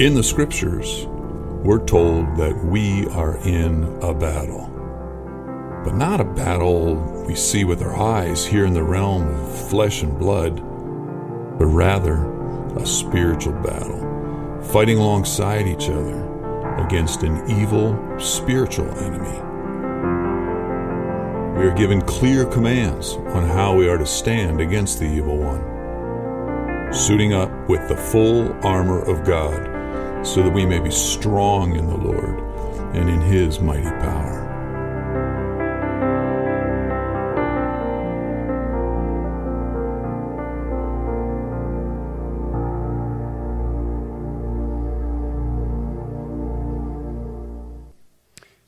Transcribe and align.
In 0.00 0.14
the 0.14 0.24
scriptures, 0.24 1.06
we're 1.06 1.84
told 1.84 2.36
that 2.36 2.64
we 2.64 3.06
are 3.10 3.36
in 3.46 3.84
a 4.02 4.12
battle. 4.12 4.68
But 5.84 5.94
not 5.94 6.20
a 6.20 6.24
battle 6.24 6.96
we 7.28 7.36
see 7.36 7.62
with 7.62 7.80
our 7.80 7.94
eyes 7.94 8.44
here 8.44 8.66
in 8.66 8.74
the 8.74 8.82
realm 8.82 9.28
of 9.28 9.68
flesh 9.70 10.02
and 10.02 10.18
blood, 10.18 10.56
but 11.56 11.66
rather 11.66 12.28
a 12.74 12.84
spiritual 12.84 13.52
battle, 13.52 14.60
fighting 14.64 14.98
alongside 14.98 15.68
each 15.68 15.88
other 15.88 16.24
against 16.84 17.22
an 17.22 17.48
evil 17.48 17.96
spiritual 18.18 18.90
enemy. 18.98 19.38
We 21.56 21.68
are 21.68 21.74
given 21.76 22.00
clear 22.00 22.46
commands 22.46 23.12
on 23.12 23.46
how 23.46 23.76
we 23.76 23.88
are 23.88 23.98
to 23.98 24.06
stand 24.06 24.60
against 24.60 24.98
the 24.98 25.06
evil 25.06 25.38
one, 25.38 26.92
suiting 26.92 27.32
up 27.32 27.68
with 27.68 27.88
the 27.88 27.96
full 27.96 28.52
armor 28.66 29.00
of 29.00 29.24
God 29.24 29.73
so 30.24 30.42
that 30.42 30.52
we 30.52 30.64
may 30.64 30.80
be 30.80 30.90
strong 30.90 31.76
in 31.76 31.86
the 31.86 31.96
Lord 31.96 32.40
and 32.96 33.10
in 33.10 33.20
his 33.20 33.60
mighty 33.60 33.82
power. 33.82 34.44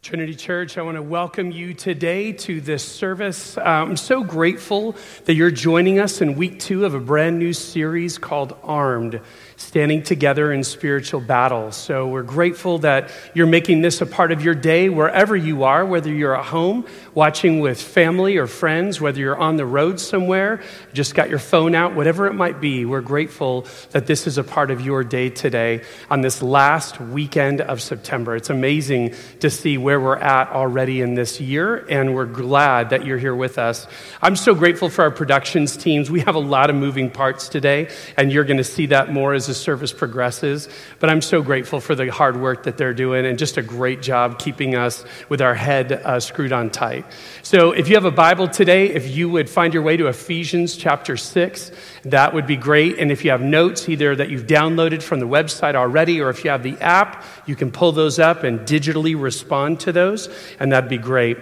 Trinity 0.03 0.37
Church, 0.37 0.79
I 0.79 0.83
want 0.83 0.97
to 0.97 1.03
welcome 1.03 1.51
you 1.51 1.75
today 1.75 2.31
to 2.33 2.61
this 2.61 2.85
service. 2.85 3.59
Uh, 3.59 3.63
I'm 3.63 3.97
so 3.97 4.23
grateful 4.23 4.95
that 5.25 5.35
you're 5.35 5.51
joining 5.51 5.99
us 5.99 6.21
in 6.21 6.37
week 6.37 6.61
two 6.61 6.85
of 6.85 6.95
a 6.95 7.01
brand 7.01 7.41
new 7.41 7.53
series 7.53 8.17
called 8.17 8.57
Armed 8.63 9.21
standing 9.57 10.03
together 10.03 10.53
in 10.53 10.63
spiritual 10.63 11.21
battle. 11.21 11.73
So 11.73 12.07
we're 12.09 12.23
grateful 12.23 12.79
that 12.81 13.11
you're 13.35 13.47
making 13.47 13.81
this 13.81 14.01
a 14.01 14.07
part 14.07 14.31
of 14.31 14.43
your 14.43 14.55
day 14.55 14.89
wherever 14.89 15.35
you 15.35 15.65
are, 15.65 15.85
whether 15.85 16.13
you're 16.13 16.37
at 16.37 16.47
home 16.47 16.87
watching 17.15 17.61
with 17.61 17.81
family 17.81 18.37
or 18.37 18.47
friends, 18.47 19.01
whether 19.01 19.19
you're 19.19 19.39
on 19.39 19.57
the 19.57 19.65
road 19.65 19.99
somewhere, 19.99 20.63
just 20.93 21.15
got 21.15 21.31
your 21.31 21.39
phone 21.39 21.75
out, 21.75 21.95
whatever 21.95 22.27
it 22.27 22.35
might 22.35 22.61
be. 22.61 22.85
We're 22.85 23.01
grateful 23.01 23.67
that 23.93 24.07
this 24.07 24.27
is 24.27 24.37
a 24.37 24.45
part 24.45 24.71
of 24.71 24.83
your 24.83 25.03
day 25.03 25.31
today 25.31 25.83
on 26.11 26.21
this 26.21 26.43
last 26.43 27.01
weekend 27.01 27.63
of 27.63 27.81
September. 27.81 28.37
It's 28.37 28.51
amazing 28.51 29.15
to 29.41 29.49
see 29.49 29.79
where 29.79 29.99
we're 29.99 30.19
at 30.19 30.51
already 30.51 31.01
in 31.01 31.15
this 31.15 31.41
year, 31.41 31.87
and 31.89 32.15
we're 32.15 32.27
glad 32.27 32.91
that 32.91 33.07
you're 33.07 33.17
here 33.17 33.35
with 33.35 33.57
us. 33.57 33.87
I'm 34.21 34.37
so 34.37 34.55
grateful 34.55 34.91
for 34.91 35.03
our 35.03 35.11
productions 35.11 35.75
teams. 35.79 36.11
We 36.11 36.21
have 36.21 36.35
a 36.35 36.41
lot 36.41 36.69
of 36.69 36.77
moving 36.77 37.11
parts 37.11 37.49
today, 37.49 37.89
and 38.19 38.31
you're 38.31 38.45
going 38.45 38.59
to 38.59 38.65
see 38.65 38.87
that 38.87 39.11
more 39.11 39.33
as 39.33 39.46
the 39.47 39.55
service 39.55 39.93
progresses. 39.93 40.69
But 41.01 41.11
I'm 41.11 41.23
so 41.23 41.43
grateful 41.43 41.81
for 41.81 41.95
the 41.95 42.11
hard 42.11 42.41
work 42.41 42.65
that 42.65 42.77
they're 42.77 42.95
doing 42.95 43.27
and 43.27 43.39
just 43.39 43.57
a 43.57 43.63
great 43.63 44.03
job 44.03 44.39
keeping 44.39 44.75
us 44.75 45.05
with 45.29 45.41
our 45.41 45.55
head 45.55 45.93
uh, 45.93 46.21
screwed 46.21 46.53
on 46.53 46.71
tight. 46.71 47.07
So 47.43 47.73
if 47.73 47.89
you 47.89 47.95
have 47.95 48.05
a 48.05 48.11
Bible 48.11 48.49
today, 48.49 48.89
if 48.89 49.15
you 49.17 49.29
would 49.31 49.49
find 49.49 49.73
your 49.73 49.83
way 49.83 49.97
to 49.97 50.09
Ephesians 50.09 50.77
chapter 50.77 51.17
6, 51.17 51.71
that 52.05 52.35
would 52.35 52.47
be 52.47 52.57
great. 52.57 52.99
And 52.99 53.11
if 53.11 53.25
you 53.25 53.31
have 53.31 53.41
notes, 53.41 53.89
either 53.89 54.15
that 54.17 54.31
you've 54.31 54.47
downloaded 54.47 55.03
from 55.03 55.21
the 55.21 55.29
website 55.29 55.75
already 55.75 56.21
or 56.21 56.31
if 56.31 56.45
you 56.45 56.51
have 56.51 56.63
the 56.63 56.77
app, 56.81 57.25
you 57.47 57.57
can 57.57 57.71
pull 57.71 57.93
those 57.93 58.19
up 58.19 58.45
and 58.45 58.61
digitally 58.61 59.21
respond 59.21 59.81
to 59.81 59.93
those, 59.93 60.29
and 60.59 60.73
that'd 60.73 60.91
be 60.91 60.99
great. 60.99 61.39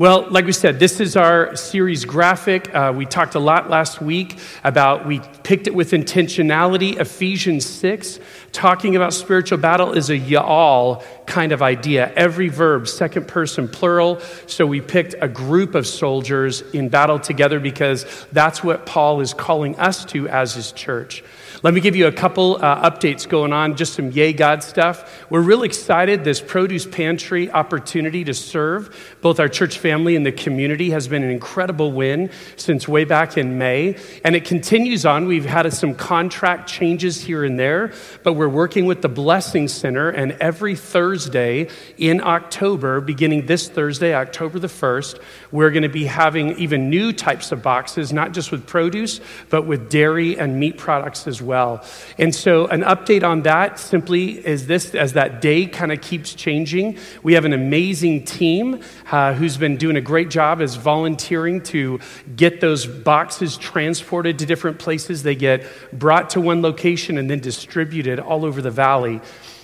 Well, 0.00 0.26
like 0.30 0.46
we 0.46 0.52
said, 0.52 0.78
this 0.78 0.98
is 0.98 1.14
our 1.14 1.54
series 1.56 2.06
graphic. 2.06 2.74
Uh, 2.74 2.90
we 2.96 3.04
talked 3.04 3.34
a 3.34 3.38
lot 3.38 3.68
last 3.68 4.00
week 4.00 4.38
about, 4.64 5.06
we 5.06 5.20
picked 5.42 5.66
it 5.66 5.74
with 5.74 5.90
intentionality. 5.90 6.98
Ephesians 6.98 7.66
6, 7.66 8.18
talking 8.50 8.96
about 8.96 9.12
spiritual 9.12 9.58
battle, 9.58 9.92
is 9.92 10.08
a 10.08 10.16
y'all 10.16 11.04
kind 11.26 11.52
of 11.52 11.60
idea. 11.60 12.10
Every 12.16 12.48
verb, 12.48 12.88
second 12.88 13.28
person 13.28 13.68
plural. 13.68 14.20
So 14.46 14.66
we 14.66 14.80
picked 14.80 15.16
a 15.20 15.28
group 15.28 15.74
of 15.74 15.86
soldiers 15.86 16.62
in 16.72 16.88
battle 16.88 17.18
together 17.18 17.60
because 17.60 18.06
that's 18.32 18.64
what 18.64 18.86
Paul 18.86 19.20
is 19.20 19.34
calling 19.34 19.78
us 19.78 20.06
to 20.06 20.26
as 20.30 20.54
his 20.54 20.72
church. 20.72 21.22
Let 21.62 21.74
me 21.74 21.82
give 21.82 21.94
you 21.94 22.06
a 22.06 22.12
couple 22.12 22.56
uh, 22.56 22.90
updates 22.90 23.28
going 23.28 23.52
on, 23.52 23.76
just 23.76 23.92
some 23.92 24.10
yay 24.12 24.32
God 24.32 24.62
stuff. 24.62 25.26
We're 25.28 25.42
really 25.42 25.68
excited. 25.68 26.24
This 26.24 26.40
produce 26.40 26.86
pantry 26.86 27.50
opportunity 27.50 28.24
to 28.24 28.32
serve 28.32 29.18
both 29.20 29.38
our 29.38 29.48
church 29.48 29.78
family 29.78 30.16
and 30.16 30.24
the 30.24 30.32
community 30.32 30.88
has 30.88 31.06
been 31.06 31.22
an 31.22 31.28
incredible 31.28 31.92
win 31.92 32.30
since 32.56 32.88
way 32.88 33.04
back 33.04 33.36
in 33.36 33.58
May. 33.58 33.98
And 34.24 34.34
it 34.34 34.46
continues 34.46 35.04
on. 35.04 35.26
We've 35.26 35.44
had 35.44 35.70
some 35.74 35.94
contract 35.94 36.66
changes 36.66 37.20
here 37.20 37.44
and 37.44 37.58
there, 37.58 37.92
but 38.22 38.32
we're 38.32 38.48
working 38.48 38.86
with 38.86 39.02
the 39.02 39.10
Blessing 39.10 39.68
Center. 39.68 40.08
And 40.08 40.32
every 40.40 40.76
Thursday 40.76 41.68
in 41.98 42.22
October, 42.22 43.02
beginning 43.02 43.44
this 43.44 43.68
Thursday, 43.68 44.14
October 44.14 44.58
the 44.58 44.68
1st, 44.68 45.20
we're 45.52 45.70
going 45.70 45.82
to 45.82 45.88
be 45.88 46.04
having 46.04 46.56
even 46.58 46.90
new 46.90 47.12
types 47.12 47.52
of 47.52 47.62
boxes, 47.62 48.12
not 48.12 48.32
just 48.32 48.50
with 48.50 48.66
produce, 48.66 49.20
but 49.48 49.66
with 49.66 49.90
dairy 49.90 50.38
and 50.38 50.58
meat 50.58 50.78
products 50.78 51.26
as 51.26 51.42
well. 51.42 51.84
And 52.18 52.34
so, 52.34 52.66
an 52.66 52.82
update 52.82 53.22
on 53.22 53.42
that 53.42 53.78
simply 53.78 54.44
is 54.46 54.66
this 54.66 54.94
as 54.94 55.14
that 55.14 55.40
day 55.40 55.66
kind 55.66 55.92
of 55.92 56.00
keeps 56.00 56.34
changing, 56.34 56.98
we 57.22 57.34
have 57.34 57.44
an 57.44 57.52
amazing 57.52 58.24
team 58.24 58.80
uh, 59.10 59.34
who's 59.34 59.56
been 59.56 59.76
doing 59.76 59.96
a 59.96 60.00
great 60.00 60.30
job 60.30 60.60
as 60.60 60.76
volunteering 60.76 61.62
to 61.62 62.00
get 62.36 62.60
those 62.60 62.86
boxes 62.86 63.56
transported 63.56 64.38
to 64.38 64.46
different 64.46 64.78
places. 64.78 65.22
They 65.22 65.34
get 65.34 65.66
brought 65.92 66.30
to 66.30 66.40
one 66.40 66.62
location 66.62 67.18
and 67.18 67.28
then 67.28 67.40
distributed 67.40 68.18
all 68.20 68.44
over 68.44 68.62
the 68.62 68.70
valley. 68.70 69.20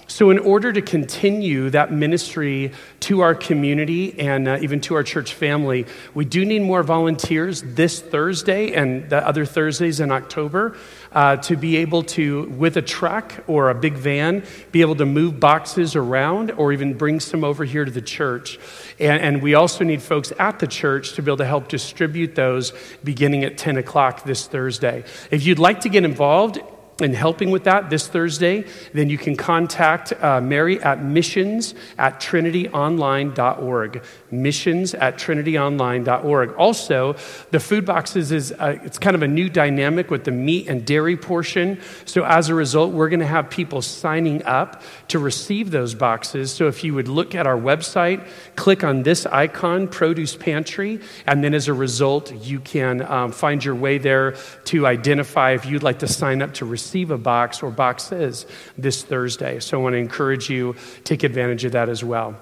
So, 0.09 0.31
in 0.31 0.39
order 0.39 0.73
to 0.73 0.81
continue 0.83 1.69
that 1.71 1.93
ministry 1.93 2.73
to 3.01 3.23
our 3.23 3.35
community 3.35 4.17
and 4.21 4.47
uh, 4.47 4.59
even 4.61 4.81
to 4.83 4.95
our 4.95 5.03
church 5.03 5.35
family, 5.35 5.85
we 6.15 6.25
do 6.25 6.45
need 6.45 6.63
more 6.63 6.85
volunteers 6.85 7.63
this 7.63 8.01
Thursday 8.01 8.73
and 8.73 9.11
the 9.11 9.27
other 9.27 9.45
Thursdays 9.45 9.99
in 9.99 10.13
October 10.13 10.77
uh, 11.11 11.37
to 11.39 11.57
be 11.57 11.79
able 11.79 12.05
to, 12.05 12.45
with 12.51 12.77
a 12.77 12.83
truck 12.83 13.35
or 13.49 13.69
a 13.69 13.75
big 13.75 13.95
van, 13.95 14.45
be 14.71 14.81
able 14.81 14.95
to 14.95 15.07
move 15.07 15.41
boxes 15.41 15.97
around 15.97 16.53
or 16.53 16.73
even 16.73 16.95
bring 16.95 17.19
some 17.19 17.43
over 17.43 17.65
here 17.65 17.85
to 17.85 17.91
the 17.91 18.01
church. 18.01 18.61
And, 19.01 19.21
and 19.21 19.43
we 19.43 19.55
also 19.55 19.83
need 19.83 20.03
folks 20.03 20.33
at 20.39 20.61
the 20.61 20.69
church 20.69 21.15
to 21.15 21.23
be 21.23 21.31
able 21.31 21.39
to 21.39 21.47
help 21.47 21.67
distribute 21.67 22.37
those 22.37 22.73
beginning 23.03 23.43
at 23.43 23.59
10 23.59 23.77
o'clock 23.77 24.23
this 24.23 24.47
Thursday. 24.47 25.03
If 25.33 25.45
you'd 25.45 25.59
like 25.59 25.81
to 25.81 25.89
get 25.89 26.05
involved, 26.05 26.61
and 27.01 27.15
helping 27.15 27.51
with 27.51 27.65
that 27.65 27.91
this 27.91 28.07
Thursday, 28.09 28.65
then 28.95 29.11
you 29.11 29.19
can 29.19 29.37
contact 29.37 30.13
uh, 30.15 30.41
Mary 30.41 30.83
at 30.83 31.05
missions 31.05 31.75
at 31.99 32.21
trinityonline.org. 32.21 34.03
Missions 34.31 34.95
at 34.95 35.19
trinityonline.org. 35.19 36.55
Also, 36.55 37.15
the 37.51 37.61
food 37.61 37.85
boxes 37.85 38.33
is 38.33 38.53
uh, 38.53 38.79
it's 38.83 38.99
kind 38.99 39.15
of 39.15 39.23
a 39.23 39.29
new 39.29 39.51
dynamic 39.51 40.11
with 40.11 40.25
the 40.25 40.31
meat 40.31 40.69
and 40.69 40.87
dairy 40.87 41.17
portion. 41.17 41.79
So 42.07 42.25
as 42.25 42.49
a 42.49 42.55
result, 42.55 42.93
we're 42.93 43.11
going 43.11 43.21
to 43.21 43.27
have 43.27 43.51
people 43.51 43.83
signing 43.83 44.43
up 44.45 44.83
to 45.09 45.19
receive 45.19 45.71
those 45.71 45.95
boxes. 45.95 46.51
So 46.51 46.67
if 46.67 46.83
you 46.83 46.95
would 46.95 47.09
look 47.09 47.35
at 47.35 47.47
our 47.47 47.59
website, 47.59 48.27
click 48.57 48.85
on 48.85 49.03
this 49.03 49.27
icon, 49.27 49.89
Produce 49.89 50.35
Pantry, 50.35 51.01
and 51.27 51.45
then 51.45 51.53
as 51.53 51.69
a 51.69 51.75
result, 51.75 52.33
you 52.35 52.59
can 52.59 53.03
um, 53.03 53.33
find 53.33 53.63
your 53.63 53.75
way 53.75 53.99
there 53.99 54.33
to 54.67 54.87
identify 54.87 55.53
if 55.53 55.67
you'd 55.67 55.83
like 55.83 55.99
to 55.99 56.09
sign 56.09 56.41
up 56.41 56.55
to 56.55 56.65
receive 56.65 56.86
receive 56.87 57.11
a 57.11 57.19
box 57.19 57.65
or 57.65 57.71
boxes 57.73 58.47
this 58.79 59.03
Thursday. 59.03 59.59
So 59.59 59.81
I 59.81 59.83
want 59.83 59.95
to 59.95 59.99
encourage 59.99 60.49
you 60.49 60.77
take 61.03 61.25
advantage 61.25 61.65
of 61.65 61.73
that 61.73 61.89
as 61.89 62.05
well. 62.05 62.37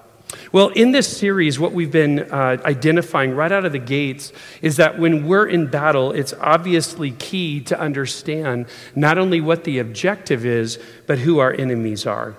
Well, 0.52 0.68
in 0.68 0.92
this 0.92 1.16
series, 1.16 1.58
what 1.58 1.72
we've 1.72 1.90
been 1.90 2.18
uh, 2.18 2.58
identifying 2.62 3.34
right 3.34 3.50
out 3.50 3.64
of 3.64 3.72
the 3.72 3.78
gates 3.78 4.32
is 4.60 4.76
that 4.76 4.98
when 4.98 5.26
we're 5.26 5.46
in 5.46 5.68
battle, 5.68 6.12
it's 6.12 6.34
obviously 6.34 7.12
key 7.12 7.60
to 7.62 7.78
understand 7.80 8.66
not 8.94 9.16
only 9.16 9.40
what 9.40 9.64
the 9.64 9.78
objective 9.78 10.44
is, 10.44 10.78
but 11.06 11.18
who 11.18 11.38
our 11.38 11.52
enemies 11.52 12.04
are. 12.04 12.36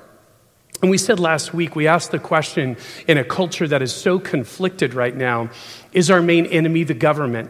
And 0.83 0.91
we 0.91 0.99
said 0.99 1.19
last 1.19 1.55
week, 1.55 1.75
we 1.75 1.87
asked 1.87 2.11
the 2.11 2.19
question 2.19 2.77
in 3.07 3.17
a 3.17 3.23
culture 3.23 3.67
that 3.67 3.81
is 3.81 3.95
so 3.95 4.19
conflicted 4.19 4.93
right 4.93 5.15
now 5.15 5.49
is 5.91 6.11
our 6.11 6.21
main 6.21 6.45
enemy 6.45 6.83
the 6.83 6.93
government? 6.93 7.49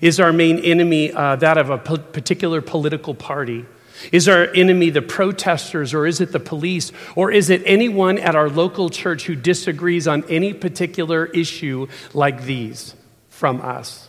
Is 0.00 0.20
our 0.20 0.32
main 0.32 0.58
enemy 0.58 1.12
uh, 1.12 1.36
that 1.36 1.58
of 1.58 1.70
a 1.70 1.78
particular 1.78 2.60
political 2.60 3.14
party? 3.14 3.64
Is 4.12 4.28
our 4.28 4.46
enemy 4.48 4.90
the 4.90 5.02
protesters 5.02 5.94
or 5.94 6.06
is 6.06 6.20
it 6.20 6.32
the 6.32 6.40
police 6.40 6.92
or 7.14 7.30
is 7.30 7.50
it 7.50 7.62
anyone 7.64 8.18
at 8.18 8.34
our 8.34 8.48
local 8.48 8.90
church 8.90 9.24
who 9.24 9.34
disagrees 9.34 10.06
on 10.08 10.24
any 10.28 10.52
particular 10.52 11.26
issue 11.26 11.86
like 12.12 12.42
these 12.42 12.94
from 13.28 13.60
us? 13.60 14.08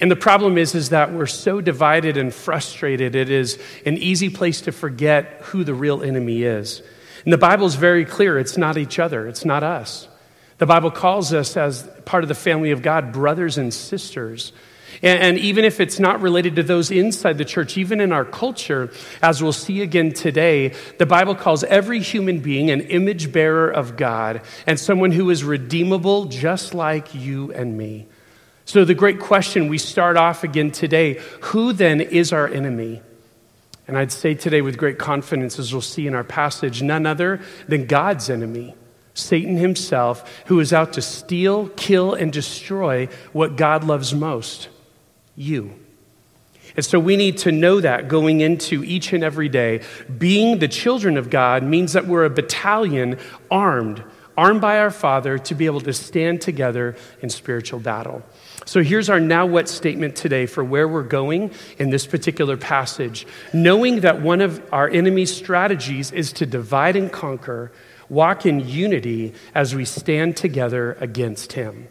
And 0.00 0.10
the 0.10 0.16
problem 0.16 0.56
is, 0.56 0.74
is 0.74 0.90
that 0.90 1.12
we're 1.12 1.26
so 1.26 1.60
divided 1.60 2.16
and 2.16 2.32
frustrated, 2.32 3.14
it 3.14 3.30
is 3.30 3.58
an 3.84 3.98
easy 3.98 4.30
place 4.30 4.62
to 4.62 4.72
forget 4.72 5.40
who 5.42 5.62
the 5.62 5.74
real 5.74 6.02
enemy 6.02 6.42
is. 6.42 6.82
And 7.24 7.32
the 7.32 7.38
Bible 7.38 7.66
is 7.66 7.74
very 7.74 8.06
clear 8.06 8.38
it's 8.38 8.56
not 8.56 8.78
each 8.78 8.98
other, 8.98 9.28
it's 9.28 9.44
not 9.44 9.62
us. 9.62 10.08
The 10.56 10.66
Bible 10.66 10.90
calls 10.90 11.32
us, 11.34 11.56
as 11.56 11.88
part 12.06 12.24
of 12.24 12.28
the 12.28 12.34
family 12.34 12.70
of 12.70 12.82
God, 12.82 13.12
brothers 13.12 13.58
and 13.58 13.72
sisters. 13.72 14.52
And, 15.02 15.38
even 15.38 15.64
if 15.64 15.80
it's 15.80 15.98
not 15.98 16.20
related 16.20 16.56
to 16.56 16.62
those 16.62 16.90
inside 16.90 17.38
the 17.38 17.44
church, 17.44 17.78
even 17.78 18.00
in 18.00 18.12
our 18.12 18.24
culture, 18.24 18.92
as 19.22 19.42
we'll 19.42 19.52
see 19.52 19.80
again 19.80 20.12
today, 20.12 20.74
the 20.98 21.06
Bible 21.06 21.34
calls 21.34 21.64
every 21.64 22.00
human 22.00 22.40
being 22.40 22.70
an 22.70 22.82
image 22.82 23.32
bearer 23.32 23.70
of 23.70 23.96
God 23.96 24.42
and 24.66 24.78
someone 24.78 25.12
who 25.12 25.30
is 25.30 25.42
redeemable 25.42 26.26
just 26.26 26.74
like 26.74 27.14
you 27.14 27.50
and 27.52 27.78
me. 27.78 28.08
So, 28.66 28.84
the 28.84 28.94
great 28.94 29.20
question 29.20 29.68
we 29.68 29.78
start 29.78 30.18
off 30.18 30.44
again 30.44 30.70
today 30.70 31.18
who 31.40 31.72
then 31.72 32.02
is 32.02 32.30
our 32.32 32.46
enemy? 32.46 33.00
And 33.88 33.96
I'd 33.96 34.12
say 34.12 34.34
today 34.34 34.60
with 34.60 34.76
great 34.76 34.98
confidence, 34.98 35.58
as 35.58 35.72
we'll 35.72 35.80
see 35.80 36.06
in 36.06 36.14
our 36.14 36.24
passage, 36.24 36.82
none 36.82 37.06
other 37.06 37.40
than 37.66 37.86
God's 37.86 38.28
enemy. 38.28 38.74
Satan 39.14 39.56
himself, 39.56 40.42
who 40.46 40.60
is 40.60 40.72
out 40.72 40.92
to 40.92 41.02
steal, 41.02 41.68
kill, 41.70 42.14
and 42.14 42.32
destroy 42.32 43.08
what 43.32 43.56
God 43.56 43.82
loves 43.82 44.14
most 44.14 44.68
you. 45.40 45.72
And 46.76 46.84
so 46.84 47.00
we 47.00 47.16
need 47.16 47.38
to 47.38 47.52
know 47.52 47.80
that 47.80 48.08
going 48.08 48.40
into 48.40 48.84
each 48.84 49.12
and 49.12 49.24
every 49.24 49.48
day. 49.48 49.82
Being 50.18 50.58
the 50.58 50.68
children 50.68 51.16
of 51.16 51.30
God 51.30 51.62
means 51.62 51.94
that 51.94 52.06
we're 52.06 52.24
a 52.24 52.30
battalion 52.30 53.18
armed, 53.50 54.04
armed 54.36 54.60
by 54.60 54.78
our 54.78 54.90
Father 54.90 55.38
to 55.38 55.54
be 55.54 55.66
able 55.66 55.80
to 55.80 55.92
stand 55.92 56.40
together 56.40 56.96
in 57.22 57.28
spiritual 57.28 57.80
battle. 57.80 58.22
So 58.66 58.82
here's 58.82 59.10
our 59.10 59.18
now 59.18 59.46
what 59.46 59.68
statement 59.68 60.14
today 60.14 60.46
for 60.46 60.62
where 60.62 60.86
we're 60.86 61.02
going 61.02 61.50
in 61.78 61.90
this 61.90 62.06
particular 62.06 62.56
passage. 62.56 63.26
Knowing 63.52 64.00
that 64.00 64.20
one 64.20 64.40
of 64.40 64.62
our 64.72 64.88
enemy's 64.88 65.34
strategies 65.34 66.12
is 66.12 66.32
to 66.34 66.46
divide 66.46 66.94
and 66.94 67.10
conquer, 67.10 67.72
walk 68.08 68.46
in 68.46 68.60
unity 68.60 69.34
as 69.54 69.74
we 69.74 69.84
stand 69.84 70.36
together 70.36 70.96
against 71.00 71.54
him. 71.54 71.88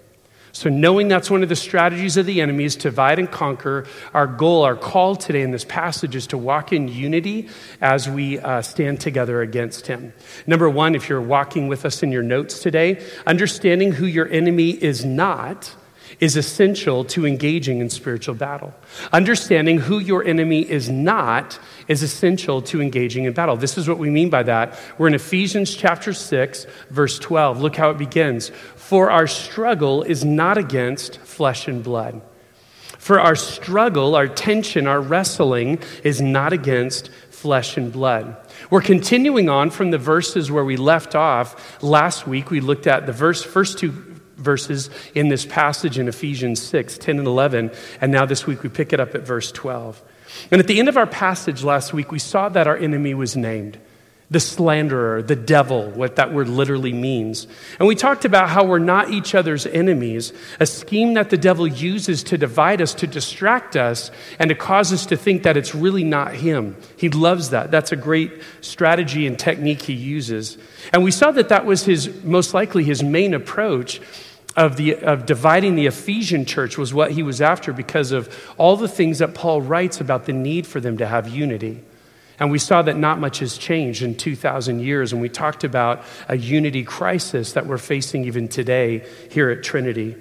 So, 0.60 0.70
knowing 0.70 1.08
that's 1.08 1.32
one 1.32 1.42
of 1.42 1.48
the 1.48 1.56
strategies 1.56 2.18
of 2.18 2.26
the 2.26 2.42
enemy 2.42 2.66
is 2.66 2.76
to 2.76 2.90
divide 2.90 3.18
and 3.18 3.32
conquer, 3.32 3.86
our 4.14 4.28
goal, 4.28 4.66
our 4.66 4.76
call 4.76 5.16
today 5.16 5.42
in 5.42 5.52
this 5.52 5.64
passage 5.64 6.18
is 6.18 6.28
to 6.28 6.38
walk 6.38 6.74
in 6.74 6.90
unity 6.90 7.48
as 7.80 8.10
we 8.10 8.40
uh, 8.40 8.62
stand 8.62 9.00
together 9.00 9.42
against 9.42 9.88
him. 9.88 10.12
Number 10.46 10.70
one, 10.70 10.96
if 10.96 11.08
you're 11.08 11.22
walking 11.22 11.70
with 11.70 11.86
us 11.86 12.04
in 12.04 12.12
your 12.12 12.24
notes 12.24 12.60
today, 12.60 13.02
understanding 13.26 13.94
who 13.94 14.06
your 14.06 14.28
enemy 14.28 14.72
is 14.72 15.06
not 15.06 15.74
is 16.20 16.36
essential 16.36 17.06
to 17.06 17.26
engaging 17.26 17.80
in 17.80 17.90
spiritual 17.90 18.36
battle. 18.36 18.74
Understanding 19.14 19.78
who 19.78 20.00
your 20.00 20.24
enemy 20.26 20.70
is 20.70 20.90
not 20.90 21.58
is 21.88 22.04
essential 22.04 22.62
to 22.64 22.82
engaging 22.82 23.24
in 23.24 23.34
battle. 23.34 23.56
This 23.56 23.78
is 23.78 23.88
what 23.88 23.98
we 23.98 24.10
mean 24.10 24.30
by 24.30 24.44
that. 24.44 24.78
We're 24.98 25.08
in 25.08 25.14
Ephesians 25.14 25.74
chapter 25.74 26.14
6, 26.14 26.66
verse 26.90 27.20
12. 27.20 27.62
Look 27.62 27.76
how 27.76 27.90
it 27.92 27.98
begins. 27.98 28.52
For 28.90 29.12
our 29.12 29.28
struggle 29.28 30.02
is 30.02 30.26
not 30.26 30.58
against 30.58 31.20
flesh 31.20 31.68
and 31.68 31.84
blood. 31.84 32.24
For 32.98 33.20
our 33.20 33.36
struggle, 33.36 34.16
our 34.16 34.28
tension, 34.28 34.88
our 34.88 35.00
wrestling 35.00 35.78
is 36.04 36.20
not 36.22 36.54
against 36.54 37.10
flesh 37.30 37.78
and 37.78 37.94
blood. 37.94 38.36
We're 38.72 38.82
continuing 38.82 39.48
on 39.48 39.70
from 39.70 39.92
the 39.92 40.00
verses 40.00 40.50
where 40.50 40.66
we 40.66 40.76
left 40.76 41.14
off. 41.14 41.84
Last 41.84 42.26
week, 42.26 42.50
we 42.50 42.62
looked 42.62 42.88
at 42.88 43.06
the 43.06 43.14
verse, 43.14 43.44
first 43.44 43.78
two 43.78 43.92
verses 44.38 44.90
in 45.14 45.28
this 45.28 45.46
passage 45.46 46.00
in 46.00 46.08
Ephesians 46.08 46.60
6 46.60 46.98
10 46.98 47.20
and 47.20 47.28
11. 47.28 47.70
And 48.02 48.12
now 48.12 48.26
this 48.26 48.48
week, 48.48 48.64
we 48.64 48.70
pick 48.70 48.92
it 48.92 49.00
up 49.00 49.14
at 49.14 49.22
verse 49.22 49.52
12. 49.52 50.02
And 50.50 50.60
at 50.60 50.66
the 50.66 50.80
end 50.80 50.90
of 50.90 50.98
our 50.98 51.06
passage 51.06 51.64
last 51.64 51.94
week, 51.94 52.12
we 52.12 52.18
saw 52.18 52.50
that 52.50 52.66
our 52.66 52.76
enemy 52.76 53.14
was 53.14 53.38
named 53.38 53.78
the 54.32 54.40
slanderer, 54.40 55.24
the 55.24 55.36
devil, 55.36 55.90
what 55.90 56.18
that 56.18 56.32
word 56.32 56.48
literally 56.48 56.94
means. 56.94 57.48
And 57.80 57.88
we 57.88 57.96
talked 57.96 58.26
about 58.26 58.50
how 58.50 58.64
we're 58.64 58.78
not 58.78 59.10
each 59.10 59.34
other's 59.34 59.66
enemies, 59.66 60.34
a 60.60 60.68
scheme 60.68 61.16
that 61.16 61.32
the 61.32 61.38
devil 61.38 61.66
uses 61.66 62.22
to 62.26 62.38
divide 62.38 62.80
us, 62.80 62.94
to 62.96 63.08
distract 63.08 63.76
us, 63.76 64.12
and 64.38 64.50
to 64.50 64.56
cause 64.56 64.94
us 64.94 65.08
to 65.08 65.18
think 65.18 65.44
that 65.44 65.58
it's 65.58 65.74
really 65.74 66.04
not 66.04 66.36
him. 66.36 66.76
He 66.96 67.10
loves 67.10 67.50
that. 67.50 67.72
That's 67.72 67.92
a 67.92 67.96
great 67.96 68.32
strategy 68.62 69.26
and 69.26 69.38
technique 69.38 69.82
he 69.82 69.94
uses. 69.94 70.60
And 70.94 71.04
we 71.04 71.12
saw 71.12 71.32
that 71.32 71.50
that 71.50 71.66
was 71.66 71.86
his, 71.86 72.24
most 72.24 72.54
likely, 72.54 72.84
his 72.84 73.04
main 73.04 73.34
approach. 73.34 74.02
Of, 74.58 74.76
the, 74.76 74.96
of 74.96 75.26
dividing 75.26 75.76
the 75.76 75.86
Ephesian 75.86 76.44
church 76.44 76.78
was 76.78 76.94
what 76.94 77.12
he 77.12 77.24
was 77.24 77.40
after 77.40 77.72
because 77.72 78.12
of 78.12 78.36
all 78.58 78.76
the 78.76 78.90
things 78.90 79.20
that 79.20 79.34
Paul 79.34 79.62
writes 79.62 80.02
about 80.02 80.26
the 80.26 80.34
need 80.34 80.68
for 80.68 80.82
them 80.82 80.98
to 80.98 81.06
have 81.06 81.30
unity. 81.30 81.82
And 82.40 82.52
we 82.52 82.60
saw 82.60 82.82
that 82.82 82.98
not 82.98 83.20
much 83.20 83.40
has 83.40 83.58
changed 83.58 84.02
in 84.02 84.16
2,000 84.16 84.80
years. 84.80 85.12
And 85.12 85.22
we 85.22 85.30
talked 85.30 85.64
about 85.64 86.04
a 86.28 86.38
unity 86.38 86.84
crisis 86.84 87.54
that 87.54 87.68
we're 87.68 87.78
facing 87.78 88.26
even 88.26 88.48
today 88.48 89.06
here 89.30 89.50
at 89.50 89.64
Trinity. 89.64 90.16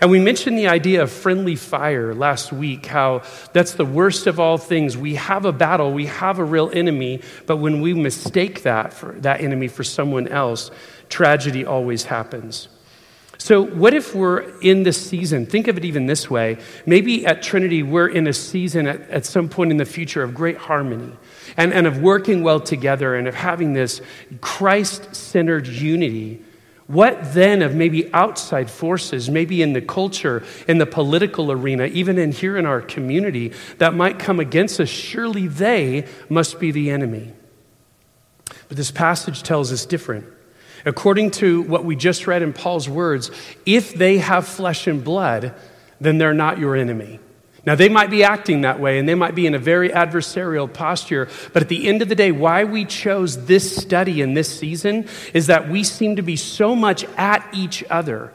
And 0.00 0.10
we 0.10 0.20
mentioned 0.20 0.56
the 0.56 0.68
idea 0.68 1.02
of 1.02 1.10
friendly 1.10 1.56
fire 1.56 2.14
last 2.14 2.52
week, 2.52 2.86
how 2.86 3.22
that's 3.52 3.72
the 3.72 3.84
worst 3.84 4.26
of 4.26 4.38
all 4.38 4.58
things. 4.58 4.96
We 4.96 5.16
have 5.16 5.44
a 5.44 5.52
battle, 5.52 5.92
we 5.92 6.06
have 6.06 6.38
a 6.38 6.44
real 6.44 6.70
enemy, 6.72 7.22
but 7.46 7.56
when 7.56 7.80
we 7.80 7.94
mistake 7.94 8.62
that 8.62 8.92
for 8.92 9.12
that 9.20 9.40
enemy 9.40 9.66
for 9.66 9.82
someone 9.82 10.28
else, 10.28 10.70
tragedy 11.08 11.64
always 11.64 12.04
happens. 12.04 12.68
So, 13.38 13.62
what 13.62 13.94
if 13.94 14.14
we're 14.14 14.40
in 14.60 14.82
this 14.82 15.00
season? 15.00 15.46
Think 15.46 15.68
of 15.68 15.78
it 15.78 15.84
even 15.84 16.06
this 16.06 16.28
way. 16.28 16.58
Maybe 16.86 17.24
at 17.24 17.40
Trinity, 17.40 17.82
we're 17.82 18.08
in 18.08 18.26
a 18.26 18.32
season 18.32 18.86
at, 18.88 19.08
at 19.10 19.24
some 19.24 19.48
point 19.48 19.70
in 19.70 19.76
the 19.76 19.84
future 19.84 20.22
of 20.22 20.34
great 20.34 20.58
harmony 20.58 21.12
and, 21.56 21.72
and 21.72 21.86
of 21.86 22.00
working 22.00 22.42
well 22.42 22.60
together 22.60 23.14
and 23.14 23.26
of 23.26 23.34
having 23.34 23.72
this 23.72 24.00
Christ 24.40 25.14
centered 25.14 25.66
unity, 25.66 26.42
what 26.86 27.34
then 27.34 27.60
of 27.60 27.74
maybe 27.74 28.12
outside 28.14 28.70
forces, 28.70 29.28
maybe 29.28 29.60
in 29.60 29.74
the 29.74 29.82
culture, 29.82 30.42
in 30.66 30.78
the 30.78 30.86
political 30.86 31.52
arena, 31.52 31.84
even 31.84 32.18
in 32.18 32.32
here 32.32 32.56
in 32.56 32.64
our 32.64 32.80
community, 32.80 33.52
that 33.76 33.94
might 33.94 34.18
come 34.18 34.40
against 34.40 34.80
us? 34.80 34.88
Surely 34.88 35.46
they 35.46 36.06
must 36.30 36.58
be 36.58 36.70
the 36.70 36.90
enemy. 36.90 37.32
But 38.68 38.76
this 38.76 38.90
passage 38.90 39.42
tells 39.42 39.70
us 39.70 39.84
different. 39.84 40.24
According 40.86 41.32
to 41.32 41.62
what 41.62 41.84
we 41.84 41.96
just 41.96 42.26
read 42.26 42.40
in 42.42 42.52
Paul's 42.54 42.88
words, 42.88 43.30
if 43.66 43.92
they 43.94 44.18
have 44.18 44.46
flesh 44.48 44.86
and 44.86 45.04
blood, 45.04 45.54
then 46.00 46.18
they're 46.18 46.32
not 46.32 46.58
your 46.58 46.74
enemy. 46.74 47.20
Now, 47.66 47.74
they 47.74 47.88
might 47.88 48.10
be 48.10 48.24
acting 48.24 48.62
that 48.62 48.80
way 48.80 48.98
and 48.98 49.08
they 49.08 49.14
might 49.14 49.34
be 49.34 49.46
in 49.46 49.54
a 49.54 49.58
very 49.58 49.90
adversarial 49.90 50.72
posture, 50.72 51.28
but 51.52 51.62
at 51.62 51.68
the 51.68 51.88
end 51.88 52.02
of 52.02 52.08
the 52.08 52.14
day, 52.14 52.32
why 52.32 52.64
we 52.64 52.84
chose 52.84 53.46
this 53.46 53.76
study 53.76 54.20
in 54.20 54.34
this 54.34 54.58
season 54.58 55.08
is 55.34 55.48
that 55.48 55.68
we 55.68 55.84
seem 55.84 56.16
to 56.16 56.22
be 56.22 56.36
so 56.36 56.74
much 56.74 57.04
at 57.16 57.46
each 57.52 57.84
other 57.90 58.32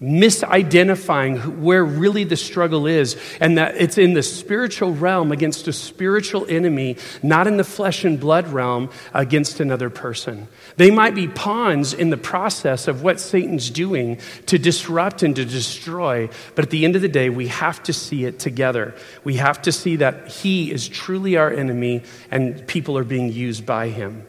misidentifying 0.00 1.58
where 1.58 1.84
really 1.84 2.22
the 2.22 2.36
struggle 2.36 2.86
is, 2.86 3.16
and 3.40 3.58
that 3.58 3.74
it's 3.76 3.98
in 3.98 4.14
the 4.14 4.22
spiritual 4.22 4.94
realm 4.94 5.32
against 5.32 5.66
a 5.66 5.72
spiritual 5.72 6.46
enemy, 6.48 6.96
not 7.22 7.48
in 7.48 7.56
the 7.56 7.64
flesh 7.64 8.04
and 8.04 8.20
blood 8.20 8.46
realm 8.48 8.90
against 9.12 9.58
another 9.58 9.90
person. 9.90 10.46
They 10.76 10.92
might 10.92 11.16
be 11.16 11.26
pawns 11.26 11.92
in 11.92 12.10
the 12.10 12.16
process 12.16 12.86
of 12.86 13.02
what 13.02 13.18
Satan's 13.18 13.70
doing 13.70 14.20
to 14.46 14.58
disrupt 14.58 15.24
and 15.24 15.34
to 15.34 15.44
destroy, 15.44 16.28
but 16.54 16.64
at 16.64 16.70
the 16.70 16.84
end 16.84 16.94
of 16.94 17.02
the 17.02 17.08
day, 17.08 17.28
we 17.28 17.48
have 17.48 17.82
to 17.84 17.92
see 17.92 18.24
it 18.24 18.38
together. 18.38 18.94
We 19.24 19.34
have 19.34 19.62
to 19.62 19.72
see 19.72 19.96
that 19.96 20.28
he 20.28 20.70
is 20.70 20.88
truly 20.88 21.36
our 21.36 21.50
enemy 21.50 22.04
and 22.30 22.64
people 22.68 22.96
are 22.96 23.04
being 23.04 23.32
used 23.32 23.66
by 23.66 23.88
him. 23.88 24.27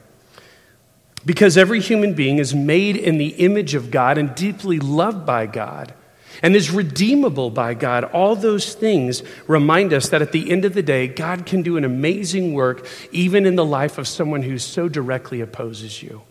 Because 1.25 1.57
every 1.57 1.81
human 1.81 2.13
being 2.13 2.37
is 2.37 2.55
made 2.55 2.95
in 2.95 3.17
the 3.17 3.29
image 3.29 3.75
of 3.75 3.91
God 3.91 4.17
and 4.17 4.33
deeply 4.35 4.79
loved 4.79 5.25
by 5.25 5.45
God 5.45 5.93
and 6.41 6.55
is 6.55 6.71
redeemable 6.71 7.49
by 7.49 7.73
God. 7.73 8.05
All 8.05 8.35
those 8.35 8.73
things 8.73 9.23
remind 9.47 9.93
us 9.93 10.09
that 10.09 10.21
at 10.21 10.31
the 10.31 10.49
end 10.49 10.65
of 10.65 10.73
the 10.73 10.83
day, 10.83 11.07
God 11.07 11.45
can 11.45 11.61
do 11.61 11.77
an 11.77 11.83
amazing 11.83 12.53
work 12.53 12.87
even 13.11 13.45
in 13.45 13.55
the 13.55 13.65
life 13.65 13.97
of 13.97 14.07
someone 14.07 14.43
who 14.43 14.57
so 14.57 14.87
directly 14.87 15.41
opposes 15.41 16.01
you. 16.01 16.21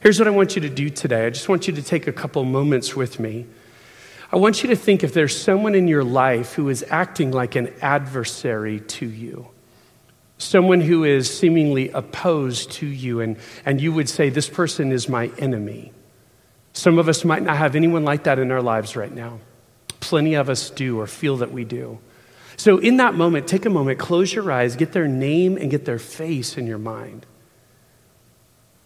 Here's 0.00 0.18
what 0.18 0.28
I 0.28 0.32
want 0.32 0.54
you 0.54 0.62
to 0.62 0.68
do 0.68 0.90
today 0.90 1.26
I 1.26 1.30
just 1.30 1.48
want 1.48 1.66
you 1.66 1.74
to 1.74 1.82
take 1.82 2.06
a 2.06 2.12
couple 2.12 2.44
moments 2.44 2.94
with 2.94 3.18
me. 3.18 3.46
I 4.30 4.36
want 4.36 4.62
you 4.62 4.68
to 4.68 4.76
think 4.76 5.02
if 5.02 5.14
there's 5.14 5.40
someone 5.40 5.74
in 5.74 5.88
your 5.88 6.04
life 6.04 6.52
who 6.52 6.68
is 6.68 6.84
acting 6.90 7.30
like 7.30 7.56
an 7.56 7.72
adversary 7.80 8.80
to 8.80 9.06
you 9.06 9.48
someone 10.38 10.80
who 10.80 11.04
is 11.04 11.36
seemingly 11.36 11.90
opposed 11.90 12.70
to 12.72 12.86
you, 12.86 13.20
and, 13.20 13.36
and 13.66 13.80
you 13.80 13.92
would 13.92 14.08
say, 14.08 14.30
This 14.30 14.48
person 14.48 14.92
is 14.92 15.08
my 15.08 15.30
enemy. 15.38 15.92
Some 16.72 16.98
of 16.98 17.08
us 17.08 17.24
might 17.24 17.42
not 17.42 17.56
have 17.56 17.74
anyone 17.74 18.04
like 18.04 18.24
that 18.24 18.38
in 18.38 18.50
our 18.52 18.62
lives 18.62 18.96
right 18.96 19.12
now. 19.12 19.40
Plenty 20.00 20.34
of 20.34 20.48
us 20.48 20.70
do 20.70 21.00
or 21.00 21.06
feel 21.06 21.38
that 21.38 21.52
we 21.52 21.64
do. 21.64 21.98
So, 22.56 22.78
in 22.78 22.96
that 22.96 23.14
moment, 23.14 23.46
take 23.46 23.66
a 23.66 23.70
moment, 23.70 23.98
close 23.98 24.32
your 24.32 24.50
eyes, 24.50 24.76
get 24.76 24.92
their 24.92 25.08
name 25.08 25.56
and 25.56 25.70
get 25.70 25.84
their 25.84 25.98
face 25.98 26.56
in 26.56 26.66
your 26.66 26.78
mind. 26.78 27.26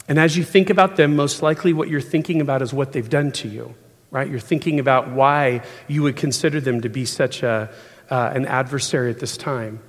And 0.08 0.18
as 0.18 0.36
you 0.36 0.44
think 0.44 0.68
about 0.68 0.96
them, 0.96 1.16
most 1.16 1.42
likely 1.42 1.72
what 1.72 1.88
you're 1.88 2.00
thinking 2.00 2.40
about 2.40 2.60
is 2.60 2.72
what 2.72 2.92
they've 2.92 3.08
done 3.08 3.30
to 3.32 3.48
you, 3.48 3.74
right? 4.10 4.28
You're 4.28 4.40
thinking 4.40 4.80
about 4.80 5.10
why 5.10 5.62
you 5.86 6.02
would 6.02 6.16
consider 6.16 6.60
them 6.60 6.80
to 6.80 6.88
be 6.88 7.04
such 7.04 7.42
a, 7.42 7.70
uh, 8.10 8.32
an 8.34 8.46
adversary 8.46 9.10
at 9.10 9.20
this 9.20 9.36
time. 9.36 9.80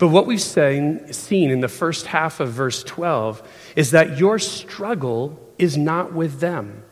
But 0.00 0.08
what 0.08 0.24
we've 0.24 0.40
seen, 0.40 1.12
seen 1.12 1.50
in 1.50 1.60
the 1.60 1.68
first 1.68 2.06
half 2.06 2.40
of 2.40 2.48
verse 2.50 2.82
12 2.82 3.46
is 3.76 3.90
that 3.90 4.16
your 4.18 4.38
struggle 4.38 5.38
is 5.58 5.76
not 5.76 6.14
with 6.14 6.40
them. 6.40 6.82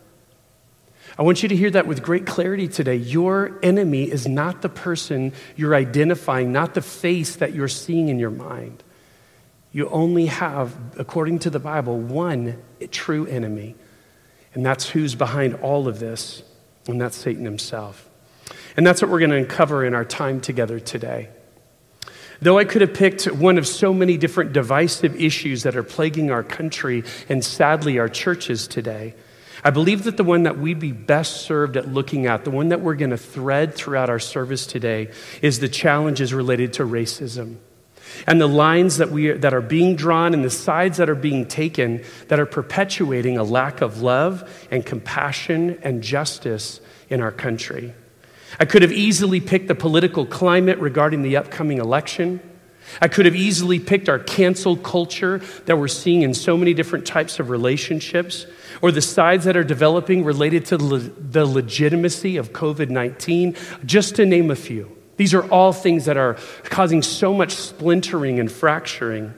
I 1.18 1.22
want 1.22 1.42
you 1.42 1.48
to 1.48 1.56
hear 1.56 1.70
that 1.70 1.86
with 1.86 2.02
great 2.02 2.26
clarity 2.26 2.68
today. 2.68 2.96
Your 2.96 3.58
enemy 3.62 4.04
is 4.04 4.28
not 4.28 4.60
the 4.60 4.68
person 4.68 5.32
you're 5.56 5.74
identifying, 5.74 6.52
not 6.52 6.74
the 6.74 6.82
face 6.82 7.36
that 7.36 7.54
you're 7.54 7.66
seeing 7.66 8.10
in 8.10 8.18
your 8.18 8.30
mind. 8.30 8.84
You 9.72 9.88
only 9.88 10.26
have, 10.26 10.76
according 10.98 11.38
to 11.40 11.50
the 11.50 11.58
Bible, 11.58 11.98
one 11.98 12.62
true 12.90 13.24
enemy, 13.24 13.74
and 14.52 14.66
that's 14.66 14.86
who's 14.90 15.14
behind 15.14 15.54
all 15.54 15.88
of 15.88 15.98
this, 15.98 16.42
and 16.86 17.00
that's 17.00 17.16
Satan 17.16 17.46
himself. 17.46 18.06
And 18.76 18.86
that's 18.86 19.00
what 19.00 19.10
we're 19.10 19.20
going 19.20 19.30
to 19.30 19.36
uncover 19.38 19.82
in 19.82 19.94
our 19.94 20.04
time 20.04 20.42
together 20.42 20.78
today. 20.78 21.30
Though 22.40 22.58
I 22.58 22.64
could 22.64 22.82
have 22.82 22.94
picked 22.94 23.24
one 23.26 23.58
of 23.58 23.66
so 23.66 23.92
many 23.92 24.16
different 24.16 24.52
divisive 24.52 25.20
issues 25.20 25.64
that 25.64 25.76
are 25.76 25.82
plaguing 25.82 26.30
our 26.30 26.44
country 26.44 27.04
and 27.28 27.44
sadly 27.44 27.98
our 27.98 28.08
churches 28.08 28.68
today, 28.68 29.14
I 29.64 29.70
believe 29.70 30.04
that 30.04 30.16
the 30.16 30.24
one 30.24 30.44
that 30.44 30.56
we'd 30.56 30.78
be 30.78 30.92
best 30.92 31.42
served 31.42 31.76
at 31.76 31.88
looking 31.88 32.26
at, 32.26 32.44
the 32.44 32.50
one 32.50 32.68
that 32.68 32.80
we're 32.80 32.94
going 32.94 33.10
to 33.10 33.16
thread 33.16 33.74
throughout 33.74 34.08
our 34.08 34.20
service 34.20 34.66
today, 34.66 35.10
is 35.42 35.58
the 35.58 35.68
challenges 35.68 36.32
related 36.32 36.74
to 36.74 36.84
racism. 36.84 37.56
And 38.26 38.40
the 38.40 38.46
lines 38.46 38.98
that, 38.98 39.10
we, 39.10 39.32
that 39.32 39.52
are 39.52 39.60
being 39.60 39.96
drawn 39.96 40.32
and 40.32 40.44
the 40.44 40.50
sides 40.50 40.98
that 40.98 41.10
are 41.10 41.14
being 41.14 41.46
taken 41.46 42.04
that 42.28 42.38
are 42.38 42.46
perpetuating 42.46 43.36
a 43.36 43.42
lack 43.42 43.80
of 43.80 44.00
love 44.00 44.68
and 44.70 44.86
compassion 44.86 45.78
and 45.82 46.02
justice 46.02 46.80
in 47.10 47.20
our 47.20 47.32
country. 47.32 47.94
I 48.58 48.64
could 48.64 48.82
have 48.82 48.92
easily 48.92 49.40
picked 49.40 49.68
the 49.68 49.74
political 49.74 50.26
climate 50.26 50.78
regarding 50.78 51.22
the 51.22 51.36
upcoming 51.36 51.78
election. 51.78 52.40
I 53.00 53.08
could 53.08 53.26
have 53.26 53.36
easily 53.36 53.78
picked 53.78 54.08
our 54.08 54.18
cancel 54.18 54.76
culture 54.76 55.42
that 55.66 55.76
we're 55.76 55.88
seeing 55.88 56.22
in 56.22 56.34
so 56.34 56.56
many 56.56 56.72
different 56.74 57.06
types 57.06 57.38
of 57.38 57.50
relationships, 57.50 58.46
or 58.80 58.90
the 58.90 59.02
sides 59.02 59.44
that 59.44 59.56
are 59.56 59.64
developing 59.64 60.24
related 60.24 60.64
to 60.66 60.78
the 60.78 61.44
legitimacy 61.44 62.36
of 62.36 62.52
COVID 62.52 62.88
19, 62.88 63.56
just 63.84 64.16
to 64.16 64.24
name 64.24 64.50
a 64.50 64.56
few. 64.56 64.96
These 65.16 65.34
are 65.34 65.48
all 65.50 65.72
things 65.72 66.04
that 66.06 66.16
are 66.16 66.38
causing 66.64 67.02
so 67.02 67.34
much 67.34 67.52
splintering 67.52 68.38
and 68.38 68.50
fracturing. 68.50 69.34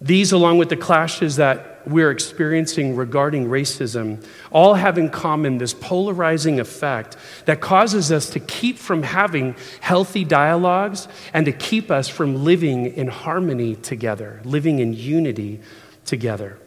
These, 0.00 0.32
along 0.32 0.58
with 0.58 0.68
the 0.68 0.76
clashes 0.76 1.36
that 1.36 1.69
we're 1.90 2.10
experiencing 2.10 2.96
regarding 2.96 3.46
racism 3.46 4.24
all 4.50 4.74
have 4.74 4.98
in 4.98 5.10
common 5.10 5.58
this 5.58 5.74
polarizing 5.74 6.60
effect 6.60 7.16
that 7.46 7.60
causes 7.60 8.10
us 8.12 8.30
to 8.30 8.40
keep 8.40 8.78
from 8.78 9.02
having 9.02 9.54
healthy 9.80 10.24
dialogues 10.24 11.08
and 11.34 11.46
to 11.46 11.52
keep 11.52 11.90
us 11.90 12.08
from 12.08 12.44
living 12.44 12.86
in 12.86 13.08
harmony 13.08 13.74
together, 13.76 14.40
living 14.44 14.78
in 14.78 14.92
unity 14.92 15.60
together. 16.04 16.58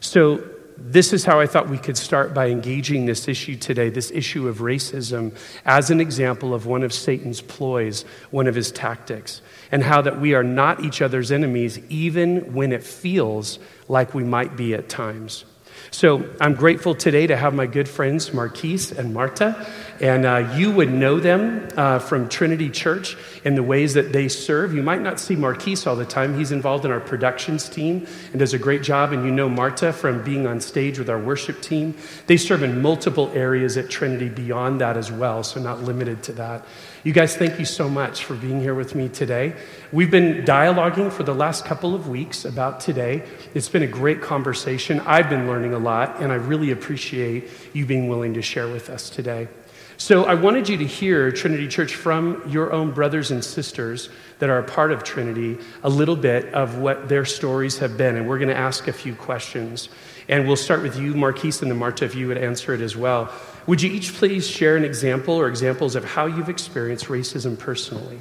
So, 0.00 0.42
this 0.82 1.12
is 1.12 1.26
how 1.26 1.38
I 1.38 1.46
thought 1.46 1.68
we 1.68 1.76
could 1.76 1.98
start 1.98 2.32
by 2.32 2.48
engaging 2.48 3.04
this 3.04 3.28
issue 3.28 3.54
today, 3.54 3.90
this 3.90 4.10
issue 4.10 4.48
of 4.48 4.58
racism, 4.58 5.36
as 5.66 5.90
an 5.90 6.00
example 6.00 6.54
of 6.54 6.64
one 6.64 6.82
of 6.82 6.94
Satan's 6.94 7.42
ploys, 7.42 8.06
one 8.30 8.46
of 8.46 8.54
his 8.54 8.72
tactics, 8.72 9.42
and 9.72 9.82
how 9.82 10.02
that 10.02 10.20
we 10.20 10.34
are 10.34 10.42
not 10.42 10.84
each 10.84 11.02
other's 11.02 11.30
enemies, 11.30 11.78
even 11.88 12.52
when 12.52 12.72
it 12.72 12.82
feels 12.82 13.58
like 13.88 14.14
we 14.14 14.24
might 14.24 14.56
be 14.56 14.74
at 14.74 14.88
times. 14.88 15.44
So 15.90 16.24
I'm 16.40 16.54
grateful 16.54 16.94
today 16.94 17.26
to 17.26 17.36
have 17.36 17.52
my 17.52 17.66
good 17.66 17.88
friends 17.88 18.32
Marquise 18.32 18.92
and 18.92 19.12
Marta. 19.12 19.66
And 20.00 20.24
uh, 20.24 20.52
you 20.56 20.70
would 20.70 20.90
know 20.90 21.18
them 21.18 21.68
uh, 21.76 21.98
from 21.98 22.28
Trinity 22.28 22.70
Church 22.70 23.16
in 23.44 23.54
the 23.54 23.62
ways 23.62 23.94
that 23.94 24.12
they 24.12 24.28
serve. 24.28 24.72
You 24.72 24.82
might 24.82 25.02
not 25.02 25.18
see 25.18 25.36
Marquise 25.36 25.86
all 25.86 25.96
the 25.96 26.04
time. 26.04 26.38
He's 26.38 26.52
involved 26.52 26.84
in 26.84 26.90
our 26.90 27.00
productions 27.00 27.68
team 27.68 28.06
and 28.30 28.38
does 28.38 28.54
a 28.54 28.58
great 28.58 28.82
job. 28.82 29.12
And 29.12 29.24
you 29.24 29.32
know 29.32 29.48
Marta 29.48 29.92
from 29.92 30.22
being 30.22 30.46
on 30.46 30.60
stage 30.60 30.98
with 30.98 31.10
our 31.10 31.18
worship 31.18 31.60
team. 31.60 31.96
They 32.26 32.36
serve 32.36 32.62
in 32.62 32.80
multiple 32.80 33.30
areas 33.34 33.76
at 33.76 33.90
Trinity 33.90 34.28
beyond 34.28 34.80
that 34.80 34.96
as 34.96 35.10
well, 35.10 35.42
so 35.42 35.60
not 35.60 35.82
limited 35.82 36.22
to 36.24 36.32
that. 36.34 36.64
You 37.02 37.14
guys, 37.14 37.34
thank 37.34 37.58
you 37.58 37.64
so 37.64 37.88
much 37.88 38.24
for 38.24 38.34
being 38.34 38.60
here 38.60 38.74
with 38.74 38.94
me 38.94 39.08
today. 39.08 39.54
We've 39.90 40.10
been 40.10 40.44
dialoguing 40.44 41.10
for 41.10 41.22
the 41.22 41.34
last 41.34 41.64
couple 41.64 41.94
of 41.94 42.08
weeks 42.08 42.44
about 42.44 42.80
today. 42.80 43.26
It's 43.54 43.70
been 43.70 43.82
a 43.82 43.86
great 43.86 44.20
conversation. 44.20 45.00
I've 45.06 45.30
been 45.30 45.46
learning 45.46 45.72
a 45.72 45.78
lot, 45.78 46.20
and 46.20 46.30
I 46.30 46.34
really 46.34 46.72
appreciate 46.72 47.48
you 47.72 47.86
being 47.86 48.08
willing 48.08 48.34
to 48.34 48.42
share 48.42 48.68
with 48.68 48.90
us 48.90 49.08
today. 49.08 49.48
So, 49.96 50.24
I 50.24 50.34
wanted 50.34 50.68
you 50.68 50.76
to 50.76 50.84
hear 50.84 51.32
Trinity 51.32 51.68
Church 51.68 51.94
from 51.94 52.42
your 52.46 52.70
own 52.70 52.90
brothers 52.90 53.30
and 53.30 53.42
sisters 53.42 54.10
that 54.38 54.50
are 54.50 54.58
a 54.58 54.64
part 54.64 54.92
of 54.92 55.02
Trinity 55.02 55.56
a 55.82 55.88
little 55.88 56.16
bit 56.16 56.52
of 56.52 56.78
what 56.78 57.08
their 57.08 57.24
stories 57.24 57.78
have 57.78 57.96
been. 57.96 58.16
And 58.16 58.28
we're 58.28 58.38
going 58.38 58.48
to 58.48 58.56
ask 58.56 58.88
a 58.88 58.92
few 58.92 59.14
questions. 59.14 59.88
And 60.28 60.46
we'll 60.46 60.56
start 60.56 60.82
with 60.82 60.98
you, 60.98 61.14
Marquise, 61.14 61.62
and 61.62 61.70
then 61.70 61.78
Marta, 61.78 62.04
if 62.04 62.14
you 62.14 62.28
would 62.28 62.38
answer 62.38 62.74
it 62.74 62.82
as 62.82 62.94
well. 62.94 63.32
Would 63.70 63.82
you 63.82 63.92
each 63.92 64.14
please 64.14 64.48
share 64.48 64.76
an 64.76 64.82
example 64.82 65.34
or 65.34 65.46
examples 65.46 65.94
of 65.94 66.04
how 66.04 66.26
you've 66.26 66.48
experienced 66.48 67.04
racism 67.04 67.56
personally? 67.56 68.20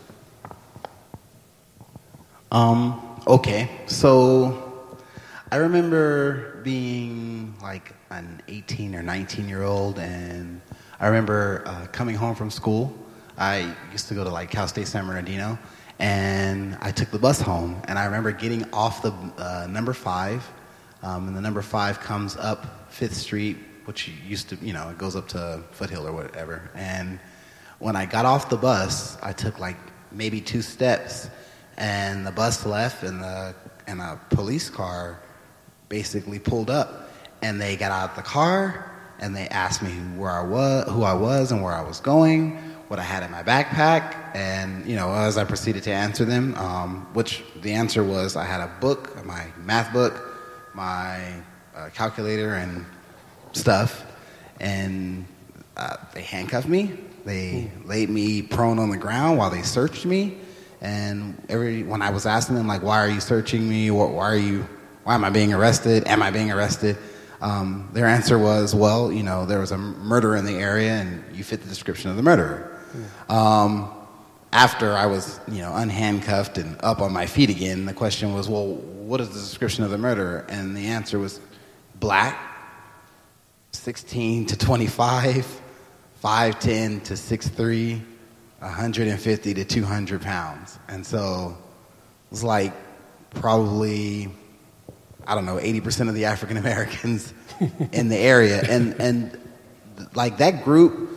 Um, 2.52 3.20
okay, 3.26 3.68
so 3.88 4.96
I 5.52 5.56
remember 5.56 6.62
being 6.62 7.56
like 7.64 7.96
an 8.12 8.44
18 8.48 8.94
or 8.94 9.02
19 9.02 9.50
year 9.50 9.64
old, 9.64 9.98
and 9.98 10.62
I 11.00 11.08
remember 11.08 11.64
uh, 11.66 11.88
coming 11.88 12.14
home 12.14 12.36
from 12.36 12.52
school. 12.52 12.96
I 13.36 13.76
used 13.92 14.08
to 14.10 14.14
go 14.14 14.24
to 14.24 14.30
like 14.30 14.52
Cal 14.52 14.68
State 14.68 14.88
San 14.88 15.08
Bernardino, 15.08 15.58
and 15.98 16.78
I 16.80 16.92
took 16.92 17.10
the 17.10 17.18
bus 17.18 17.42
home. 17.42 17.82
And 17.88 17.98
I 17.98 18.06
remember 18.06 18.32
getting 18.32 18.72
off 18.72 19.02
the 19.02 19.14
uh, 19.40 19.66
number 19.68 19.94
five, 19.94 20.48
um, 21.02 21.28
and 21.28 21.36
the 21.36 21.42
number 21.42 21.64
five 21.64 22.00
comes 22.00 22.38
up 22.38 22.92
Fifth 22.92 23.16
Street 23.16 23.58
which 23.90 24.08
used 24.28 24.50
to, 24.50 24.56
you 24.58 24.72
know, 24.72 24.88
it 24.90 25.00
goes 25.00 25.16
up 25.16 25.28
to 25.28 25.64
Foothill 25.72 26.08
or 26.08 26.12
whatever. 26.12 26.70
And 26.76 27.20
when 27.80 27.96
I 27.96 28.06
got 28.06 28.24
off 28.24 28.48
the 28.48 28.56
bus, 28.56 29.18
I 29.24 29.34
took 29.34 29.58
like 29.58 29.78
maybe 30.12 30.42
two 30.42 30.62
steps, 30.62 31.28
and 31.76 32.24
the 32.24 32.32
bus 32.32 32.68
left, 32.68 33.02
and 33.02 33.20
the 33.20 33.56
and 33.88 34.00
a 34.00 34.20
police 34.30 34.70
car 34.70 35.20
basically 35.90 36.38
pulled 36.38 36.70
up, 36.70 37.10
and 37.42 37.60
they 37.60 37.76
got 37.76 37.92
out 37.92 38.12
of 38.12 38.16
the 38.16 38.22
car, 38.22 38.92
and 39.22 39.36
they 39.36 39.48
asked 39.48 39.82
me 39.82 39.94
where 40.20 40.30
I 40.30 40.44
was, 40.44 40.88
who 40.92 41.02
I 41.02 41.16
was, 41.16 41.52
and 41.52 41.64
where 41.64 41.74
I 41.74 41.82
was 41.82 42.00
going, 42.00 42.58
what 42.90 43.00
I 43.00 43.04
had 43.04 43.24
in 43.24 43.32
my 43.32 43.42
backpack, 43.42 44.36
and 44.36 44.86
you 44.86 44.98
know, 44.98 45.12
as 45.12 45.36
I 45.36 45.46
proceeded 45.46 45.82
to 45.86 45.92
answer 45.92 46.26
them, 46.26 46.54
um, 46.58 47.08
which 47.16 47.42
the 47.62 47.72
answer 47.72 48.04
was 48.04 48.36
I 48.36 48.46
had 48.46 48.62
a 48.62 48.72
book, 48.80 49.26
my 49.26 49.48
math 49.58 49.92
book, 49.92 50.14
my 50.76 51.42
uh, 51.76 51.90
calculator, 51.92 52.54
and 52.54 52.86
stuff, 53.54 54.06
and 54.60 55.26
uh, 55.78 55.98
they 56.14 56.22
handcuffed 56.22 56.68
me. 56.68 56.98
They 57.26 57.72
laid 57.86 58.10
me 58.10 58.42
prone 58.42 58.80
on 58.80 58.90
the 58.90 58.98
ground 58.98 59.38
while 59.38 59.50
they 59.50 59.62
searched 59.62 60.06
me. 60.06 60.38
And 60.82 61.42
every 61.50 61.84
when 61.84 62.02
I 62.02 62.10
was 62.10 62.26
asking 62.26 62.56
them 62.56 62.68
like, 62.68 62.82
"Why 62.82 63.00
are 63.00 63.10
you 63.10 63.20
searching 63.20 63.68
me? 63.70 63.92
Why 63.92 64.26
are 64.26 64.38
you? 64.38 64.68
Why 65.04 65.16
am 65.16 65.24
I 65.26 65.30
being 65.30 65.54
arrested? 65.54 66.08
Am 66.08 66.22
I 66.24 66.32
being 66.32 66.52
arrested?" 66.52 66.98
Um, 67.42 67.90
their 67.94 68.06
answer 68.06 68.38
was, 68.38 68.74
"Well, 68.74 69.12
you 69.12 69.24
know, 69.24 69.46
there 69.46 69.60
was 69.60 69.72
a 69.72 69.78
murder 69.78 70.36
in 70.36 70.46
the 70.46 70.56
area, 70.56 70.92
and 70.92 71.24
you 71.36 71.44
fit 71.44 71.62
the 71.62 71.70
description 71.70 72.10
of 72.10 72.16
the 72.16 72.24
murderer." 72.24 72.80
Um, 73.28 73.92
after 74.52 74.96
I 74.98 75.06
was, 75.06 75.40
you 75.48 75.62
know, 75.62 75.72
unhandcuffed 75.72 76.58
and 76.58 76.78
up 76.82 77.02
on 77.02 77.14
my 77.14 77.28
feet 77.28 77.50
again, 77.50 77.86
the 77.86 77.94
question 77.94 78.34
was, 78.34 78.50
"Well, 78.50 78.68
what 78.68 79.22
is 79.22 79.30
the 79.30 79.40
description 79.40 79.84
of 79.84 79.92
the 79.92 79.98
murderer?" 79.98 80.46
And 80.50 80.76
the 80.76 80.88
answer 80.88 81.20
was, 81.20 81.40
"Black, 82.00 82.38
16 83.80 84.48
to 84.48 84.58
25, 84.58 85.62
5'10 86.22 87.04
to 87.06 87.14
6'3, 87.14 88.02
150 88.60 89.54
to 89.54 89.66
200 89.66 90.22
pounds. 90.22 90.78
And 90.90 91.06
so 91.06 91.56
it 91.58 92.32
was 92.32 92.44
like 92.44 92.74
probably, 93.32 94.30
I 95.26 95.34
don't 95.34 95.46
know, 95.46 95.56
80% 95.56 96.10
of 96.10 96.14
the 96.14 96.26
African 96.26 96.58
Americans 96.58 97.34
in 97.94 98.10
the 98.10 98.18
area. 98.18 98.62
And, 98.70 99.00
and 99.00 99.40
like 100.14 100.40
that 100.40 100.66
group, 100.66 101.10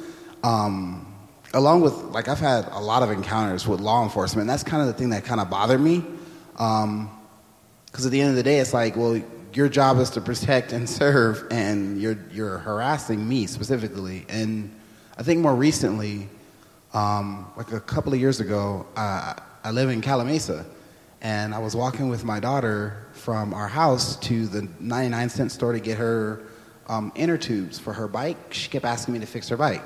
um, 0.44 1.12
along 1.52 1.80
with, 1.80 1.94
like, 1.94 2.28
I've 2.28 2.38
had 2.38 2.68
a 2.70 2.80
lot 2.80 3.02
of 3.02 3.10
encounters 3.10 3.66
with 3.66 3.80
law 3.80 4.04
enforcement. 4.04 4.42
And 4.42 4.50
that's 4.50 4.62
kind 4.62 4.82
of 4.82 4.86
the 4.86 4.94
thing 4.94 5.10
that 5.10 5.24
kind 5.24 5.40
of 5.40 5.50
bothered 5.50 5.80
me. 5.80 6.04
Because 6.52 6.84
um, 6.84 7.10
at 7.92 8.10
the 8.10 8.20
end 8.20 8.30
of 8.30 8.36
the 8.36 8.44
day, 8.44 8.58
it's 8.58 8.72
like, 8.72 8.96
well, 8.96 9.20
your 9.54 9.68
job 9.68 9.98
is 9.98 10.10
to 10.10 10.20
protect 10.20 10.72
and 10.72 10.88
serve, 10.88 11.46
and 11.50 12.00
you're, 12.00 12.18
you're 12.32 12.58
harassing 12.58 13.28
me 13.28 13.46
specifically. 13.46 14.24
And 14.28 14.74
I 15.18 15.22
think 15.22 15.40
more 15.40 15.54
recently, 15.54 16.28
um, 16.94 17.50
like 17.56 17.72
a 17.72 17.80
couple 17.80 18.12
of 18.12 18.20
years 18.20 18.40
ago, 18.40 18.86
uh, 18.96 19.34
I 19.64 19.70
live 19.70 19.90
in 19.90 20.00
Calimesa, 20.00 20.64
and 21.20 21.54
I 21.54 21.58
was 21.58 21.76
walking 21.76 22.08
with 22.08 22.24
my 22.24 22.40
daughter 22.40 23.06
from 23.12 23.54
our 23.54 23.68
house 23.68 24.16
to 24.20 24.46
the 24.46 24.68
99 24.80 25.28
cent 25.28 25.52
store 25.52 25.72
to 25.72 25.80
get 25.80 25.98
her 25.98 26.42
um, 26.88 27.12
inner 27.14 27.38
tubes 27.38 27.78
for 27.78 27.92
her 27.92 28.08
bike. 28.08 28.52
She 28.52 28.68
kept 28.68 28.84
asking 28.84 29.14
me 29.14 29.20
to 29.20 29.26
fix 29.26 29.48
her 29.48 29.56
bike. 29.56 29.82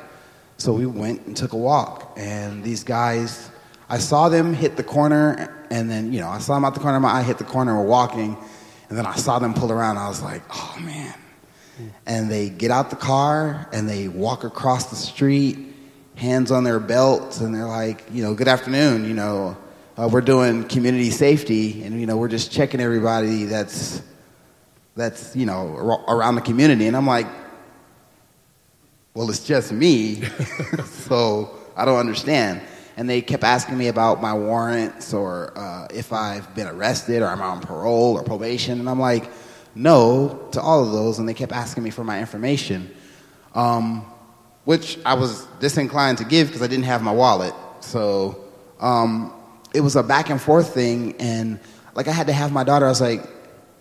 So 0.59 0.73
we 0.73 0.87
went 0.87 1.27
and 1.27 1.37
took 1.37 1.53
a 1.53 1.57
walk, 1.59 2.15
and 2.17 2.65
these 2.65 2.83
guys, 2.83 3.51
I 3.89 3.99
saw 3.99 4.29
them 4.29 4.55
hit 4.55 4.77
the 4.77 4.85
corner, 4.85 5.67
and 5.71 5.91
then, 5.91 6.13
you 6.13 6.21
know, 6.21 6.29
I 6.29 6.39
saw 6.39 6.55
them 6.55 6.65
out 6.65 6.75
the 6.75 6.81
corner 6.81 6.97
of 6.97 7.03
my 7.03 7.11
eye, 7.11 7.23
hit 7.23 7.39
the 7.39 7.45
corner, 7.45 7.77
we're 7.77 7.87
walking, 7.87 8.37
and 8.89 8.97
then 8.97 9.07
I 9.07 9.17
saw 9.17 9.39
them 9.39 9.55
pull 9.55 9.73
around. 9.73 9.99
I 9.99 10.09
was 10.09 10.23
like, 10.23 10.43
oh 10.51 10.77
man, 10.81 11.15
And 12.07 12.31
they 12.31 12.49
get 12.49 12.71
out 12.71 12.91
the 12.91 12.97
car 12.97 13.69
and 13.73 13.89
they 13.89 14.09
walk 14.09 14.45
across 14.45 14.91
the 14.91 14.97
street, 14.97 15.59
hands 16.15 16.51
on 16.51 16.65
their 16.65 16.81
belts, 16.81 17.41
and 17.41 17.55
they're 17.55 17.67
like, 17.67 18.05
you 18.13 18.23
know, 18.23 18.35
good 18.35 18.49
afternoon, 18.49 19.05
you 19.05 19.15
know, 19.15 19.57
uh, 19.99 20.09
we're 20.11 20.21
doing 20.21 20.65
community 20.65 21.11
safety, 21.11 21.83
and 21.83 21.99
you 21.99 22.07
know, 22.07 22.19
we're 22.19 22.29
just 22.29 22.53
checking 22.53 22.81
everybody 22.81 23.45
that's 23.45 24.03
that's 24.95 25.35
you 25.35 25.47
know 25.47 25.75
around 26.09 26.35
the 26.35 26.43
community. 26.43 26.87
And 26.87 26.97
I'm 26.97 27.07
like, 27.07 27.27
well, 29.15 29.31
it's 29.31 29.45
just 29.45 29.73
me, 29.73 30.23
so 30.85 31.57
I 31.75 31.87
don't 31.87 31.99
understand. 31.99 32.61
And 32.97 33.09
they 33.09 33.21
kept 33.21 33.45
asking 33.45 33.77
me 33.77 33.89
about 33.89 34.23
my 34.23 34.33
warrants 34.33 35.13
or 35.13 35.53
uh, 35.57 35.87
if 35.93 36.13
I've 36.13 36.55
been 36.55 36.67
arrested 36.67 37.23
or 37.23 37.27
I'm 37.27 37.43
on 37.43 37.61
parole 37.61 38.15
or 38.17 38.23
probation, 38.23 38.81
and 38.81 38.89
I'm 38.89 39.01
like 39.01 39.31
no 39.75 40.49
to 40.53 40.61
all 40.61 40.85
of 40.85 40.93
those, 40.93 41.19
and 41.19 41.29
they 41.29 41.35
kept 41.35 41.53
asking 41.53 41.83
me 41.83 41.91
for 41.91 42.03
my 42.03 42.19
information, 42.19 42.91
um, 43.55 44.05
which 44.65 44.99
I 45.05 45.15
was 45.15 45.45
disinclined 45.61 46.19
to 46.19 46.25
give 46.25 46.49
because 46.49 46.63
I 46.63 46.67
didn't 46.67 46.87
have 46.87 47.03
my 47.03 47.13
wallet. 47.13 47.53
So 47.81 48.45
um, 48.81 49.33
it 49.75 49.81
was 49.81 49.97
a 49.97 50.03
back 50.03 50.31
and 50.31 50.41
forth 50.41 50.73
thing, 50.73 51.15
and 51.19 51.61
like 51.95 52.09
I 52.09 52.13
had 52.13 52.27
to 52.29 52.33
have 52.33 52.53
my 52.53 52.65
daughter. 52.65 52.87
I 52.87 52.89
was 52.89 53.01
like, 53.01 53.23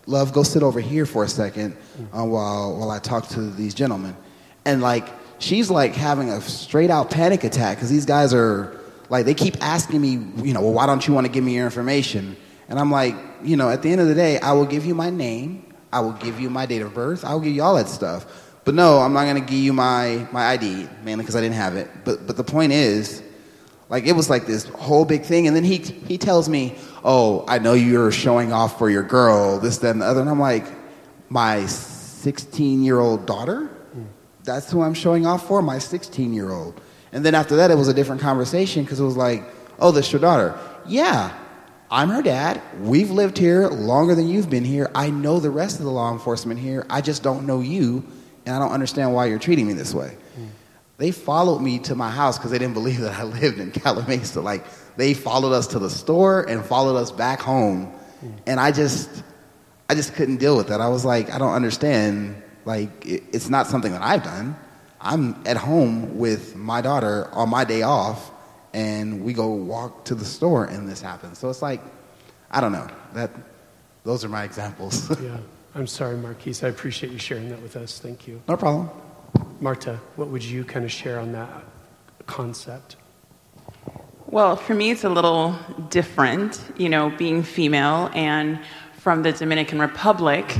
"Love, 0.06 0.34
go 0.34 0.44
sit 0.44 0.62
over 0.62 0.82
here 0.82 1.06
for 1.06 1.24
a 1.24 1.30
second 1.30 1.78
uh, 2.12 2.26
while 2.26 2.78
while 2.78 2.92
I 2.92 3.00
talk 3.00 3.30
to 3.30 3.50
these 3.50 3.74
gentlemen," 3.74 4.16
and 4.66 4.82
like 4.82 5.08
she's 5.40 5.70
like 5.72 5.96
having 5.96 6.30
a 6.30 6.42
straight 6.42 6.90
out 6.90 7.10
panic 7.10 7.44
attack 7.44 7.78
because 7.78 7.90
these 7.90 8.06
guys 8.06 8.34
are 8.34 8.80
like 9.10 9.26
they 9.26 9.34
keep 9.34 9.62
asking 9.62 10.02
me, 10.02 10.12
you 10.44 10.54
know, 10.54 10.62
well, 10.62 10.74
why 10.74 10.86
don't 10.86 11.08
you 11.08 11.14
want 11.14 11.28
to 11.28 11.32
give 11.32 11.44
me 11.44 11.56
your 11.56 11.66
information? 11.66 12.36
And 12.68 12.80
I'm 12.80 12.92
like, 12.92 13.16
you 13.44 13.58
know, 13.58 13.70
at 13.70 13.82
the 13.82 13.92
end 13.92 14.02
of 14.02 14.08
the 14.08 14.16
day, 14.16 14.40
I 14.40 14.54
will 14.54 14.66
give 14.66 14.86
you 14.86 14.96
my 14.96 15.10
name 15.10 15.66
I 15.96 16.00
will 16.00 16.12
give 16.12 16.42
you 16.42 16.50
my 16.50 16.66
date 16.66 16.82
of 16.82 16.94
birth. 16.94 17.24
I 17.24 17.34
will 17.34 17.40
give 17.40 17.56
you 17.56 17.64
all 17.64 17.76
that 17.76 17.88
stuff. 17.88 18.26
But 18.66 18.76
no, 18.76 19.00
I'm 19.00 19.14
not 19.14 19.24
going 19.24 19.42
to 19.42 19.50
give 19.50 19.60
you 19.60 19.72
my, 19.72 20.28
my 20.34 20.48
ID, 20.48 20.90
mainly 21.06 21.24
because 21.24 21.38
I 21.38 21.42
didn't 21.42 21.56
have 21.56 21.78
it. 21.78 21.90
But, 22.04 22.28
but 22.28 22.36
the 22.36 22.44
point 22.44 22.74
is, 22.74 23.24
like, 23.88 24.06
it 24.06 24.12
was 24.12 24.30
like 24.30 24.46
this 24.46 24.66
whole 24.66 25.06
big 25.06 25.24
thing. 25.24 25.48
And 25.48 25.56
then 25.56 25.64
he, 25.64 25.78
he 25.78 26.18
tells 26.18 26.50
me, 26.50 26.76
oh, 27.06 27.46
I 27.48 27.60
know 27.60 27.72
you're 27.72 28.12
showing 28.12 28.52
off 28.52 28.78
for 28.78 28.90
your 28.90 29.04
girl, 29.04 29.58
this, 29.58 29.78
that, 29.78 29.92
and 29.92 30.02
the 30.02 30.06
other. 30.06 30.20
And 30.20 30.30
I'm 30.30 30.40
like, 30.40 30.66
my 31.30 31.66
16 31.66 32.84
year 32.84 33.00
old 33.00 33.26
daughter? 33.26 33.68
Hmm. 33.68 34.04
That's 34.44 34.70
who 34.70 34.82
I'm 34.82 34.96
showing 34.96 35.26
off 35.26 35.48
for? 35.48 35.62
My 35.62 35.80
16 35.80 36.34
year 36.34 36.52
old. 36.52 36.82
And 37.16 37.26
then 37.26 37.34
after 37.34 37.56
that, 37.56 37.72
it 37.72 37.78
was 37.78 37.88
a 37.88 37.94
different 37.94 38.22
conversation 38.22 38.84
because 38.84 39.00
it 39.00 39.06
was 39.06 39.16
like, 39.16 39.46
oh, 39.80 39.92
this 39.92 40.12
your 40.12 40.20
daughter. 40.20 40.60
Yeah, 40.86 41.34
I'm 41.90 42.10
her 42.10 42.22
dad. 42.22 42.62
We've 42.82 43.10
lived 43.10 43.38
here 43.38 43.70
longer 43.70 44.16
than 44.16 44.28
you've 44.28 44.50
been 44.50 44.66
here. 44.66 44.92
I 44.94 45.12
know 45.12 45.40
the 45.40 45.50
rest 45.50 45.80
of 45.80 45.86
the 45.86 45.92
law 45.92 46.12
enforcement 46.12 46.60
here. 46.60 46.86
I 46.90 47.00
just 47.00 47.24
don't 47.24 47.48
know 47.48 47.62
you, 47.62 48.06
and 48.46 48.54
I 48.54 48.60
don't 48.60 48.74
understand 48.74 49.14
why 49.14 49.28
you're 49.28 49.40
treating 49.40 49.66
me 49.66 49.72
this 49.72 49.94
way. 49.94 50.18
Mm. 50.38 50.50
They 50.98 51.12
followed 51.12 51.60
me 51.60 51.80
to 51.80 51.96
my 51.96 52.12
house 52.12 52.38
because 52.38 52.52
they 52.52 52.60
didn't 52.60 52.74
believe 52.74 53.00
that 53.00 53.18
I 53.18 53.24
lived 53.42 53.60
in 53.60 53.72
Calimesa. 53.72 54.44
Like, 54.44 54.66
they 54.98 55.14
followed 55.14 55.54
us 55.54 55.68
to 55.68 55.80
the 55.80 55.90
store 55.90 56.44
and 56.44 56.66
followed 56.66 56.98
us 56.98 57.12
back 57.12 57.40
home. 57.40 57.94
Mm. 58.22 58.34
And 58.46 58.60
I 58.60 58.74
just, 58.74 59.24
I 59.90 59.96
just 59.96 60.16
couldn't 60.16 60.38
deal 60.38 60.58
with 60.58 60.68
that. 60.68 60.82
I 60.82 60.90
was 60.90 61.06
like, 61.06 61.32
I 61.32 61.38
don't 61.38 61.54
understand. 61.54 62.44
Like, 62.66 63.06
it, 63.06 63.24
it's 63.32 63.50
not 63.50 63.68
something 63.68 63.94
that 63.94 64.02
I've 64.02 64.24
done. 64.24 64.58
I'm 65.06 65.36
at 65.46 65.56
home 65.56 66.18
with 66.18 66.56
my 66.56 66.82
daughter 66.82 67.30
on 67.32 67.50
my 67.50 67.64
day 67.64 67.84
off 67.84 68.32
and 68.74 69.24
we 69.24 69.34
go 69.34 69.50
walk 69.50 70.06
to 70.06 70.16
the 70.16 70.26
store 70.26 70.66
and 70.66 70.90
this 70.90 71.00
happens. 71.00 71.38
So 71.38 71.50
it's 71.50 71.62
like, 71.62 71.80
I 72.50 72.60
don't 72.60 72.72
know. 72.72 72.88
That, 73.14 73.30
those 74.04 74.26
are 74.26 74.30
my 74.30 74.44
examples. 74.44 75.10
yeah. 75.22 75.38
I'm 75.76 75.86
sorry, 75.86 76.18
Marquise. 76.18 76.64
I 76.64 76.70
appreciate 76.70 77.14
you 77.14 77.20
sharing 77.20 77.50
that 77.50 77.62
with 77.62 77.76
us. 77.76 78.00
Thank 78.00 78.28
you. 78.28 78.42
No 78.48 78.58
problem. 78.58 78.90
Marta, 79.60 80.00
what 80.16 80.30
would 80.30 80.44
you 80.44 80.64
kind 80.64 80.84
of 80.84 80.92
share 80.92 81.20
on 81.20 81.34
that 81.34 81.50
concept? 82.26 82.96
Well, 84.26 84.56
for 84.56 84.74
me, 84.74 84.90
it's 84.90 85.04
a 85.04 85.10
little 85.10 85.56
different, 85.90 86.60
you 86.78 86.90
know, 86.90 87.12
being 87.12 87.44
female 87.44 88.10
and 88.16 88.60
from 88.98 89.22
the 89.22 89.32
Dominican 89.32 89.80
Republic. 89.80 90.58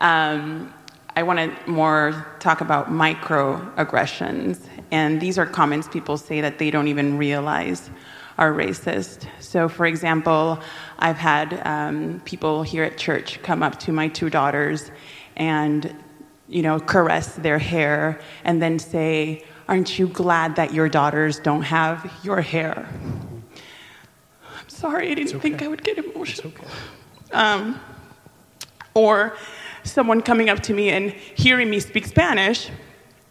Um, 0.00 0.72
I 1.14 1.22
want 1.22 1.38
to 1.38 1.70
more 1.70 2.26
talk 2.40 2.60
about 2.60 2.88
microaggressions 2.88 4.58
and 4.90 5.20
these 5.20 5.38
are 5.38 5.46
comments 5.46 5.88
people 5.88 6.16
say 6.16 6.40
that 6.40 6.58
they 6.58 6.70
don't 6.70 6.88
even 6.88 7.18
realize 7.18 7.90
are 8.38 8.52
racist. 8.52 9.26
So, 9.40 9.68
for 9.68 9.86
example, 9.86 10.58
I've 10.98 11.16
had 11.16 11.60
um, 11.64 12.20
people 12.24 12.62
here 12.62 12.84
at 12.84 12.96
church 12.96 13.42
come 13.42 13.62
up 13.62 13.78
to 13.80 13.92
my 13.92 14.08
two 14.08 14.30
daughters 14.30 14.90
and, 15.36 15.94
you 16.48 16.62
know, 16.62 16.80
caress 16.80 17.34
their 17.36 17.58
hair 17.58 18.20
and 18.44 18.62
then 18.62 18.78
say, 18.78 19.44
Aren't 19.68 19.98
you 19.98 20.08
glad 20.08 20.56
that 20.56 20.74
your 20.74 20.88
daughters 20.88 21.38
don't 21.38 21.62
have 21.62 22.10
your 22.22 22.40
hair? 22.40 22.86
I'm 24.58 24.68
sorry, 24.68 25.10
I 25.10 25.14
didn't 25.14 25.36
okay. 25.36 25.38
think 25.38 25.62
I 25.62 25.68
would 25.68 25.84
get 25.84 25.98
emotional. 25.98 26.52
Okay. 26.52 26.66
Um, 27.32 27.80
or 28.94 29.36
someone 29.84 30.22
coming 30.22 30.48
up 30.48 30.60
to 30.60 30.74
me 30.74 30.90
and 30.90 31.10
hearing 31.10 31.70
me 31.70 31.80
speak 31.80 32.06
Spanish 32.06 32.70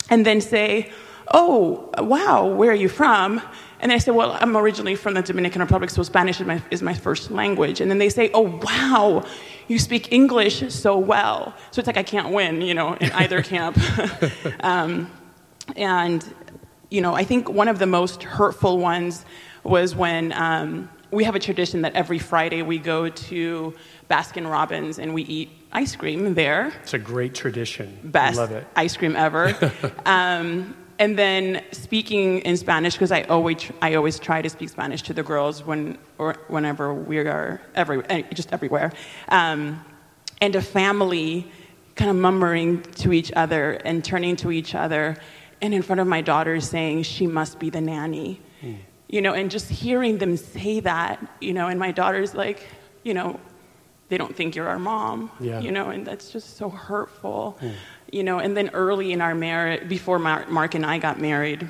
and 0.10 0.26
then 0.26 0.42
say, 0.42 0.92
oh, 1.34 1.90
wow, 1.98 2.46
where 2.46 2.72
are 2.72 2.76
you 2.76 2.90
from? 2.90 3.42
And 3.80 3.90
then 3.90 3.96
I 3.96 3.98
say, 3.98 4.12
well, 4.12 4.38
I'm 4.40 4.56
originally 4.56 4.96
from 4.96 5.16
the 5.16 5.24
Dominican 5.24 5.62
Republic, 5.62 5.90
so 5.90 6.04
Spanish 6.04 6.40
is 6.40 6.46
my, 6.46 6.62
is 6.70 6.82
my 6.84 6.94
first 6.94 7.32
language. 7.32 7.82
And 7.82 7.90
then 7.90 7.98
they 7.98 8.10
say, 8.10 8.30
oh, 8.34 8.62
wow, 8.62 9.26
you 9.68 9.80
speak 9.80 10.12
English 10.12 10.72
so 10.72 10.98
well. 10.98 11.56
So 11.72 11.80
it's 11.80 11.88
like 11.88 11.98
I 11.98 12.04
can't 12.04 12.30
win, 12.30 12.62
you 12.62 12.76
know, 12.76 12.94
in 12.94 13.12
either 13.14 13.42
camp. 13.44 13.80
um, 14.60 15.10
and, 15.76 16.36
you 16.90 17.02
know, 17.02 17.16
I 17.16 17.24
think 17.24 17.50
one 17.50 17.68
of 17.68 17.80
the 17.80 17.88
most 17.88 18.24
hurtful 18.24 18.78
ones 18.78 19.26
was 19.64 19.96
when 19.96 20.32
um, 20.34 20.90
we 21.10 21.24
have 21.24 21.36
a 21.36 21.40
tradition 21.40 21.82
that 21.82 21.94
every 21.94 22.20
Friday 22.20 22.62
we 22.62 22.78
go 22.78 23.10
to 23.10 23.74
Baskin 24.10 24.50
Robbins 24.50 25.00
and 25.00 25.14
we 25.14 25.24
eat 25.24 25.50
ice 25.74 25.96
cream 25.96 26.34
there. 26.34 26.74
It's 26.84 26.94
a 26.94 27.00
great 27.00 27.34
tradition. 27.34 28.00
Best 28.04 28.38
Love 28.38 28.52
it. 28.52 28.68
ice 28.76 28.98
cream 28.98 29.16
ever. 29.16 29.56
um, 30.06 30.76
and 31.02 31.18
then 31.18 31.64
speaking 31.72 32.40
in 32.40 32.56
Spanish 32.58 32.94
because 32.94 33.12
I 33.12 33.24
always 33.24 33.72
I 33.82 33.96
always 33.96 34.20
try 34.20 34.42
to 34.42 34.50
speak 34.50 34.70
Spanish 34.70 35.02
to 35.04 35.14
the 35.14 35.24
girls 35.24 35.66
when 35.66 35.98
or 36.20 36.36
whenever 36.48 36.94
we 36.94 37.18
are 37.18 37.60
every 37.74 38.06
eh, 38.06 38.22
just 38.34 38.54
everywhere, 38.54 38.92
um, 39.30 39.84
and 40.40 40.56
a 40.56 40.62
family 40.62 41.52
kind 41.96 42.12
of 42.12 42.18
murmuring 42.18 42.84
to 42.84 43.14
each 43.14 43.32
other 43.32 43.74
and 43.84 44.06
turning 44.06 44.36
to 44.38 44.52
each 44.52 44.76
other, 44.76 45.18
and 45.62 45.74
in 45.74 45.82
front 45.82 46.00
of 46.02 46.08
my 46.08 46.22
daughter 46.22 46.60
saying 46.62 47.04
she 47.04 47.26
must 47.26 47.58
be 47.58 47.72
the 47.72 47.82
nanny, 47.82 48.40
mm. 48.62 48.78
you 49.10 49.22
know, 49.22 49.34
and 49.34 49.50
just 49.50 49.70
hearing 49.70 50.20
them 50.20 50.38
say 50.38 50.82
that, 50.82 51.20
you 51.42 51.54
know, 51.54 51.68
and 51.68 51.80
my 51.80 51.92
daughter's 51.92 52.36
like, 52.36 52.68
you 53.04 53.16
know, 53.16 53.40
they 54.12 54.18
don't 54.18 54.36
think 54.36 54.56
you're 54.56 54.68
our 54.68 54.78
mom, 54.78 55.32
yeah. 55.40 55.60
you 55.60 55.72
know, 55.72 55.90
and 55.90 56.06
that's 56.06 56.32
just 56.32 56.58
so 56.58 56.70
hurtful. 56.70 57.58
Mm 57.60 57.74
you 58.12 58.24
know, 58.24 58.40
and 58.40 58.56
then 58.56 58.70
early 58.74 59.14
in 59.14 59.22
our 59.22 59.34
marriage, 59.34 59.88
before 59.88 60.20
Mark 60.20 60.76
and 60.76 60.86
I 60.86 60.98
got 60.98 61.20
married, 61.20 61.68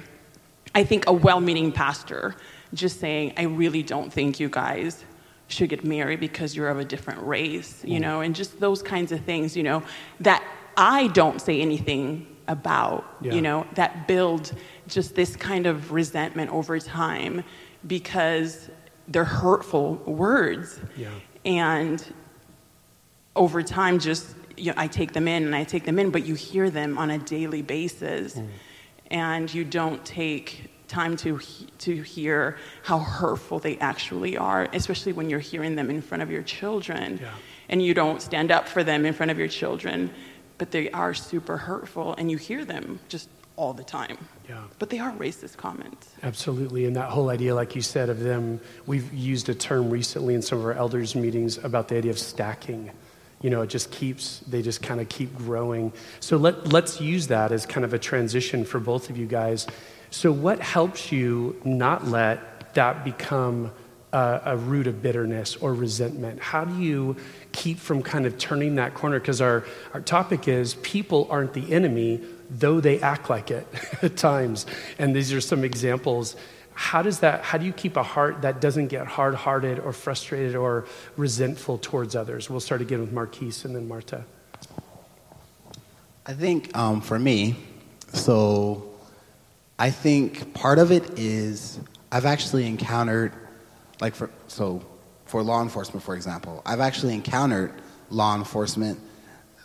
I 0.74 0.84
think 0.84 1.08
a 1.08 1.14
well 1.14 1.40
meaning 1.40 1.72
pastor 1.72 2.36
just 2.74 3.00
saying, 3.00 3.34
I 3.38 3.44
really 3.44 3.84
don't 3.84 4.12
think 4.12 4.40
you 4.40 4.50
guys 4.50 5.04
should 5.48 5.70
get 5.70 5.84
married 5.84 6.20
because 6.20 6.56
you're 6.56 6.70
of 6.70 6.80
a 6.80 6.86
different 6.86 7.22
race, 7.24 7.84
you 7.84 8.00
mm. 8.00 8.02
know, 8.02 8.22
and 8.22 8.34
just 8.36 8.60
those 8.60 8.82
kinds 8.82 9.12
of 9.12 9.22
things, 9.22 9.56
you 9.56 9.64
know, 9.64 9.84
that 10.22 10.44
I 10.78 11.08
don't 11.08 11.42
say 11.42 11.62
anything 11.62 12.26
about, 12.48 13.18
yeah. 13.22 13.34
you 13.34 13.42
know, 13.42 13.68
that 13.76 14.08
build 14.08 14.54
just 14.88 15.14
this 15.14 15.36
kind 15.36 15.66
of 15.66 15.92
resentment 15.92 16.50
over 16.52 16.80
time 16.80 17.44
because 17.86 18.70
they're 19.10 19.26
hurtful 19.26 19.96
words. 20.06 20.80
Yeah. 20.96 21.10
And 21.44 22.14
over 23.36 23.64
time, 23.64 24.00
just 24.00 24.28
you 24.58 24.68
know, 24.68 24.74
I 24.78 24.88
take 24.88 25.14
them 25.14 25.28
in 25.28 25.44
and 25.44 25.56
I 25.56 25.64
take 25.64 25.86
them 25.86 26.00
in, 26.00 26.12
but 26.12 26.26
you 26.26 26.36
hear 26.36 26.70
them 26.70 26.98
on 26.98 27.10
a 27.10 27.18
daily 27.18 27.62
basis, 27.62 28.36
mm. 28.36 28.48
and 29.10 29.54
you 29.54 29.64
don't 29.64 30.04
take 30.06 30.70
time 30.88 31.16
to 31.16 31.40
to 31.80 32.02
hear 32.02 32.58
how 32.84 33.00
hurtful 33.00 33.60
they 33.60 33.78
actually 33.78 34.38
are, 34.38 34.68
especially 34.74 35.14
when 35.14 35.30
you're 35.30 35.40
hearing 35.40 35.76
them 35.76 35.90
in 35.90 36.02
front 36.02 36.22
of 36.22 36.30
your 36.30 36.44
children, 36.44 37.20
yeah. 37.22 37.32
and 37.70 37.82
you 37.82 37.94
don't 37.94 38.22
stand 38.22 38.52
up 38.52 38.68
for 38.68 38.84
them 38.84 39.06
in 39.06 39.14
front 39.14 39.32
of 39.32 39.40
your 39.40 39.48
children, 39.48 40.12
but 40.58 40.72
they 40.72 40.92
are 40.92 41.14
super 41.14 41.58
hurtful, 41.58 42.14
and 42.18 42.30
you 42.30 42.38
hear 42.38 42.66
them 42.66 43.00
just 43.08 43.30
all 43.56 43.74
the 43.74 43.84
time. 43.84 44.18
Yeah. 44.50 44.64
But 44.80 44.90
they 44.90 45.00
are 45.00 45.12
racist 45.14 45.58
comments. 45.58 46.10
Absolutely. 46.24 46.86
And 46.86 46.96
that 46.96 47.10
whole 47.10 47.30
idea, 47.30 47.54
like 47.54 47.76
you 47.76 47.82
said, 47.82 48.10
of 48.10 48.20
them, 48.20 48.60
we've 48.86 49.14
used 49.14 49.50
a 49.50 49.54
term 49.54 49.90
recently 49.90 50.34
in 50.34 50.42
some 50.42 50.58
of 50.60 50.66
our 50.66 50.74
elders' 50.74 51.16
meetings 51.16 51.58
about 51.58 51.88
the 51.88 51.98
idea 51.98 52.12
of 52.12 52.18
stacking 52.18 52.92
you 53.42 53.50
know, 53.50 53.62
it 53.62 53.68
just 53.68 53.92
keeps, 53.92 54.40
they 54.48 54.62
just 54.62 54.82
kind 54.82 55.02
of 55.02 55.10
keep 55.10 55.36
growing. 55.36 55.92
So 56.20 56.38
let, 56.38 56.72
let's 56.72 57.02
use 57.02 57.28
that 57.28 57.52
as 57.52 57.66
kind 57.66 57.84
of 57.84 57.94
a 57.94 58.00
transition 58.00 58.66
for 58.66 58.80
both 58.80 59.10
of 59.10 59.18
you 59.18 59.26
guys. 59.26 59.68
So, 60.12 60.32
what 60.32 60.60
helps 60.60 61.12
you 61.12 61.60
not 61.64 62.06
let 62.08 62.74
that 62.74 63.06
become 63.06 63.72
a, 64.12 64.42
a 64.46 64.58
root 64.58 64.88
of 64.88 65.02
bitterness 65.02 65.56
or 65.56 65.74
resentment? 65.74 66.42
How 66.42 66.66
do 66.66 66.82
you 66.82 67.16
keep 67.54 67.80
from 67.80 68.04
kind 68.04 68.26
of 68.26 68.38
turning 68.38 68.76
that 68.76 68.94
corner? 68.94 69.20
Because 69.20 69.40
our, 69.40 69.64
our 69.94 70.02
topic 70.02 70.48
is 70.48 70.76
people 70.76 71.28
aren't 71.30 71.54
the 71.54 71.72
enemy, 71.72 72.20
though 72.50 72.82
they 72.82 73.00
act 73.00 73.30
like 73.30 73.52
it 73.52 73.66
at 74.02 74.18
times. 74.18 74.66
And 75.00 75.16
these 75.16 75.32
are 75.32 75.42
some 75.42 75.64
examples. 75.64 76.36
How 76.74 77.02
does 77.02 77.20
that, 77.20 77.44
how 77.44 77.58
do 77.58 77.66
you 77.66 77.74
keep 77.74 77.98
a 77.98 78.04
heart 78.04 78.42
that 78.42 78.62
doesn't 78.62 78.88
get 78.88 79.08
hard 79.08 79.36
hearted 79.36 79.80
or 79.80 79.94
frustrated 79.94 80.56
or 80.56 80.86
resentful 81.18 81.78
towards 81.78 82.16
others? 82.16 82.50
We'll 82.50 82.60
start 82.60 82.82
again 82.82 83.02
with 83.02 83.12
Marquise 83.12 83.66
and 83.66 83.76
then 83.76 83.88
Marta. 83.88 84.24
I 86.26 86.34
think 86.34 86.76
um, 86.78 87.02
for 87.02 87.20
me, 87.20 87.56
so 88.14 88.92
I 89.80 89.90
think 89.90 90.54
part 90.54 90.80
of 90.80 90.92
it 90.92 91.20
is 91.20 91.80
I've 92.12 92.26
actually 92.26 92.68
encountered, 92.68 93.34
like, 94.00 94.16
for, 94.16 94.30
so 94.48 94.86
for 95.26 95.42
law 95.42 95.62
enforcement, 95.62 96.04
for 96.04 96.16
example, 96.16 96.62
I've 96.66 96.82
actually 96.82 97.14
encountered 97.14 97.74
law 98.10 98.36
enforcement 98.36 99.00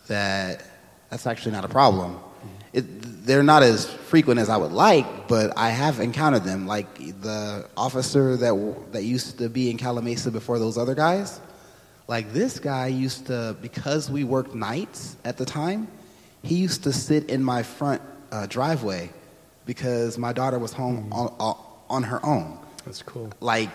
that 0.06 0.64
that's 1.10 1.26
actually 1.26 1.52
not 1.52 1.64
a 1.64 1.68
problem. 1.68 2.18
It, 2.72 3.26
they're 3.26 3.42
not 3.42 3.62
as 3.62 3.86
frequent 3.90 4.38
as 4.38 4.48
I 4.48 4.56
would 4.56 4.72
like, 4.72 5.28
but 5.28 5.56
I 5.56 5.70
have 5.70 6.00
encountered 6.00 6.44
them. 6.44 6.66
Like 6.66 6.94
the 7.20 7.68
officer 7.76 8.36
that 8.36 8.92
that 8.92 9.02
used 9.02 9.38
to 9.38 9.48
be 9.48 9.70
in 9.70 9.78
Calimesa 9.78 10.32
before 10.32 10.58
those 10.58 10.78
other 10.78 10.94
guys. 10.94 11.40
Like 12.08 12.32
this 12.32 12.60
guy 12.60 12.86
used 12.86 13.26
to, 13.26 13.56
because 13.60 14.08
we 14.08 14.22
worked 14.22 14.54
nights 14.54 15.16
at 15.24 15.36
the 15.36 15.44
time, 15.44 15.88
he 16.42 16.54
used 16.54 16.84
to 16.84 16.92
sit 16.92 17.30
in 17.30 17.42
my 17.42 17.64
front 17.64 18.00
uh, 18.30 18.46
driveway 18.46 19.10
because 19.64 20.16
my 20.16 20.32
daughter 20.32 20.58
was 20.58 20.72
home 20.72 21.12
on, 21.12 21.34
on 21.90 22.02
her 22.04 22.24
own. 22.24 22.58
That's 22.84 23.02
cool. 23.02 23.32
Like 23.40 23.70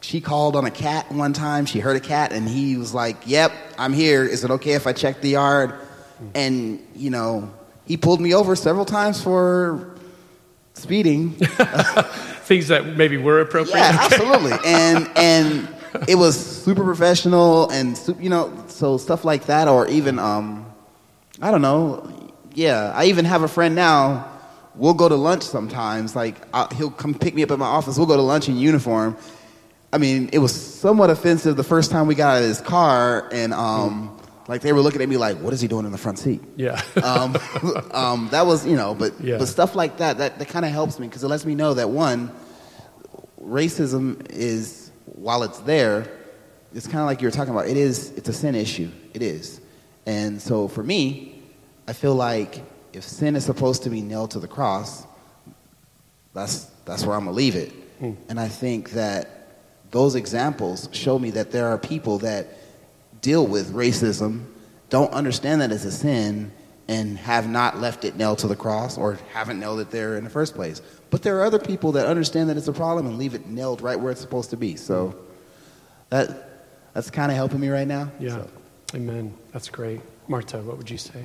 she 0.00 0.20
called 0.20 0.56
on 0.56 0.64
a 0.64 0.70
cat 0.70 1.10
one 1.12 1.32
time. 1.32 1.66
She 1.66 1.80
heard 1.80 1.96
a 1.96 2.00
cat, 2.00 2.32
and 2.32 2.48
he 2.48 2.76
was 2.76 2.94
like, 2.94 3.16
"Yep, 3.26 3.52
I'm 3.78 3.92
here. 3.92 4.24
Is 4.24 4.44
it 4.44 4.50
okay 4.50 4.72
if 4.72 4.86
I 4.86 4.92
check 4.92 5.20
the 5.20 5.30
yard?" 5.30 5.74
And 6.34 6.86
you 6.94 7.10
know, 7.10 7.52
he 7.86 7.96
pulled 7.96 8.20
me 8.20 8.34
over 8.34 8.56
several 8.56 8.84
times 8.84 9.22
for 9.22 9.94
speeding. 10.74 11.30
Things 12.44 12.68
that 12.68 12.96
maybe 12.96 13.16
were 13.16 13.40
appropriate. 13.40 13.76
Yeah, 13.76 13.98
absolutely. 14.00 14.52
and 14.64 15.10
and 15.16 15.68
it 16.08 16.16
was 16.16 16.38
super 16.38 16.84
professional, 16.84 17.70
and 17.70 17.98
you 18.20 18.28
know, 18.28 18.52
so 18.68 18.98
stuff 18.98 19.24
like 19.24 19.46
that, 19.46 19.68
or 19.68 19.86
even 19.88 20.18
um, 20.18 20.66
I 21.40 21.50
don't 21.50 21.62
know. 21.62 22.10
Yeah, 22.54 22.92
I 22.94 23.06
even 23.06 23.24
have 23.24 23.42
a 23.42 23.48
friend 23.48 23.74
now. 23.74 24.30
We'll 24.74 24.94
go 24.94 25.08
to 25.08 25.14
lunch 25.14 25.44
sometimes. 25.44 26.16
Like 26.16 26.36
i 26.52 26.72
he'll 26.74 26.90
come 26.90 27.14
pick 27.14 27.34
me 27.34 27.42
up 27.42 27.50
at 27.50 27.58
my 27.58 27.66
office. 27.66 27.96
We'll 27.96 28.06
go 28.06 28.16
to 28.16 28.22
lunch 28.22 28.48
in 28.48 28.56
uniform. 28.56 29.16
I 29.92 29.98
mean, 29.98 30.28
it 30.32 30.38
was 30.38 30.52
somewhat 30.52 31.10
offensive 31.10 31.56
the 31.56 31.62
first 31.62 31.92
time 31.92 32.08
we 32.08 32.16
got 32.16 32.36
out 32.36 32.42
of 32.42 32.48
his 32.48 32.60
car, 32.60 33.28
and 33.32 33.54
um, 33.54 34.20
like 34.48 34.60
they 34.60 34.72
were 34.72 34.80
looking 34.80 35.00
at 35.02 35.08
me 35.08 35.16
like, 35.16 35.38
"What 35.38 35.52
is 35.54 35.60
he 35.60 35.68
doing 35.68 35.86
in 35.86 35.92
the 35.92 35.98
front 35.98 36.18
seat?" 36.18 36.42
Yeah. 36.56 36.80
um, 37.02 37.36
um, 37.92 38.28
that 38.30 38.46
was, 38.46 38.66
you 38.66 38.76
know, 38.76 38.94
but 38.94 39.12
Yeah. 39.20 39.38
but 39.38 39.48
stuff 39.48 39.74
like 39.74 39.98
that 39.98 40.18
that, 40.18 40.38
that 40.38 40.48
kind 40.48 40.64
of 40.64 40.70
helps 40.72 40.98
me 40.98 41.06
because 41.08 41.24
it 41.24 41.28
lets 41.28 41.44
me 41.46 41.54
know 41.54 41.74
that 41.74 41.90
one, 41.90 42.30
racism 43.42 44.26
is 44.30 44.90
while 45.06 45.42
it's 45.42 45.58
there, 45.60 46.08
it's 46.74 46.86
kind 46.86 47.00
of 47.00 47.06
like 47.06 47.20
you 47.20 47.26
were 47.28 47.32
talking 47.32 47.52
about. 47.54 47.66
It 47.68 47.76
is 47.76 48.10
it's 48.16 48.28
a 48.28 48.32
sin 48.32 48.54
issue. 48.54 48.90
It 49.14 49.22
is, 49.22 49.60
and 50.06 50.40
so 50.40 50.68
for 50.68 50.82
me, 50.82 51.42
I 51.88 51.92
feel 51.92 52.14
like 52.14 52.62
if 52.92 53.04
sin 53.04 53.36
is 53.36 53.44
supposed 53.44 53.82
to 53.84 53.90
be 53.90 54.00
nailed 54.02 54.32
to 54.32 54.40
the 54.40 54.48
cross, 54.48 55.06
that's 56.32 56.64
that's 56.84 57.04
where 57.06 57.16
I'm 57.16 57.24
gonna 57.24 57.36
leave 57.36 57.56
it. 57.56 57.72
And 58.28 58.38
I 58.38 58.48
think 58.48 58.90
that 58.90 59.30
those 59.90 60.14
examples 60.14 60.90
show 60.92 61.18
me 61.18 61.30
that 61.30 61.52
there 61.52 61.68
are 61.68 61.78
people 61.78 62.18
that 62.18 62.48
deal 63.24 63.46
with 63.46 63.72
racism, 63.72 64.44
don't 64.90 65.12
understand 65.12 65.62
that 65.62 65.72
it's 65.72 65.86
a 65.86 65.90
sin, 65.90 66.52
and 66.88 67.16
have 67.16 67.48
not 67.48 67.78
left 67.78 68.04
it 68.04 68.16
nailed 68.16 68.38
to 68.38 68.46
the 68.46 68.54
cross 68.54 68.98
or 68.98 69.18
haven't 69.32 69.58
nailed 69.58 69.80
it 69.80 69.90
there 69.90 70.18
in 70.18 70.24
the 70.24 70.28
first 70.28 70.54
place. 70.54 70.82
But 71.08 71.22
there 71.22 71.38
are 71.38 71.44
other 71.44 71.58
people 71.58 71.92
that 71.92 72.06
understand 72.06 72.50
that 72.50 72.58
it's 72.58 72.68
a 72.68 72.74
problem 72.74 73.06
and 73.06 73.16
leave 73.16 73.34
it 73.34 73.46
nailed 73.46 73.80
right 73.80 73.98
where 73.98 74.12
it's 74.12 74.20
supposed 74.20 74.50
to 74.50 74.58
be. 74.58 74.76
So 74.76 75.16
that 76.10 76.50
that's 76.92 77.10
kind 77.10 77.32
of 77.32 77.36
helping 77.36 77.60
me 77.60 77.68
right 77.68 77.88
now. 77.88 78.12
Yeah. 78.20 78.30
So. 78.30 78.50
Amen. 78.94 79.34
That's 79.52 79.70
great. 79.70 80.02
Marta, 80.28 80.58
what 80.58 80.76
would 80.76 80.90
you 80.90 80.98
say? 80.98 81.24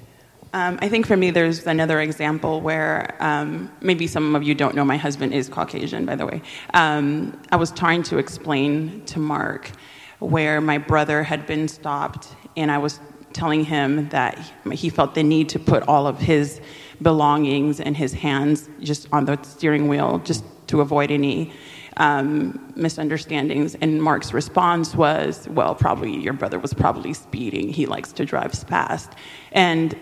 Um, 0.54 0.80
I 0.82 0.90
think 0.90 1.06
for 1.06 1.18
me, 1.18 1.30
there's 1.30 1.68
another 1.68 2.00
example 2.00 2.62
where 2.62 3.16
um, 3.20 3.70
maybe 3.82 4.08
some 4.08 4.36
of 4.36 4.42
you 4.42 4.56
don't 4.56 4.76
know 4.76 4.86
my 4.86 4.98
husband 4.98 5.34
is 5.34 5.50
Caucasian, 5.50 6.06
by 6.06 6.16
the 6.16 6.26
way. 6.26 6.42
Um, 6.74 7.40
I 7.52 7.58
was 7.58 7.72
trying 7.72 8.02
to 8.04 8.18
explain 8.18 9.04
to 9.06 9.20
Mark 9.20 9.72
where 10.20 10.62
my 10.62 10.78
brother 10.78 11.24
had 11.24 11.46
been 11.46 11.68
stopped, 11.68 12.28
and 12.56 12.72
I 12.72 12.78
was 12.78 13.00
telling 13.34 13.64
him 13.64 14.10
that 14.10 14.38
he 14.72 14.90
felt 14.90 15.16
the 15.16 15.24
need 15.24 15.50
to 15.50 15.60
put 15.60 15.84
all 15.84 16.08
of 16.08 16.20
his 16.20 16.62
belongings 17.02 17.80
and 17.80 17.96
his 17.96 18.14
hands 18.14 18.70
just 18.82 19.08
on 19.12 19.26
the 19.26 19.42
steering 19.44 19.88
wheel 19.88 20.20
just 20.20 20.44
to 20.68 20.82
avoid 20.82 21.12
any 21.12 21.52
um, 21.98 22.74
misunderstandings. 22.76 23.76
And 23.76 24.02
Mark's 24.02 24.34
response 24.34 24.96
was, 24.96 25.48
Well, 25.50 25.76
probably 25.76 26.18
your 26.18 26.34
brother 26.34 26.60
was 26.60 26.74
probably 26.74 27.14
speeding. 27.14 27.70
He 27.70 27.86
likes 27.86 28.12
to 28.14 28.26
drive 28.26 28.54
fast. 28.54 29.14
And 29.52 29.98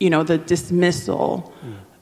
you 0.00 0.10
know, 0.10 0.22
the 0.22 0.38
dismissal. 0.38 1.52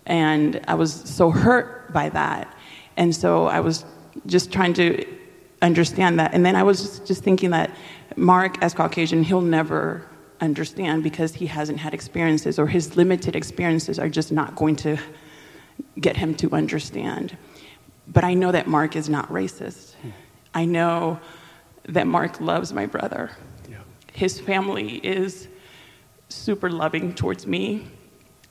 And 0.06 0.60
I 0.66 0.74
was 0.74 0.92
so 0.92 1.30
hurt 1.30 1.92
by 1.92 2.08
that. 2.08 2.52
And 2.96 3.14
so 3.14 3.46
I 3.46 3.60
was 3.60 3.84
just 4.26 4.52
trying 4.52 4.74
to 4.74 5.06
understand 5.62 6.18
that. 6.18 6.34
And 6.34 6.44
then 6.44 6.56
I 6.56 6.62
was 6.62 6.98
just, 7.00 7.22
thinking 7.22 7.50
that 7.50 7.70
Mark, 8.16 8.62
as 8.62 8.74
Caucasian, 8.74 9.22
he'll 9.22 9.40
never 9.40 10.06
understand 10.40 11.04
because 11.04 11.34
he 11.34 11.46
hasn't 11.46 11.78
had 11.78 11.94
experiences 11.94 12.58
or 12.58 12.66
his 12.66 12.96
limited 12.96 13.36
experiences 13.36 13.98
are 13.98 14.08
just 14.08 14.32
not 14.32 14.56
going 14.56 14.74
to 14.74 14.98
get 16.00 16.16
him 16.16 16.34
to 16.34 16.52
understand. 16.52 17.36
But 18.08 18.24
I 18.24 18.34
know 18.34 18.50
that 18.50 18.66
Mark 18.66 18.96
is 18.96 19.08
not 19.08 19.28
racist. 19.28 19.94
Hmm. 19.94 20.10
I 20.52 20.64
know 20.64 21.20
that 21.84 22.06
Mark 22.06 22.40
loves 22.40 22.72
my 22.72 22.86
brother. 22.86 23.30
Yeah. 23.70 23.78
His 24.12 24.40
family 24.40 24.96
is 24.96 25.48
super 26.28 26.70
loving 26.70 27.14
towards 27.14 27.46
me. 27.46 27.86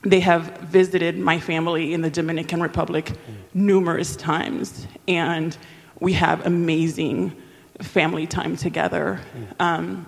They 0.03 0.21
have 0.21 0.57
visited 0.59 1.19
my 1.19 1.39
family 1.39 1.93
in 1.93 2.01
the 2.01 2.09
Dominican 2.09 2.61
Republic 2.61 3.09
hmm. 3.09 3.33
numerous 3.53 4.15
times, 4.15 4.87
and 5.07 5.57
we 6.01 6.13
have 6.13 6.45
amazing 6.45 7.41
family 7.79 8.27
time 8.27 8.57
together. 8.57 9.21
Um, 9.59 10.05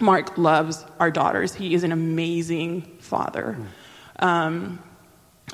Mark 0.00 0.36
loves 0.36 0.84
our 1.00 1.10
daughters. 1.10 1.54
He 1.54 1.74
is 1.74 1.84
an 1.84 1.92
amazing 1.92 2.82
father. 3.00 3.56
Um, 4.18 4.82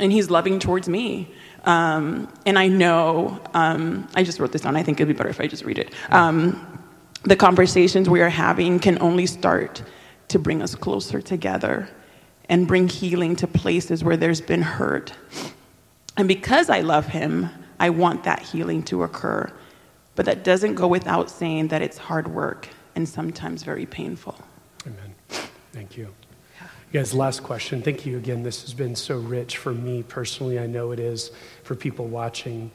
and 0.01 0.11
he's 0.11 0.31
loving 0.31 0.59
towards 0.59 0.89
me. 0.89 1.33
Um, 1.65 2.33
and 2.45 2.59
I 2.59 2.67
know, 2.69 3.41
um, 3.55 4.09
I 4.15 4.25
just 4.25 4.41
wrote 4.41 4.53
this 4.53 4.63
down. 4.63 4.75
I 4.75 4.83
think 4.83 4.99
it'd 4.99 5.09
be 5.09 5.17
better 5.17 5.31
if 5.31 5.41
I 5.41 5.47
just 5.47 5.65
read 5.65 5.79
it. 5.79 5.95
Um, 6.11 6.83
the 7.23 7.37
conversations 7.37 8.09
we 8.09 8.21
are 8.21 8.29
having 8.29 8.81
can 8.81 9.01
only 9.01 9.27
start 9.27 9.83
to 10.29 10.39
bring 10.39 10.63
us 10.63 10.75
closer 10.75 11.23
together 11.23 11.89
and 12.49 12.67
bring 12.67 12.89
healing 12.89 13.37
to 13.37 13.47
places 13.47 14.03
where 14.03 14.17
there's 14.17 14.41
been 14.41 14.63
hurt. 14.63 15.13
And 16.17 16.29
because 16.29 16.69
I 16.69 16.81
love 16.81 17.07
him, 17.07 17.49
I 17.79 17.91
want 17.91 18.25
that 18.25 18.43
healing 18.43 18.83
to 18.85 19.03
occur. 19.03 19.51
But 20.15 20.27
that 20.27 20.45
doesn't 20.45 20.75
go 20.75 20.87
without 20.87 21.31
saying 21.31 21.69
that 21.69 21.83
it's 21.83 21.99
hard 21.99 22.29
work 22.29 22.69
and 22.95 23.09
sometimes 23.09 23.63
very 23.63 23.87
painful. 23.87 24.37
Amen. 24.87 25.15
Thank 25.73 25.97
you. 25.97 26.15
You 26.93 27.01
guys, 27.01 27.13
last 27.13 27.43
question. 27.43 27.83
Thank 27.83 28.07
you 28.07 28.17
again. 28.17 28.45
This 28.45 28.63
has 28.63 28.73
been 28.73 28.95
so 28.95 29.19
rich 29.19 29.57
for 29.57 29.73
me 29.73 30.05
personally. 30.05 30.61
I 30.61 30.67
know 30.67 30.93
it 30.93 31.01
is 31.01 31.33
for 31.65 31.75
people 31.75 32.07
watching. 32.07 32.71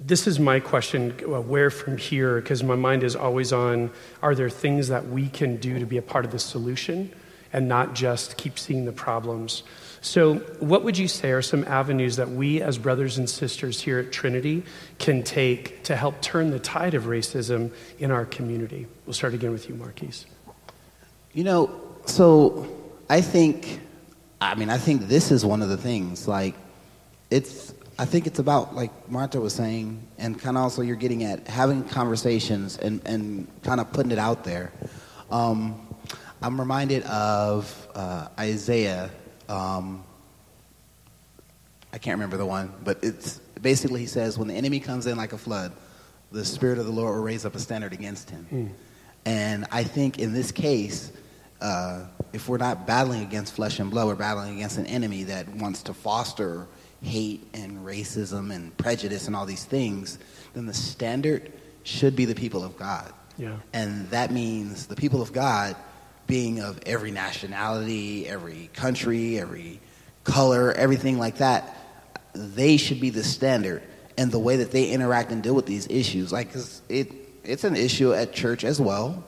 This 0.00 0.26
is 0.26 0.40
my 0.40 0.60
question 0.60 1.14
uh, 1.22 1.42
where 1.42 1.68
from 1.68 1.98
here? 1.98 2.40
Because 2.40 2.62
my 2.62 2.74
mind 2.74 3.02
is 3.02 3.14
always 3.14 3.52
on 3.52 3.90
are 4.22 4.34
there 4.34 4.48
things 4.48 4.88
that 4.88 5.06
we 5.06 5.28
can 5.28 5.56
do 5.56 5.78
to 5.78 5.84
be 5.84 5.98
a 5.98 6.02
part 6.02 6.24
of 6.24 6.30
the 6.30 6.38
solution 6.38 7.12
and 7.52 7.68
not 7.68 7.94
just 7.94 8.38
keep 8.38 8.58
seeing 8.58 8.86
the 8.86 8.92
problems? 8.92 9.62
So, 10.04 10.34
what 10.60 10.84
would 10.84 10.98
you 10.98 11.08
say 11.08 11.30
are 11.30 11.40
some 11.40 11.64
avenues 11.64 12.16
that 12.16 12.28
we 12.28 12.60
as 12.60 12.76
brothers 12.76 13.16
and 13.16 13.28
sisters 13.28 13.80
here 13.80 13.98
at 13.98 14.12
Trinity 14.12 14.62
can 14.98 15.22
take 15.22 15.82
to 15.84 15.96
help 15.96 16.20
turn 16.20 16.50
the 16.50 16.58
tide 16.58 16.92
of 16.92 17.04
racism 17.04 17.72
in 17.98 18.10
our 18.10 18.26
community? 18.26 18.86
We'll 19.06 19.14
start 19.14 19.32
again 19.32 19.50
with 19.50 19.66
you, 19.66 19.74
Marquise. 19.76 20.26
You 21.32 21.44
know, 21.44 21.80
so 22.04 22.68
I 23.08 23.22
think, 23.22 23.80
I 24.42 24.54
mean, 24.56 24.68
I 24.68 24.76
think 24.76 25.08
this 25.08 25.30
is 25.30 25.42
one 25.42 25.62
of 25.62 25.70
the 25.70 25.78
things. 25.78 26.28
Like, 26.28 26.54
it's, 27.30 27.72
I 27.98 28.04
think 28.04 28.26
it's 28.26 28.38
about, 28.38 28.74
like 28.74 29.10
Martha 29.10 29.40
was 29.40 29.54
saying, 29.54 30.06
and 30.18 30.38
kind 30.38 30.58
of 30.58 30.64
also 30.64 30.82
you're 30.82 30.96
getting 30.96 31.24
at 31.24 31.48
having 31.48 31.82
conversations 31.82 32.76
and, 32.76 33.00
and 33.06 33.48
kind 33.62 33.80
of 33.80 33.90
putting 33.90 34.12
it 34.12 34.18
out 34.18 34.44
there. 34.44 34.70
Um, 35.30 35.80
I'm 36.42 36.60
reminded 36.60 37.04
of 37.04 37.88
uh, 37.94 38.28
Isaiah. 38.38 39.10
Um, 39.48 40.04
I 41.92 41.98
can't 41.98 42.16
remember 42.16 42.36
the 42.36 42.46
one, 42.46 42.72
but 42.82 42.98
it's 43.02 43.38
basically 43.60 44.00
he 44.00 44.06
says, 44.06 44.36
when 44.38 44.48
the 44.48 44.54
enemy 44.54 44.80
comes 44.80 45.06
in 45.06 45.16
like 45.16 45.32
a 45.32 45.38
flood, 45.38 45.72
the 46.32 46.44
Spirit 46.44 46.78
of 46.78 46.86
the 46.86 46.92
Lord 46.92 47.14
will 47.14 47.22
raise 47.22 47.44
up 47.46 47.54
a 47.54 47.60
standard 47.60 47.92
against 47.92 48.30
him. 48.30 48.74
And 49.24 49.66
I 49.70 49.84
think 49.84 50.18
in 50.18 50.32
this 50.32 50.50
case, 50.50 51.12
uh, 51.60 52.06
if 52.32 52.48
we're 52.48 52.58
not 52.58 52.86
battling 52.86 53.22
against 53.22 53.54
flesh 53.54 53.78
and 53.78 53.90
blood, 53.90 54.06
we're 54.08 54.16
battling 54.16 54.56
against 54.56 54.76
an 54.76 54.86
enemy 54.86 55.22
that 55.24 55.48
wants 55.48 55.84
to 55.84 55.94
foster 55.94 56.66
hate 57.00 57.46
and 57.54 57.86
racism 57.86 58.52
and 58.52 58.76
prejudice 58.76 59.26
and 59.26 59.36
all 59.36 59.46
these 59.46 59.64
things, 59.64 60.18
then 60.54 60.66
the 60.66 60.74
standard 60.74 61.52
should 61.84 62.16
be 62.16 62.24
the 62.24 62.34
people 62.34 62.64
of 62.64 62.76
God. 62.76 63.12
Yeah. 63.38 63.56
And 63.72 64.08
that 64.10 64.32
means 64.32 64.86
the 64.86 64.96
people 64.96 65.22
of 65.22 65.32
God 65.32 65.76
being 66.26 66.60
of 66.60 66.80
every 66.86 67.10
nationality, 67.10 68.28
every 68.28 68.70
country, 68.74 69.38
every 69.38 69.80
color, 70.24 70.72
everything 70.72 71.18
like 71.18 71.38
that, 71.38 71.76
they 72.34 72.76
should 72.76 73.00
be 73.00 73.10
the 73.10 73.24
standard. 73.24 73.82
And 74.16 74.30
the 74.30 74.38
way 74.38 74.56
that 74.56 74.70
they 74.70 74.90
interact 74.90 75.32
and 75.32 75.42
deal 75.42 75.54
with 75.54 75.66
these 75.66 75.86
issues, 75.88 76.32
like 76.32 76.50
it, 76.88 77.12
it's 77.42 77.64
an 77.64 77.76
issue 77.76 78.12
at 78.12 78.32
church 78.32 78.64
as 78.64 78.80
well. 78.80 79.24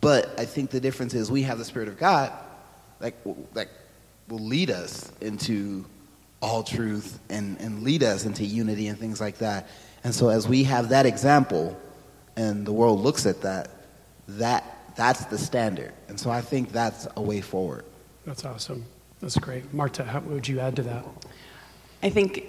But 0.00 0.38
I 0.38 0.44
think 0.44 0.70
the 0.70 0.80
difference 0.80 1.14
is 1.14 1.30
we 1.30 1.42
have 1.42 1.58
the 1.58 1.64
Spirit 1.64 1.88
of 1.88 1.98
God 1.98 2.32
that, 2.98 3.14
that 3.54 3.68
will 4.28 4.40
lead 4.40 4.70
us 4.70 5.10
into 5.20 5.84
all 6.42 6.62
truth 6.62 7.18
and, 7.30 7.58
and 7.60 7.82
lead 7.82 8.02
us 8.02 8.26
into 8.26 8.44
unity 8.44 8.88
and 8.88 8.98
things 8.98 9.20
like 9.20 9.38
that. 9.38 9.68
And 10.02 10.14
so 10.14 10.28
as 10.28 10.46
we 10.46 10.64
have 10.64 10.90
that 10.90 11.06
example 11.06 11.80
and 12.36 12.66
the 12.66 12.72
world 12.72 13.00
looks 13.00 13.24
at 13.24 13.42
that, 13.42 13.70
that 14.28 14.73
that's 14.96 15.24
the 15.26 15.38
standard. 15.38 15.92
And 16.08 16.18
so 16.18 16.30
I 16.30 16.40
think 16.40 16.72
that's 16.72 17.06
a 17.16 17.22
way 17.22 17.40
forward. 17.40 17.84
That's 18.26 18.44
awesome. 18.44 18.84
That's 19.20 19.38
great. 19.38 19.72
Marta, 19.72 20.04
how 20.04 20.20
would 20.20 20.46
you 20.46 20.60
add 20.60 20.76
to 20.76 20.82
that? 20.82 21.04
I 22.02 22.10
think 22.10 22.44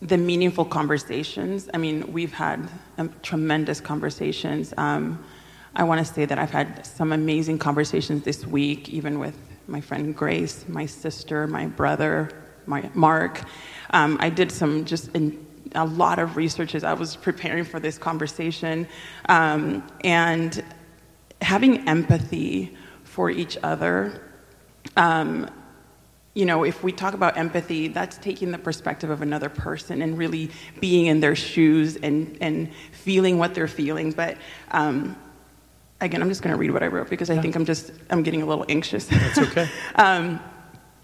the 0.00 0.16
meaningful 0.16 0.64
conversations, 0.64 1.68
I 1.72 1.78
mean, 1.78 2.12
we've 2.12 2.32
had 2.32 2.68
um, 2.98 3.12
tremendous 3.22 3.80
conversations. 3.80 4.74
Um, 4.76 5.24
I 5.76 5.84
want 5.84 6.06
to 6.06 6.12
say 6.12 6.24
that 6.24 6.38
I've 6.38 6.50
had 6.50 6.86
some 6.86 7.12
amazing 7.12 7.58
conversations 7.58 8.22
this 8.22 8.46
week, 8.46 8.88
even 8.88 9.18
with 9.18 9.36
my 9.66 9.80
friend 9.80 10.14
Grace, 10.14 10.64
my 10.68 10.86
sister, 10.86 11.46
my 11.46 11.66
brother, 11.66 12.30
my 12.66 12.90
Mark. 12.94 13.42
Um, 13.90 14.16
I 14.20 14.30
did 14.30 14.52
some 14.52 14.84
just 14.84 15.08
in, 15.14 15.44
a 15.74 15.84
lot 15.84 16.18
of 16.18 16.36
research 16.36 16.74
as 16.74 16.84
I 16.84 16.92
was 16.92 17.16
preparing 17.16 17.64
for 17.64 17.80
this 17.80 17.98
conversation, 17.98 18.86
um, 19.28 19.86
and 20.02 20.62
having 21.44 21.86
empathy 21.88 22.76
for 23.04 23.30
each 23.30 23.56
other. 23.62 24.20
Um, 24.96 25.48
you 26.34 26.46
know, 26.46 26.64
if 26.64 26.82
we 26.82 26.90
talk 26.90 27.14
about 27.14 27.36
empathy, 27.36 27.86
that's 27.88 28.16
taking 28.18 28.50
the 28.50 28.58
perspective 28.58 29.08
of 29.08 29.22
another 29.22 29.48
person 29.48 30.02
and 30.02 30.18
really 30.18 30.50
being 30.80 31.06
in 31.06 31.20
their 31.20 31.36
shoes 31.36 31.96
and, 31.96 32.36
and 32.40 32.72
feeling 32.90 33.38
what 33.38 33.54
they're 33.54 33.68
feeling. 33.68 34.10
But 34.10 34.36
um, 34.72 35.16
again, 36.00 36.20
I'm 36.22 36.28
just 36.28 36.42
going 36.42 36.52
to 36.52 36.58
read 36.58 36.72
what 36.72 36.82
I 36.82 36.88
wrote 36.88 37.08
because 37.08 37.30
I 37.30 37.38
think 37.40 37.54
I'm 37.54 37.64
just 37.64 37.92
I'm 38.10 38.22
getting 38.24 38.42
a 38.42 38.46
little 38.46 38.64
anxious. 38.68 39.06
That's 39.06 39.38
okay. 39.38 39.68
um, 39.94 40.40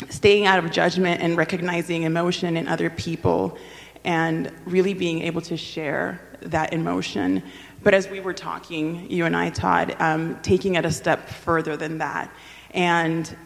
staying 0.09 0.47
out 0.47 0.65
of 0.65 0.71
judgment 0.73 1.21
and 1.21 1.37
recognizing 1.37 2.03
emotion 2.03 2.57
in 2.57 2.67
other 2.67 2.91
people, 2.91 3.57
and 4.05 4.51
really 4.65 4.95
being 4.95 5.23
able 5.23 5.43
to 5.43 5.57
share 5.57 6.21
that 6.43 6.73
emotion. 6.73 7.43
But 7.83 7.95
as 7.95 8.09
we 8.09 8.21
were 8.21 8.35
talking, 8.35 9.11
you 9.11 9.25
and 9.25 9.35
I, 9.35 9.51
Todd, 9.51 9.97
um, 9.99 10.39
taking 10.43 10.75
it 10.75 10.85
a 10.85 10.91
step 10.91 11.29
further 11.29 11.77
than 11.77 11.99
that, 11.99 12.31
and 12.73 13.37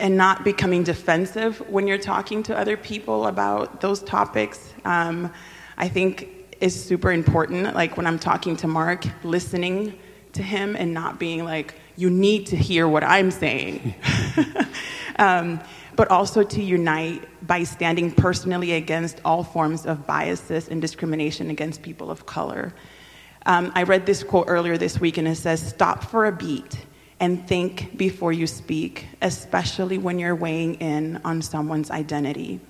and 0.00 0.16
not 0.16 0.42
becoming 0.42 0.82
defensive 0.82 1.60
when 1.70 1.86
you're 1.86 1.96
talking 1.96 2.42
to 2.42 2.58
other 2.58 2.76
people 2.76 3.28
about 3.28 3.80
those 3.80 4.02
topics, 4.02 4.74
um, 4.84 5.32
I 5.78 5.88
think 5.88 6.56
is 6.60 6.84
super 6.84 7.12
important. 7.12 7.74
Like 7.74 7.96
when 7.96 8.06
I'm 8.06 8.18
talking 8.18 8.56
to 8.56 8.66
Mark, 8.66 9.04
listening 9.22 9.96
to 10.32 10.42
him 10.42 10.74
and 10.74 10.92
not 10.92 11.20
being 11.20 11.44
like, 11.44 11.76
you 11.96 12.10
need 12.10 12.46
to 12.46 12.56
hear 12.56 12.88
what 12.88 13.04
I'm 13.04 13.30
saying. 13.30 13.94
um, 15.16 15.60
but 15.94 16.10
also 16.10 16.42
to 16.42 16.62
unite 16.62 17.28
by 17.46 17.62
standing 17.62 18.10
personally 18.10 18.72
against 18.72 19.20
all 19.24 19.44
forms 19.44 19.86
of 19.86 20.06
biases 20.06 20.68
and 20.68 20.80
discrimination 20.80 21.50
against 21.50 21.82
people 21.82 22.10
of 22.10 22.26
color. 22.26 22.72
Um, 23.46 23.72
I 23.74 23.82
read 23.82 24.06
this 24.06 24.22
quote 24.22 24.46
earlier 24.48 24.78
this 24.78 25.00
week, 25.00 25.18
and 25.18 25.26
it 25.26 25.36
says, 25.36 25.60
Stop 25.66 26.04
for 26.04 26.26
a 26.26 26.32
beat 26.32 26.86
and 27.20 27.46
think 27.46 27.96
before 27.96 28.32
you 28.32 28.46
speak, 28.46 29.06
especially 29.20 29.98
when 29.98 30.18
you're 30.18 30.34
weighing 30.34 30.74
in 30.74 31.20
on 31.24 31.42
someone's 31.42 31.90
identity. 31.90 32.60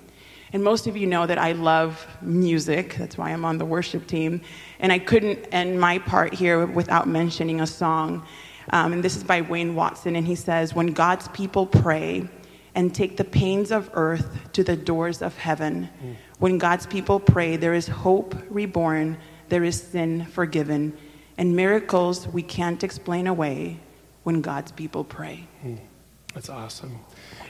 And 0.51 0.63
most 0.63 0.85
of 0.85 0.95
you 0.95 1.07
know 1.07 1.25
that 1.25 1.39
I 1.39 1.53
love 1.53 2.05
music, 2.21 2.95
that's 2.99 3.17
why 3.17 3.31
I'm 3.31 3.43
on 3.43 3.57
the 3.57 3.65
worship 3.65 4.05
team. 4.05 4.41
And 4.79 4.91
I 4.91 4.99
couldn't 4.99 5.47
end 5.51 5.79
my 5.79 5.97
part 5.97 6.33
here 6.35 6.67
without 6.67 7.07
mentioning 7.07 7.61
a 7.61 7.67
song. 7.67 8.23
Um, 8.69 8.93
and 8.93 9.03
this 9.03 9.15
is 9.15 9.23
by 9.23 9.41
Wayne 9.41 9.73
Watson, 9.73 10.15
and 10.15 10.25
he 10.25 10.35
says, 10.35 10.75
When 10.75 10.87
God's 10.87 11.27
people 11.29 11.65
pray 11.65 12.29
and 12.75 12.93
take 12.93 13.17
the 13.17 13.23
pains 13.23 13.71
of 13.71 13.89
earth 13.93 14.51
to 14.53 14.63
the 14.63 14.75
doors 14.75 15.21
of 15.21 15.35
heaven, 15.35 15.89
mm. 16.03 16.15
when 16.39 16.59
God's 16.59 16.85
people 16.85 17.19
pray, 17.19 17.57
there 17.57 17.73
is 17.73 17.87
hope 17.87 18.35
reborn, 18.49 19.17
there 19.53 19.63
is 19.63 19.79
sin 19.79 20.25
forgiven, 20.25 20.97
and 21.37 21.55
miracles 21.55 22.27
we 22.27 22.41
can't 22.41 22.83
explain 22.83 23.27
away 23.27 23.79
when 24.23 24.41
God's 24.41 24.71
people 24.71 25.03
pray. 25.03 25.45
Mm. 25.63 25.77
That's 26.33 26.49
awesome. 26.49 26.97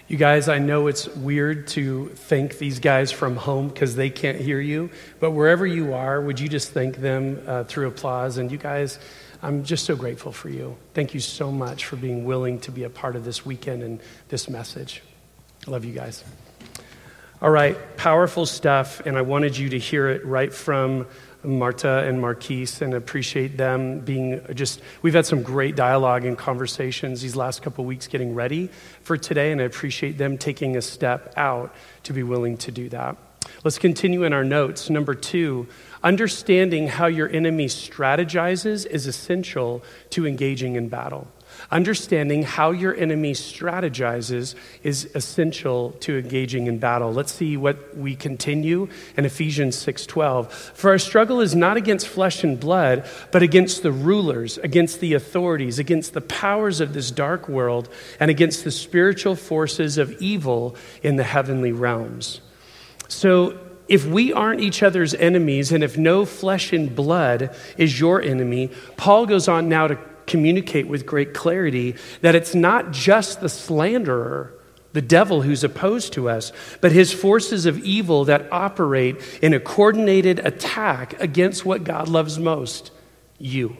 You 0.10 0.18
guys, 0.18 0.50
I 0.50 0.60
know 0.60 0.88
it's 0.88 1.08
weird 1.08 1.66
to 1.70 2.10
thank 2.10 2.58
these 2.58 2.80
guys 2.80 3.14
from 3.14 3.38
home 3.38 3.70
because 3.70 3.96
they 3.96 4.10
can't 4.10 4.38
hear 4.38 4.60
you, 4.60 4.90
but 5.22 5.32
wherever 5.32 5.66
you 5.66 5.94
are, 5.94 6.20
would 6.20 6.42
you 6.42 6.50
just 6.50 6.72
thank 6.72 6.98
them 6.98 7.42
uh, 7.48 7.64
through 7.64 7.88
applause? 7.88 8.38
And 8.38 8.52
you 8.52 8.58
guys, 8.58 9.00
I'm 9.42 9.64
just 9.64 9.86
so 9.86 9.96
grateful 9.96 10.34
for 10.34 10.50
you. 10.50 10.76
Thank 10.94 11.14
you 11.14 11.22
so 11.22 11.54
much 11.54 11.86
for 11.86 11.96
being 11.96 12.26
willing 12.26 12.60
to 12.62 12.72
be 12.72 12.84
a 12.84 12.90
part 12.90 13.16
of 13.16 13.24
this 13.24 13.46
weekend 13.46 13.82
and 13.82 14.02
this 14.28 14.50
message. 14.50 15.02
I 15.66 15.72
love 15.72 15.86
you 15.86 15.94
guys. 15.94 16.22
All 17.42 17.50
right, 17.50 17.78
powerful 17.96 18.46
stuff, 18.46 19.02
and 19.06 19.18
I 19.18 19.22
wanted 19.22 19.58
you 19.58 19.70
to 19.70 19.80
hear 19.80 20.10
it 20.10 20.26
right 20.26 20.54
from 20.54 21.08
Marta 21.44 22.04
and 22.08 22.22
Marquise 22.22 22.82
and 22.82 22.94
appreciate 22.94 23.58
them 23.58 24.00
being 24.00 24.42
just, 24.54 24.82
we've 25.02 25.14
had 25.14 25.26
some 25.26 25.44
great 25.44 25.76
dialogue 25.76 26.26
and 26.26 26.38
conversations 26.38 27.22
these 27.22 27.36
last 27.36 27.62
couple 27.62 27.86
weeks 27.86 28.08
getting 28.08 28.34
ready 28.34 28.70
for 29.02 29.18
today, 29.18 29.52
and 29.52 29.62
I 29.62 29.66
appreciate 29.66 30.18
them 30.18 30.38
taking 30.38 30.78
a 30.78 30.82
step 30.82 31.34
out 31.38 31.76
to 32.04 32.14
be 32.14 32.24
willing 32.24 32.58
to 32.58 32.72
do 32.72 32.90
that. 32.90 33.18
Let's 33.64 33.78
continue 33.78 34.24
in 34.24 34.34
our 34.34 34.44
notes. 34.44 34.90
Number 34.90 35.14
two, 35.14 35.68
understanding 36.02 36.88
how 36.88 37.08
your 37.08 37.30
enemy 37.30 37.68
strategizes 37.68 38.86
is 38.86 39.06
essential 39.06 39.84
to 40.12 40.26
engaging 40.26 40.76
in 40.76 40.90
battle. 40.90 41.28
Understanding 41.74 42.44
how 42.44 42.70
your 42.70 42.96
enemy 42.96 43.34
strategizes 43.34 44.54
is 44.84 45.10
essential 45.16 45.90
to 46.02 46.20
engaging 46.20 46.68
in 46.68 46.78
battle. 46.78 47.12
Let's 47.12 47.34
see 47.34 47.58
what 47.58 47.98
we 47.98 48.16
continue 48.16 48.90
in 49.18 49.26
Ephesians 49.26 49.76
6:12. 49.76 50.52
For 50.76 50.92
our 50.92 51.00
struggle 51.00 51.42
is 51.42 51.56
not 51.56 51.76
against 51.76 52.08
flesh 52.08 52.44
and 52.44 52.60
blood, 52.60 53.04
but 53.32 53.42
against 53.42 53.82
the 53.82 53.92
rulers, 53.92 54.60
against 54.60 55.00
the 55.00 55.16
authorities, 55.16 55.80
against 55.80 56.14
the 56.14 56.22
powers 56.22 56.80
of 56.80 56.94
this 56.94 57.10
dark 57.10 57.50
world, 57.50 57.90
and 58.20 58.30
against 58.30 58.64
the 58.64 58.70
spiritual 58.70 59.36
forces 59.36 59.98
of 59.98 60.12
evil 60.22 60.76
in 61.02 61.16
the 61.16 61.24
heavenly 61.24 61.72
realms. 61.72 62.42
So 63.08 63.58
if 63.88 64.06
we 64.06 64.32
aren't 64.32 64.62
each 64.62 64.84
other's 64.84 65.16
enemies 65.16 65.72
and 65.72 65.84
if 65.84 65.98
no 65.98 66.24
flesh 66.24 66.72
and 66.72 66.96
blood 66.96 67.50
is 67.80 68.00
your 68.00 68.22
enemy, 68.22 68.70
Paul 68.96 69.26
goes 69.26 69.48
on 69.48 69.68
now 69.68 69.88
to 69.88 69.98
communicate 70.28 70.88
with 70.88 71.06
great 71.06 71.34
clarity 71.34 71.96
that 72.22 72.36
it's 72.36 72.56
not 72.56 72.92
just 72.92 73.42
the 73.42 73.50
slanderer, 73.50 74.54
the 74.94 75.02
devil 75.02 75.42
who's 75.42 75.64
opposed 75.64 76.14
to 76.14 76.30
us, 76.30 76.52
but 76.82 76.92
his 76.92 77.12
forces 77.12 77.66
of 77.66 77.80
evil 77.80 78.26
that 78.26 78.48
operate 78.52 79.18
in 79.42 79.54
a 79.54 79.60
coordinated 79.60 80.40
attack 80.40 81.20
against 81.22 81.66
what 81.66 81.84
God 81.84 82.08
loves 82.08 82.40
most 82.40 82.92
you. 83.40 83.76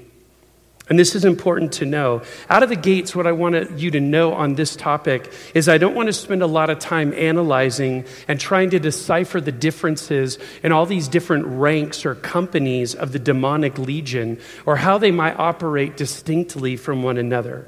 And 0.90 1.00
this 1.00 1.16
is 1.16 1.24
important 1.24 1.72
to 1.74 1.86
know. 1.86 2.24
Out 2.50 2.62
of 2.62 2.68
the 2.68 2.76
gates, 2.76 3.16
what 3.16 3.26
I 3.26 3.32
want 3.32 3.80
you 3.80 3.92
to 3.92 4.02
know 4.02 4.34
on 4.34 4.56
this 4.56 4.76
topic 4.76 5.32
is 5.54 5.70
I 5.70 5.78
don't 5.78 5.96
want 5.96 6.08
to 6.08 6.14
spend 6.14 6.44
a 6.44 6.48
lot 6.48 6.70
of 6.70 6.80
time 6.80 7.14
analyzing 7.14 8.04
and 8.28 8.38
trying 8.38 8.72
to 8.72 8.80
decipher 8.80 9.40
the 9.40 9.54
differences 9.54 10.38
in 10.62 10.74
all 10.74 10.86
these 10.86 11.08
different 11.08 11.46
ranks 11.46 12.06
or 12.06 12.16
companies 12.16 12.96
of 12.96 13.14
the 13.14 13.20
demonic 13.20 13.78
legion 13.78 14.40
or 14.66 14.76
how 14.76 14.98
they 14.98 15.12
might 15.12 15.40
operate 15.40 15.96
distinctly 15.96 16.76
from 16.76 17.02
one 17.02 17.18
another. 17.18 17.66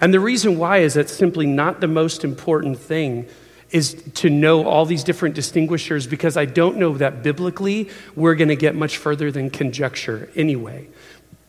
And 0.00 0.14
the 0.14 0.20
reason 0.20 0.58
why 0.58 0.78
is 0.78 0.94
that's 0.94 1.12
simply 1.12 1.46
not 1.46 1.82
the 1.82 1.88
most 1.88 2.24
important 2.24 2.78
thing 2.78 3.28
is 3.70 3.94
to 4.14 4.30
know 4.30 4.64
all 4.64 4.86
these 4.86 5.02
different 5.02 5.34
distinguishers 5.34 6.06
because 6.06 6.36
I 6.36 6.44
don't 6.44 6.76
know 6.76 6.96
that 6.98 7.22
biblically 7.22 7.90
we're 8.14 8.36
going 8.36 8.48
to 8.48 8.56
get 8.56 8.74
much 8.74 8.98
further 8.98 9.32
than 9.32 9.50
conjecture 9.50 10.30
anyway. 10.36 10.88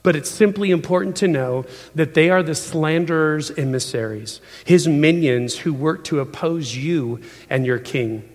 But 0.06 0.16
it's 0.16 0.30
simply 0.30 0.70
important 0.70 1.16
to 1.18 1.28
know 1.28 1.66
that 1.96 2.14
they 2.14 2.30
are 2.30 2.44
the 2.44 2.54
slanderer's 2.54 3.50
emissaries, 3.50 4.40
his 4.64 4.88
minions 4.88 5.58
who 5.58 5.74
work 5.74 6.04
to 6.04 6.20
oppose 6.20 6.76
you 6.76 7.22
and 7.50 7.66
your 7.66 7.80
king. 7.80 8.30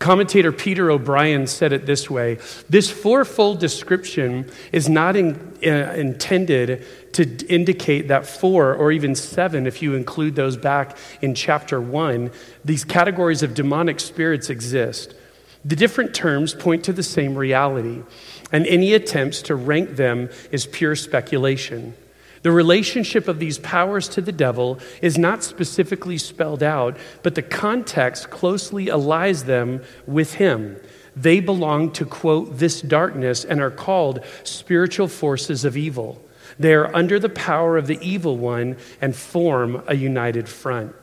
Commentator 0.00 0.50
Peter 0.50 0.90
O'Brien 0.90 1.46
said 1.46 1.72
it 1.72 1.86
this 1.86 2.10
way 2.10 2.38
This 2.68 2.90
fourfold 2.90 3.60
description 3.60 4.50
is 4.72 4.88
not 4.88 5.14
in, 5.14 5.36
uh, 5.64 5.94
intended 5.96 6.84
to 7.12 7.46
indicate 7.46 8.08
that 8.08 8.26
four, 8.26 8.74
or 8.74 8.90
even 8.90 9.14
seven, 9.14 9.64
if 9.64 9.80
you 9.80 9.94
include 9.94 10.34
those 10.34 10.56
back 10.56 10.96
in 11.20 11.36
chapter 11.36 11.80
one, 11.80 12.32
these 12.64 12.82
categories 12.82 13.44
of 13.44 13.54
demonic 13.54 14.00
spirits 14.00 14.50
exist. 14.50 15.14
The 15.64 15.76
different 15.76 16.16
terms 16.16 16.52
point 16.54 16.82
to 16.84 16.92
the 16.92 17.04
same 17.04 17.36
reality, 17.36 18.02
and 18.52 18.66
any 18.66 18.92
attempts 18.92 19.42
to 19.42 19.54
rank 19.54 19.96
them 19.96 20.28
is 20.50 20.66
pure 20.66 20.94
speculation. 20.94 21.94
The 22.42 22.52
relationship 22.52 23.28
of 23.28 23.38
these 23.38 23.58
powers 23.58 24.08
to 24.08 24.20
the 24.20 24.32
devil 24.32 24.78
is 25.00 25.16
not 25.16 25.44
specifically 25.44 26.18
spelled 26.18 26.62
out, 26.62 26.96
but 27.22 27.34
the 27.34 27.42
context 27.42 28.30
closely 28.30 28.90
allies 28.90 29.44
them 29.44 29.82
with 30.06 30.34
him. 30.34 30.76
They 31.14 31.40
belong 31.40 31.92
to, 31.92 32.04
quote, 32.04 32.58
this 32.58 32.80
darkness 32.80 33.44
and 33.44 33.60
are 33.60 33.70
called 33.70 34.24
spiritual 34.42 35.08
forces 35.08 35.64
of 35.64 35.76
evil. 35.76 36.20
They 36.58 36.74
are 36.74 36.94
under 36.94 37.18
the 37.18 37.28
power 37.28 37.76
of 37.76 37.86
the 37.86 37.98
evil 38.00 38.36
one 38.36 38.76
and 39.00 39.14
form 39.14 39.82
a 39.86 39.94
united 39.94 40.48
front. 40.48 40.94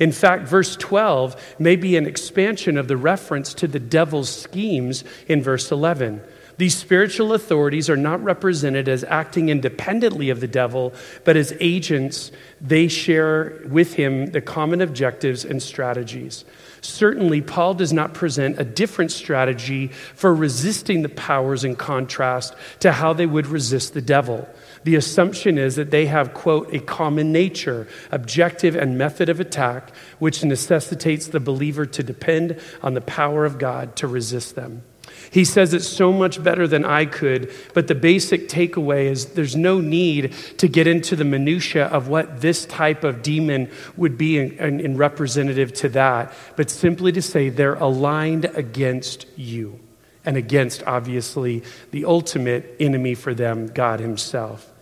In 0.00 0.12
fact, 0.12 0.48
verse 0.48 0.76
12 0.76 1.56
may 1.58 1.76
be 1.76 1.96
an 1.96 2.06
expansion 2.06 2.78
of 2.78 2.88
the 2.88 2.96
reference 2.96 3.52
to 3.54 3.68
the 3.68 3.78
devil's 3.78 4.34
schemes 4.34 5.04
in 5.28 5.42
verse 5.42 5.70
11. 5.70 6.22
These 6.58 6.76
spiritual 6.76 7.34
authorities 7.34 7.90
are 7.90 7.98
not 7.98 8.22
represented 8.24 8.88
as 8.88 9.04
acting 9.04 9.50
independently 9.50 10.30
of 10.30 10.40
the 10.40 10.48
devil, 10.48 10.94
but 11.24 11.36
as 11.36 11.54
agents. 11.60 12.32
They 12.60 12.88
share 12.88 13.60
with 13.68 13.94
him 13.94 14.26
the 14.26 14.40
common 14.40 14.80
objectives 14.80 15.44
and 15.44 15.62
strategies. 15.62 16.46
Certainly, 16.80 17.42
Paul 17.42 17.74
does 17.74 17.92
not 17.92 18.14
present 18.14 18.58
a 18.58 18.64
different 18.64 19.12
strategy 19.12 19.88
for 19.88 20.34
resisting 20.34 21.02
the 21.02 21.08
powers 21.10 21.64
in 21.64 21.76
contrast 21.76 22.54
to 22.80 22.92
how 22.92 23.12
they 23.12 23.26
would 23.26 23.46
resist 23.46 23.92
the 23.92 24.00
devil. 24.00 24.48
The 24.84 24.94
assumption 24.94 25.58
is 25.58 25.76
that 25.76 25.90
they 25.90 26.06
have, 26.06 26.32
quote, 26.32 26.72
a 26.72 26.78
common 26.78 27.32
nature, 27.32 27.88
objective, 28.12 28.76
and 28.76 28.96
method 28.96 29.28
of 29.28 29.40
attack, 29.40 29.92
which 30.20 30.44
necessitates 30.44 31.26
the 31.26 31.40
believer 31.40 31.84
to 31.86 32.02
depend 32.02 32.60
on 32.82 32.94
the 32.94 33.00
power 33.00 33.44
of 33.44 33.58
God 33.58 33.96
to 33.96 34.06
resist 34.06 34.54
them. 34.54 34.82
He 35.30 35.44
says 35.44 35.74
it 35.74 35.82
so 35.82 36.12
much 36.12 36.42
better 36.42 36.66
than 36.66 36.84
I 36.84 37.06
could, 37.06 37.52
but 37.74 37.88
the 37.88 37.94
basic 37.94 38.48
takeaway 38.48 39.06
is 39.06 39.26
there's 39.26 39.56
no 39.56 39.80
need 39.80 40.32
to 40.58 40.68
get 40.68 40.86
into 40.86 41.16
the 41.16 41.24
minutia 41.24 41.86
of 41.86 42.08
what 42.08 42.40
this 42.40 42.64
type 42.66 43.04
of 43.04 43.22
demon 43.22 43.70
would 43.96 44.16
be 44.16 44.38
in, 44.38 44.52
in, 44.52 44.80
in 44.80 44.96
representative 44.96 45.72
to 45.74 45.88
that, 45.90 46.32
but 46.56 46.70
simply 46.70 47.12
to 47.12 47.22
say 47.22 47.48
they're 47.48 47.74
aligned 47.74 48.44
against 48.46 49.26
you 49.36 49.80
and 50.24 50.36
against, 50.36 50.82
obviously, 50.82 51.62
the 51.92 52.04
ultimate 52.04 52.76
enemy 52.80 53.14
for 53.14 53.32
them, 53.32 53.68
God 53.68 54.00
Himself. 54.00 54.72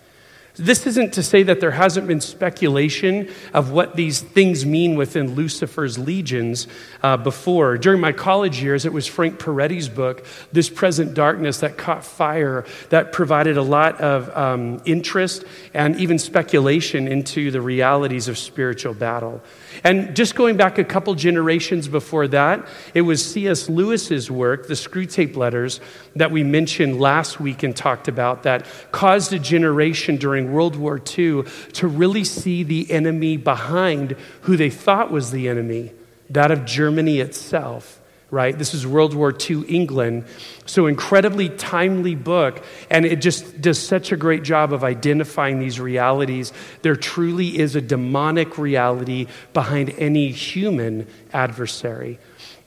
This 0.56 0.86
isn't 0.86 1.14
to 1.14 1.22
say 1.24 1.42
that 1.42 1.58
there 1.58 1.72
hasn't 1.72 2.06
been 2.06 2.20
speculation 2.20 3.28
of 3.52 3.72
what 3.72 3.96
these 3.96 4.20
things 4.20 4.64
mean 4.64 4.94
within 4.94 5.34
Lucifer's 5.34 5.98
legions 5.98 6.68
uh, 7.02 7.16
before. 7.16 7.76
During 7.76 8.00
my 8.00 8.12
college 8.12 8.62
years, 8.62 8.86
it 8.86 8.92
was 8.92 9.08
Frank 9.08 9.40
Peretti's 9.40 9.88
book, 9.88 10.24
This 10.52 10.70
Present 10.70 11.12
Darkness, 11.12 11.58
that 11.58 11.76
caught 11.76 12.04
fire, 12.04 12.64
that 12.90 13.10
provided 13.10 13.56
a 13.56 13.62
lot 13.62 14.00
of 14.00 14.30
um, 14.36 14.80
interest 14.84 15.44
and 15.74 15.96
even 15.96 16.20
speculation 16.20 17.08
into 17.08 17.50
the 17.50 17.60
realities 17.60 18.28
of 18.28 18.38
spiritual 18.38 18.94
battle. 18.94 19.42
And 19.82 20.14
just 20.14 20.36
going 20.36 20.56
back 20.56 20.78
a 20.78 20.84
couple 20.84 21.16
generations 21.16 21.88
before 21.88 22.28
that, 22.28 22.64
it 22.94 23.00
was 23.00 23.24
C.S. 23.28 23.68
Lewis's 23.68 24.30
work, 24.30 24.68
the 24.68 24.74
Screwtape 24.74 25.34
Letters, 25.34 25.80
that 26.14 26.30
we 26.30 26.44
mentioned 26.44 27.00
last 27.00 27.40
week 27.40 27.64
and 27.64 27.74
talked 27.74 28.06
about, 28.06 28.44
that 28.44 28.66
caused 28.92 29.32
a 29.32 29.38
generation 29.40 30.16
during 30.16 30.43
World 30.52 30.76
War 30.76 30.96
II 30.96 31.44
to 31.72 31.86
really 31.86 32.24
see 32.24 32.62
the 32.62 32.90
enemy 32.90 33.36
behind 33.36 34.12
who 34.42 34.56
they 34.56 34.70
thought 34.70 35.10
was 35.10 35.30
the 35.30 35.48
enemy, 35.48 35.92
that 36.30 36.50
of 36.50 36.64
Germany 36.64 37.20
itself 37.20 38.00
right? 38.34 38.58
This 38.58 38.74
is 38.74 38.84
World 38.84 39.14
War 39.14 39.32
II 39.32 39.62
England. 39.68 40.24
So, 40.66 40.88
incredibly 40.88 41.50
timely 41.50 42.16
book, 42.16 42.64
and 42.90 43.06
it 43.06 43.20
just 43.20 43.60
does 43.60 43.78
such 43.78 44.10
a 44.10 44.16
great 44.16 44.42
job 44.42 44.72
of 44.72 44.82
identifying 44.82 45.60
these 45.60 45.78
realities. 45.78 46.52
There 46.82 46.96
truly 46.96 47.56
is 47.56 47.76
a 47.76 47.80
demonic 47.80 48.58
reality 48.58 49.28
behind 49.52 49.90
any 49.98 50.32
human 50.32 51.06
adversary. 51.32 52.18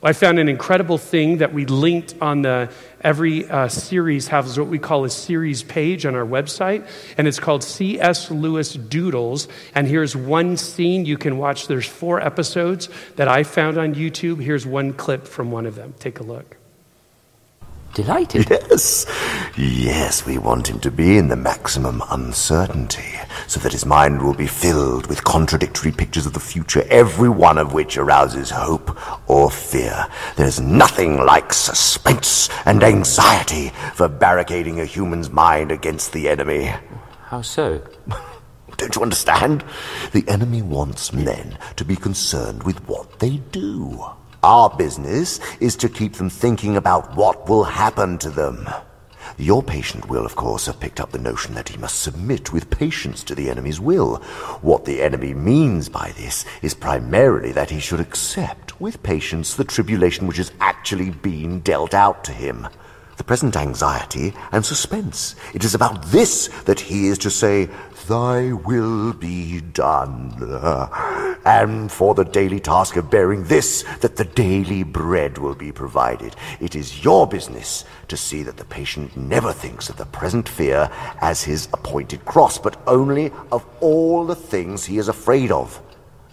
I 0.07 0.13
found 0.13 0.39
an 0.39 0.47
incredible 0.47 0.97
thing 0.97 1.39
that 1.39 1.51
we 1.51 1.65
linked 1.65 2.15
on 2.21 2.41
the 2.41 2.71
every 3.01 3.45
uh, 3.49 3.67
series 3.67 4.29
has 4.29 4.57
what 4.57 4.69
we 4.69 4.79
call 4.79 5.03
a 5.03 5.09
series 5.09 5.63
page 5.63 6.05
on 6.05 6.15
our 6.15 6.25
website, 6.25 6.87
and 7.17 7.27
it's 7.27 7.41
called 7.41 7.61
C.S. 7.61 8.31
Lewis 8.31 8.71
Doodles. 8.71 9.49
And 9.75 9.85
here's 9.85 10.15
one 10.15 10.55
scene 10.55 11.03
you 11.03 11.17
can 11.17 11.37
watch. 11.37 11.67
There's 11.67 11.85
four 11.85 12.21
episodes 12.21 12.87
that 13.17 13.27
I 13.27 13.43
found 13.43 13.77
on 13.77 13.95
YouTube. 13.95 14.41
Here's 14.41 14.65
one 14.65 14.93
clip 14.93 15.27
from 15.27 15.51
one 15.51 15.65
of 15.65 15.75
them. 15.75 15.93
Take 15.99 16.21
a 16.21 16.23
look. 16.23 16.55
Delighted. 17.93 18.50
Yes, 18.50 19.06
yes, 19.58 20.26
we 20.26 20.38
want 20.38 20.69
him 20.69 20.80
to 20.82 20.91
be 20.91 21.17
in 21.17 21.30
the 21.30 21.36
maximum 21.36 22.04
uncertainty, 22.12 23.15
so 23.47 23.60
that 23.62 23.71
his 23.71 23.86
mind 23.86 24.21
will 24.21 24.34
be 24.34 24.45
filled 24.45 25.08
with 25.08 25.23
contradictory 25.23 25.91
pictures 25.91 26.26
of 26.26 26.34
the 26.34 26.39
future, 26.39 26.84
every 26.89 27.30
one 27.30 27.58
of 27.58 27.73
which 27.73 27.97
arouses 27.97 28.52
hope 28.52 28.95
or 29.30 29.50
fear. 29.50 30.08
There's 30.36 30.60
nothing 30.60 31.17
like 31.17 31.54
suspense 31.54 32.50
and 32.65 32.84
anxiety 32.84 33.71
for 33.95 34.08
barricading 34.08 34.80
a 34.80 34.86
human's 34.86 35.30
mind 35.30 35.71
against 35.71 36.13
the 36.13 36.30
enemy. 36.30 36.71
How 37.23 37.41
so? 37.41 37.82
Don't 38.78 38.95
you 38.95 39.02
understand? 39.02 39.63
The 40.12 40.28
enemy 40.28 40.62
wants 40.62 41.12
men 41.12 41.58
to 41.78 41.84
be 41.84 41.95
concerned 41.95 42.63
with 42.63 42.88
what 42.88 43.19
they 43.19 43.38
do. 43.38 44.06
Our 44.43 44.69
business 44.69 45.39
is 45.60 45.76
to 45.78 45.89
keep 45.89 46.13
them 46.13 46.30
thinking 46.30 46.78
about 46.78 47.15
what 47.15 47.50
will 47.50 47.63
happen 47.63 48.17
to 48.19 48.30
them. 48.30 48.69
Your 49.38 49.63
patient 49.63 50.10
will, 50.10 50.26
of 50.26 50.36
course, 50.36 50.67
have 50.67 50.80
picked 50.80 51.00
up 51.00 51.12
the 51.12 51.19
notion 51.19 51.54
that 51.56 51.69
he 51.69 51.78
must 51.78 52.02
submit 52.02 52.54
with 52.54 52.69
patience 52.69 53.23
to 53.26 53.36
the 53.36 53.50
enemy's 53.50 53.80
will. 53.80 54.17
What 54.62 54.86
the 54.86 55.02
enemy 55.02 55.34
means 55.34 55.89
by 55.89 56.13
this 56.17 56.45
is 56.62 56.73
primarily 56.73 57.52
that 57.52 57.69
he 57.69 57.80
should 57.80 58.00
accept 58.00 58.80
with 58.80 59.04
patience 59.04 59.56
the 59.56 59.63
tribulation 59.63 60.28
which 60.28 60.38
has 60.38 60.52
actually 60.60 61.10
been 61.10 61.60
dealt 61.60 61.93
out 61.93 62.23
to 62.26 62.32
him. 62.32 62.67
The 63.17 63.23
present 63.23 63.58
anxiety 63.58 64.34
and 64.51 64.63
suspense. 64.63 65.36
It 65.53 65.63
is 65.63 65.73
about 65.73 66.06
this 66.06 66.49
that 66.65 66.80
he 66.80 67.08
is 67.08 67.17
to 67.19 67.32
say, 67.32 67.67
Thy 68.08 68.53
will 68.53 69.12
be 69.13 69.60
done. 69.60 70.34
And 71.43 71.91
for 71.91 72.13
the 72.13 72.23
daily 72.23 72.60
task 72.60 72.95
of 72.95 73.10
bearing 73.10 73.43
this, 73.45 73.84
that 74.01 74.17
the 74.17 74.23
daily 74.23 74.84
bread 74.84 75.38
will 75.39 75.56
be 75.56 75.71
provided. 75.71 76.36
It 76.60 76.75
is 76.75 77.03
your 77.03 77.27
business 77.27 77.86
to 78.08 78.15
see 78.15 78.43
that 78.43 78.58
the 78.58 78.65
patient 78.65 79.17
never 79.17 79.51
thinks 79.51 79.89
of 79.89 79.97
the 79.97 80.06
present 80.06 80.47
fear 80.47 80.89
as 81.19 81.43
his 81.43 81.67
appointed 81.73 82.23
cross, 82.25 82.58
but 82.58 82.80
only 82.86 83.32
of 83.51 83.65
all 83.82 84.25
the 84.25 84.36
things 84.36 84.86
he 84.86 84.99
is 84.99 85.08
afraid 85.08 85.51
of. 85.51 85.82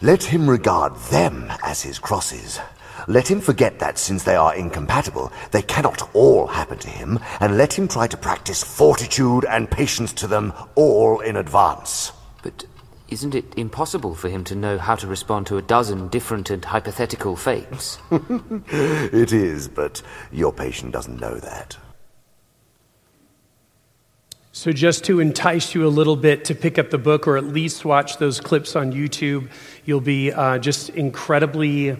Let 0.03 0.23
him 0.23 0.51
regard 0.51 0.97
them 1.11 1.51
as 1.63 1.83
his 1.83 1.99
crosses. 1.99 2.61
Let 3.09 3.31
him 3.31 3.41
forget 3.41 3.79
that 3.79 3.99
since 3.99 4.25
they 4.25 4.37
are 4.37 4.55
incompatible, 4.55 5.33
they 5.51 5.63
cannot 5.63 6.15
all 6.15 6.47
happen 6.47 6.79
to 6.79 6.91
him, 6.91 7.19
and 7.41 7.59
let 7.59 7.73
him 7.73 7.89
try 7.89 8.07
to 8.07 8.17
practice 8.17 8.63
fortitude 8.63 9.45
and 9.45 9.71
patience 9.71 10.13
to 10.15 10.27
them 10.27 10.53
all 10.75 11.21
in 11.21 11.37
advance. 11.37 12.13
But 12.43 12.65
isn't 13.09 13.35
it 13.35 13.45
impossible 13.57 14.15
for 14.15 14.29
him 14.29 14.45
to 14.45 14.55
know 14.55 14.79
how 14.79 14.97
to 14.97 15.07
respond 15.07 15.47
to 15.47 15.57
a 15.57 15.63
dozen 15.63 16.09
different 16.09 16.51
and 16.51 16.65
hypothetical 16.65 17.37
fates? 17.37 17.99
it 18.11 19.33
is, 19.33 19.69
but 19.69 20.03
your 20.33 20.53
patient 20.53 20.93
doesn't 20.93 21.21
know 21.21 21.35
that. 21.37 21.77
So, 24.53 24.71
just 24.71 25.05
to 25.07 25.19
entice 25.19 25.75
you 25.75 25.85
a 25.85 25.89
little 25.89 26.15
bit 26.15 26.45
to 26.45 26.55
pick 26.55 26.79
up 26.79 26.91
the 26.91 26.99
book 26.99 27.27
or 27.27 27.37
at 27.37 27.45
least 27.45 27.85
watch 27.85 28.19
those 28.19 28.41
clips 28.41 28.77
on 28.77 28.93
YouTube, 28.93 29.49
you'll 29.85 30.01
be 30.01 30.33
uh, 30.33 30.59
just 30.59 30.91
incredibly 30.91 31.97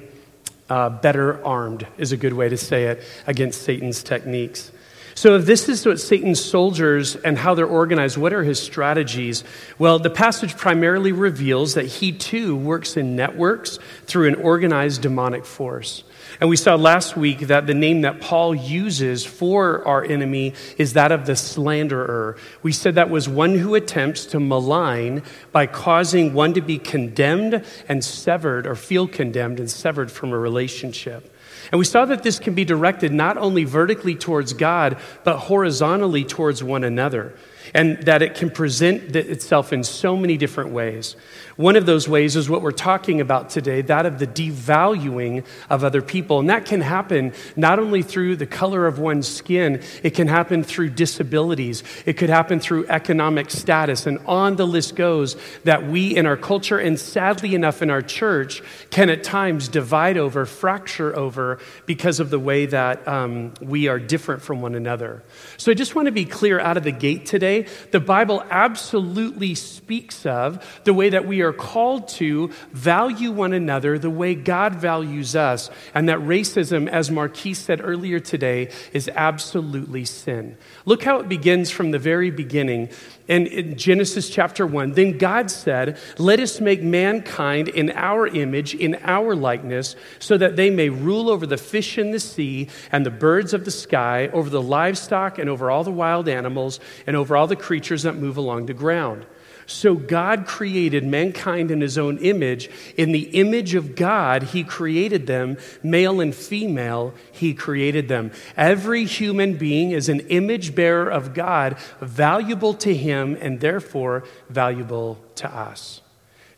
uh, 0.71 0.91
better 0.91 1.45
armed, 1.45 1.87
is 1.99 2.13
a 2.13 2.17
good 2.17 2.33
way 2.33 2.49
to 2.49 2.57
say 2.57 2.85
it, 2.85 3.03
against 3.27 3.63
Satan's 3.63 4.03
techniques. 4.03 4.71
So, 5.17 5.37
if 5.37 5.47
this 5.47 5.69
is 5.69 5.87
what 5.87 6.01
Satan's 6.01 6.45
soldiers 6.45 7.15
and 7.15 7.39
how 7.39 7.55
they're 7.55 7.67
organized, 7.67 8.17
what 8.17 8.33
are 8.33 8.43
his 8.43 8.61
strategies? 8.61 9.45
Well, 9.79 10.01
the 10.01 10.11
passage 10.11 10.57
primarily 10.57 11.13
reveals 11.13 11.75
that 11.75 11.87
he 11.87 12.11
too 12.11 12.57
works 12.57 12.97
in 12.97 13.15
networks 13.15 13.79
through 14.07 14.27
an 14.29 14.35
organized 14.35 15.03
demonic 15.03 15.45
force. 15.45 16.03
And 16.41 16.51
we 16.51 16.57
saw 16.57 16.75
last 16.75 17.17
week 17.17 17.41
that 17.41 17.69
the 17.69 17.75
name 17.75 18.01
that 18.01 18.21
Paul 18.21 18.57
uses 18.57 19.25
for 19.25 19.87
our 19.87 20.05
enemy 20.05 20.55
is 20.79 20.95
that 20.95 21.13
of 21.13 21.27
the 21.27 21.37
slanderer. 21.37 22.37
We 22.63 22.73
said 22.73 22.97
that 22.97 23.09
was 23.09 23.29
one 23.29 23.57
who 23.57 23.77
attempts 23.77 24.27
to 24.27 24.41
malign 24.41 25.23
by 25.53 25.67
causing 25.67 26.35
one 26.35 26.55
to 26.55 26.61
be 26.61 26.79
condemned 26.79 27.65
and 27.89 28.05
severed 28.05 28.67
or 28.67 28.75
feel 28.75 29.07
condemned 29.07 29.61
and 29.61 29.71
severed 29.71 30.11
from 30.11 30.33
a 30.33 30.39
relationship. 30.39 31.34
And 31.73 31.79
we 31.79 31.85
saw 31.85 32.05
that 32.05 32.23
this 32.23 32.39
can 32.39 32.55
be 32.55 32.65
directed 32.65 33.13
not 33.13 33.37
only 33.37 33.65
vertically 33.65 34.15
towards 34.15 34.53
God, 34.53 34.99
but 35.23 35.39
horizontally 35.39 36.25
towards 36.25 36.63
one 36.63 36.85
another 36.85 37.35
and 37.73 38.03
that 38.03 38.23
it 38.23 38.35
can 38.35 38.51
present 38.51 39.15
itself 39.17 39.73
in 39.73 39.85
so 39.85 40.17
many 40.17 40.37
different 40.37 40.71
ways. 40.71 41.17
One 41.57 41.77
of 41.77 41.87
those 41.87 42.09
ways 42.09 42.35
is 42.35 42.51
what 42.51 42.63
we're 42.63 42.73
talking 42.73 43.21
about 43.21 43.49
today 43.49 43.81
that 43.83 44.07
of 44.07 44.19
the 44.19 44.27
devaluing 44.27 45.45
of 45.71 45.85
other 45.85 46.03
people. 46.03 46.41
And 46.41 46.51
that 46.51 46.67
can 46.67 46.81
happen 46.81 47.33
not 47.55 47.79
only 47.79 48.03
through 48.03 48.37
the 48.37 48.47
color 48.47 48.87
of 48.87 48.99
one's 48.99 49.29
skin, 49.29 49.83
it 50.03 50.11
can 50.11 50.27
happen 50.27 50.65
through 50.65 50.91
disabilities, 50.91 51.85
it 52.07 52.15
could 52.15 52.31
happen 52.31 52.59
through 52.59 52.87
economic 52.89 53.51
status, 53.51 54.07
and 54.07 54.19
on 54.27 54.57
the 54.57 54.67
list 54.67 54.97
goes 54.97 55.37
that 55.63 55.87
we 55.87 56.17
in 56.17 56.27
our 56.27 56.37
culture, 56.37 56.79
and 56.79 56.99
sadly 56.99 57.55
enough 57.55 57.83
in 57.83 57.91
our 57.91 58.03
church, 58.03 58.63
can 58.91 59.09
at 59.09 59.23
times 59.23 59.69
divide 59.69 60.17
over, 60.17 60.47
fracture 60.47 61.17
over 61.17 61.59
because 61.87 62.19
of 62.19 62.31
the 62.31 62.39
way 62.39 62.67
that 62.67 63.07
um, 63.07 63.53
we 63.61 63.87
are 63.87 63.99
different 63.99 64.43
from 64.43 64.61
one 64.61 64.75
another. 64.75 65.23
So 65.57 65.71
I 65.71 65.75
just 65.75 65.95
want 65.95 66.07
to 66.07 66.13
be 66.13 66.25
clear 66.25 66.59
out 66.59 66.77
of 66.77 66.83
the 66.83 66.93
gate 66.93 67.27
today 67.27 67.54
the 67.91 68.01
Bible 68.01 68.45
absolutely 68.51 69.55
speaks 69.55 70.27
of 70.27 70.65
the 70.85 70.95
way 70.95 71.11
that 71.11 71.27
we 71.27 71.41
are 71.41 71.53
called 71.53 72.09
to 72.09 72.51
value 72.73 73.31
one 73.31 73.53
another 73.53 73.99
the 73.99 74.11
way 74.11 74.35
God 74.35 74.75
values 74.75 75.35
us, 75.37 75.71
and 75.95 76.09
that 76.09 76.19
racism, 76.19 76.89
as 76.89 77.11
Marquis 77.11 77.55
said 77.55 77.81
earlier 77.83 78.21
today, 78.21 78.71
is 78.93 79.09
absolutely 79.15 80.05
sin. 80.05 80.57
Look 80.85 81.03
how 81.05 81.21
it 81.21 81.29
begins 81.29 81.71
from 81.71 81.91
the 81.91 81.99
very 81.99 82.31
beginning. 82.31 82.91
And 83.27 83.47
in 83.47 83.79
Genesis 83.79 84.29
chapter 84.29 84.67
1, 84.67 84.93
then 84.93 85.17
God 85.17 85.51
said, 85.51 85.99
Let 86.19 86.41
us 86.41 86.61
make 86.61 86.83
mankind 86.83 87.69
in 87.69 87.91
our 87.93 88.27
image, 88.27 88.75
in 88.75 88.97
our 89.03 89.35
likeness, 89.35 89.97
so 90.19 90.37
that 90.37 90.57
they 90.57 90.69
may 90.69 90.91
rule 90.91 91.31
over 91.31 91.47
the 91.47 91.57
fish 91.57 91.97
in 91.97 92.11
the 92.11 92.21
sea 92.21 92.69
and 92.93 93.07
the 93.07 93.11
birds 93.11 93.55
of 93.55 93.65
the 93.65 93.71
sky, 93.71 94.29
over 94.29 94.51
the 94.51 94.61
livestock 94.61 95.39
and 95.39 95.49
over 95.49 95.71
all 95.71 95.85
the 95.85 95.91
wild 95.91 96.29
animals, 96.29 96.81
and 97.07 97.17
over 97.17 97.35
all 97.35 97.47
the 97.47 97.57
creatures 97.57 98.03
that 98.03 98.17
move 98.17 98.37
along 98.37 98.67
the 98.67 98.75
ground. 98.75 99.25
So 99.67 99.95
God 99.95 100.47
created 100.47 101.05
mankind 101.05 101.71
in 101.71 101.81
his 101.81 101.99
own 101.99 102.19
image. 102.19 102.71
In 102.97 103.13
the 103.13 103.25
image 103.39 103.75
of 103.75 103.97
God, 103.97 104.43
he 104.43 104.65
created 104.65 105.27
them, 105.27 105.57
male 105.83 106.21
and 106.21 106.35
female, 106.35 107.15
he 107.33 107.55
created 107.55 108.09
them. 108.09 108.31
Every 108.57 109.05
human 109.05 109.55
being 109.55 109.91
is 109.91 110.09
an 110.09 110.21
image 110.21 110.75
bearer 110.75 111.11
of 111.11 111.35
God, 111.35 111.77
valuable 112.01 112.75
to 112.75 112.95
him 112.95 113.37
and 113.41 113.61
therefore 113.61 114.25
valuable 114.49 115.19
to 115.37 115.49
us. 115.49 116.01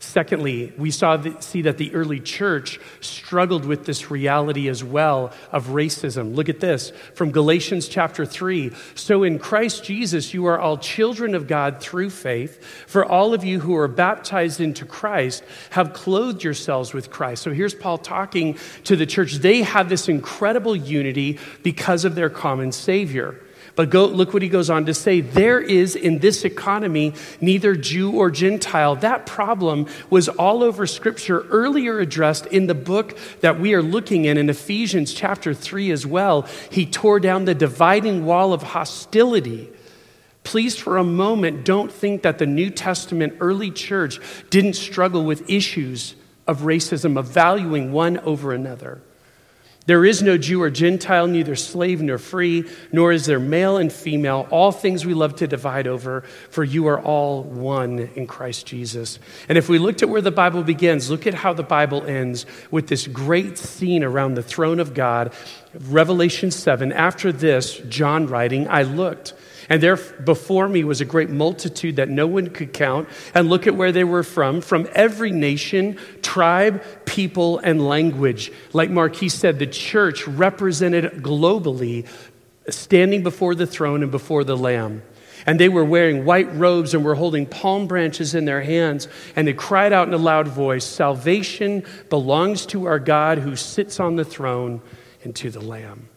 Secondly, 0.07 0.71
we 0.77 0.89
saw 0.89 1.17
the, 1.17 1.35
see 1.41 1.63
that 1.63 1.77
the 1.77 1.93
early 1.93 2.21
church 2.21 2.79
struggled 3.01 3.65
with 3.65 3.85
this 3.85 4.09
reality 4.09 4.69
as 4.69 4.81
well 4.81 5.33
of 5.51 5.67
racism. 5.67 6.33
Look 6.33 6.47
at 6.47 6.61
this 6.61 6.93
from 7.13 7.31
Galatians 7.31 7.89
chapter 7.89 8.25
3. 8.25 8.71
So 8.95 9.23
in 9.23 9.37
Christ 9.37 9.83
Jesus, 9.83 10.33
you 10.33 10.45
are 10.45 10.57
all 10.57 10.77
children 10.77 11.35
of 11.35 11.45
God 11.45 11.81
through 11.81 12.11
faith. 12.11 12.63
For 12.87 13.05
all 13.05 13.33
of 13.33 13.43
you 13.43 13.59
who 13.59 13.75
are 13.75 13.89
baptized 13.89 14.61
into 14.61 14.85
Christ 14.85 15.43
have 15.71 15.91
clothed 15.91 16.41
yourselves 16.41 16.93
with 16.93 17.11
Christ. 17.11 17.43
So 17.43 17.51
here's 17.51 17.75
Paul 17.75 17.97
talking 17.97 18.57
to 18.85 18.95
the 18.95 19.05
church. 19.05 19.33
They 19.33 19.63
have 19.63 19.89
this 19.89 20.07
incredible 20.07 20.75
unity 20.75 21.37
because 21.63 22.05
of 22.05 22.15
their 22.15 22.29
common 22.29 22.71
Savior. 22.71 23.41
But 23.77 23.91
go, 23.91 24.07
look 24.07 24.33
what 24.33 24.41
he 24.41 24.49
goes 24.49 24.71
on 24.71 24.87
to 24.87 24.93
say. 24.95 25.21
There 25.21 25.61
is 25.61 25.95
in 25.95 26.17
this 26.17 26.43
economy 26.43 27.13
neither 27.39 27.75
Jew 27.75 28.11
or 28.11 28.31
Gentile. 28.31 28.95
That 28.95 29.27
problem 29.27 29.85
was 30.09 30.27
all 30.27 30.63
over 30.63 30.87
Scripture, 30.87 31.41
earlier 31.49 31.99
addressed 31.99 32.47
in 32.47 32.65
the 32.65 32.73
book 32.73 33.15
that 33.41 33.59
we 33.59 33.75
are 33.75 33.83
looking 33.83 34.25
in, 34.25 34.35
in 34.35 34.49
Ephesians 34.49 35.13
chapter 35.13 35.53
3 35.53 35.91
as 35.91 36.07
well. 36.07 36.47
He 36.71 36.87
tore 36.87 37.19
down 37.19 37.45
the 37.45 37.53
dividing 37.53 38.25
wall 38.25 38.51
of 38.51 38.63
hostility. 38.63 39.69
Please, 40.43 40.75
for 40.75 40.97
a 40.97 41.03
moment, 41.03 41.63
don't 41.63 41.91
think 41.91 42.23
that 42.23 42.39
the 42.39 42.47
New 42.47 42.71
Testament 42.71 43.35
early 43.39 43.69
church 43.69 44.19
didn't 44.49 44.73
struggle 44.73 45.23
with 45.23 45.47
issues 45.47 46.15
of 46.47 46.61
racism, 46.61 47.15
of 47.15 47.27
valuing 47.27 47.91
one 47.91 48.17
over 48.21 48.53
another. 48.53 49.03
There 49.87 50.03
is 50.03 50.21
no 50.21 50.37
Jew 50.37 50.61
or 50.61 50.69
Gentile, 50.69 51.27
neither 51.27 51.55
slave 51.55 52.01
nor 52.01 52.17
free, 52.17 52.65
nor 52.91 53.13
is 53.13 53.25
there 53.25 53.39
male 53.39 53.77
and 53.77 53.91
female, 53.91 54.45
all 54.51 54.73
things 54.73 55.05
we 55.05 55.13
love 55.13 55.37
to 55.37 55.47
divide 55.47 55.87
over, 55.87 56.21
for 56.49 56.63
you 56.63 56.87
are 56.87 56.99
all 56.99 57.41
one 57.43 58.09
in 58.15 58.27
Christ 58.27 58.67
Jesus. 58.67 59.17
And 59.47 59.57
if 59.57 59.69
we 59.69 59.79
looked 59.79 60.03
at 60.03 60.09
where 60.09 60.21
the 60.21 60.29
Bible 60.29 60.61
begins, 60.61 61.09
look 61.09 61.25
at 61.25 61.33
how 61.33 61.53
the 61.53 61.63
Bible 61.63 62.03
ends 62.05 62.45
with 62.69 62.87
this 62.87 63.07
great 63.07 63.57
scene 63.57 64.03
around 64.03 64.33
the 64.35 64.43
throne 64.43 64.81
of 64.81 64.93
God. 64.93 65.33
Revelation 65.73 66.51
7. 66.51 66.91
After 66.91 67.31
this, 67.31 67.77
John 67.87 68.27
writing, 68.27 68.67
I 68.67 68.83
looked 68.83 69.35
and 69.69 69.83
there 69.83 69.97
before 69.97 70.69
me 70.69 70.83
was 70.83 71.01
a 71.01 71.05
great 71.05 71.29
multitude 71.29 71.97
that 71.97 72.09
no 72.09 72.25
one 72.25 72.49
could 72.49 72.73
count. 72.73 73.09
And 73.33 73.49
look 73.49 73.67
at 73.67 73.75
where 73.75 73.91
they 73.91 74.03
were 74.03 74.23
from 74.23 74.61
from 74.61 74.87
every 74.93 75.31
nation, 75.31 75.97
tribe, 76.21 76.83
people, 77.05 77.59
and 77.59 77.85
language. 77.85 78.51
Like 78.73 78.89
Marquis 78.89 79.29
said, 79.29 79.59
the 79.59 79.67
church 79.67 80.27
represented 80.27 81.21
globally, 81.21 82.07
standing 82.69 83.23
before 83.23 83.55
the 83.55 83.67
throne 83.67 84.03
and 84.03 84.11
before 84.11 84.43
the 84.43 84.57
Lamb. 84.57 85.01
And 85.45 85.59
they 85.59 85.69
were 85.69 85.85
wearing 85.85 86.25
white 86.25 86.53
robes 86.55 86.93
and 86.93 87.05
were 87.05 87.15
holding 87.15 87.45
palm 87.45 87.87
branches 87.87 88.35
in 88.35 88.45
their 88.45 88.61
hands. 88.61 89.07
And 89.35 89.47
they 89.47 89.53
cried 89.53 89.93
out 89.93 90.07
in 90.07 90.13
a 90.13 90.17
loud 90.17 90.47
voice 90.47 90.83
Salvation 90.83 91.85
belongs 92.09 92.65
to 92.67 92.85
our 92.85 92.99
God 92.99 93.37
who 93.37 93.55
sits 93.55 93.99
on 93.99 94.15
the 94.15 94.25
throne 94.25 94.81
and 95.23 95.35
to 95.37 95.49
the 95.49 95.61
Lamb. 95.61 96.09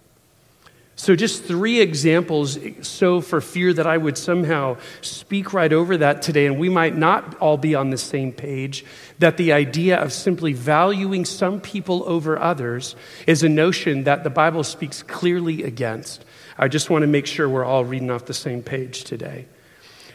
So, 1.01 1.17
just 1.17 1.45
three 1.45 1.81
examples. 1.81 2.59
So, 2.83 3.23
for 3.23 3.41
fear 3.41 3.73
that 3.73 3.87
I 3.87 3.97
would 3.97 4.19
somehow 4.19 4.77
speak 5.01 5.55
right 5.55 5.73
over 5.73 5.97
that 5.97 6.21
today, 6.21 6.45
and 6.45 6.59
we 6.59 6.69
might 6.69 6.95
not 6.95 7.39
all 7.39 7.57
be 7.57 7.75
on 7.75 7.89
the 7.89 7.97
same 7.97 8.33
page, 8.33 8.85
that 9.19 9.39
the 9.39 9.55
idea 9.55 9.97
of 9.97 10.13
simply 10.13 10.53
valuing 10.53 11.25
some 11.25 11.59
people 11.59 12.03
over 12.05 12.39
others 12.39 12.97
is 13.27 13.43
a 13.43 13.49
notion 13.49 14.05
that 14.05 14.25
the 14.25 14.31
Bible 14.31 14.63
speaks 14.63 15.03
clearly 15.03 15.63
against. 15.63 16.23
I 16.59 16.69
just 16.69 16.91
want 16.91 17.01
to 17.03 17.07
make 17.07 17.27
sure 17.27 17.49
we're 17.49 17.65
all 17.65 17.87
reading 17.87 18.11
off 18.11 18.27
the 18.27 18.35
same 18.35 18.63
page 18.63 19.05
today. 19.05 19.47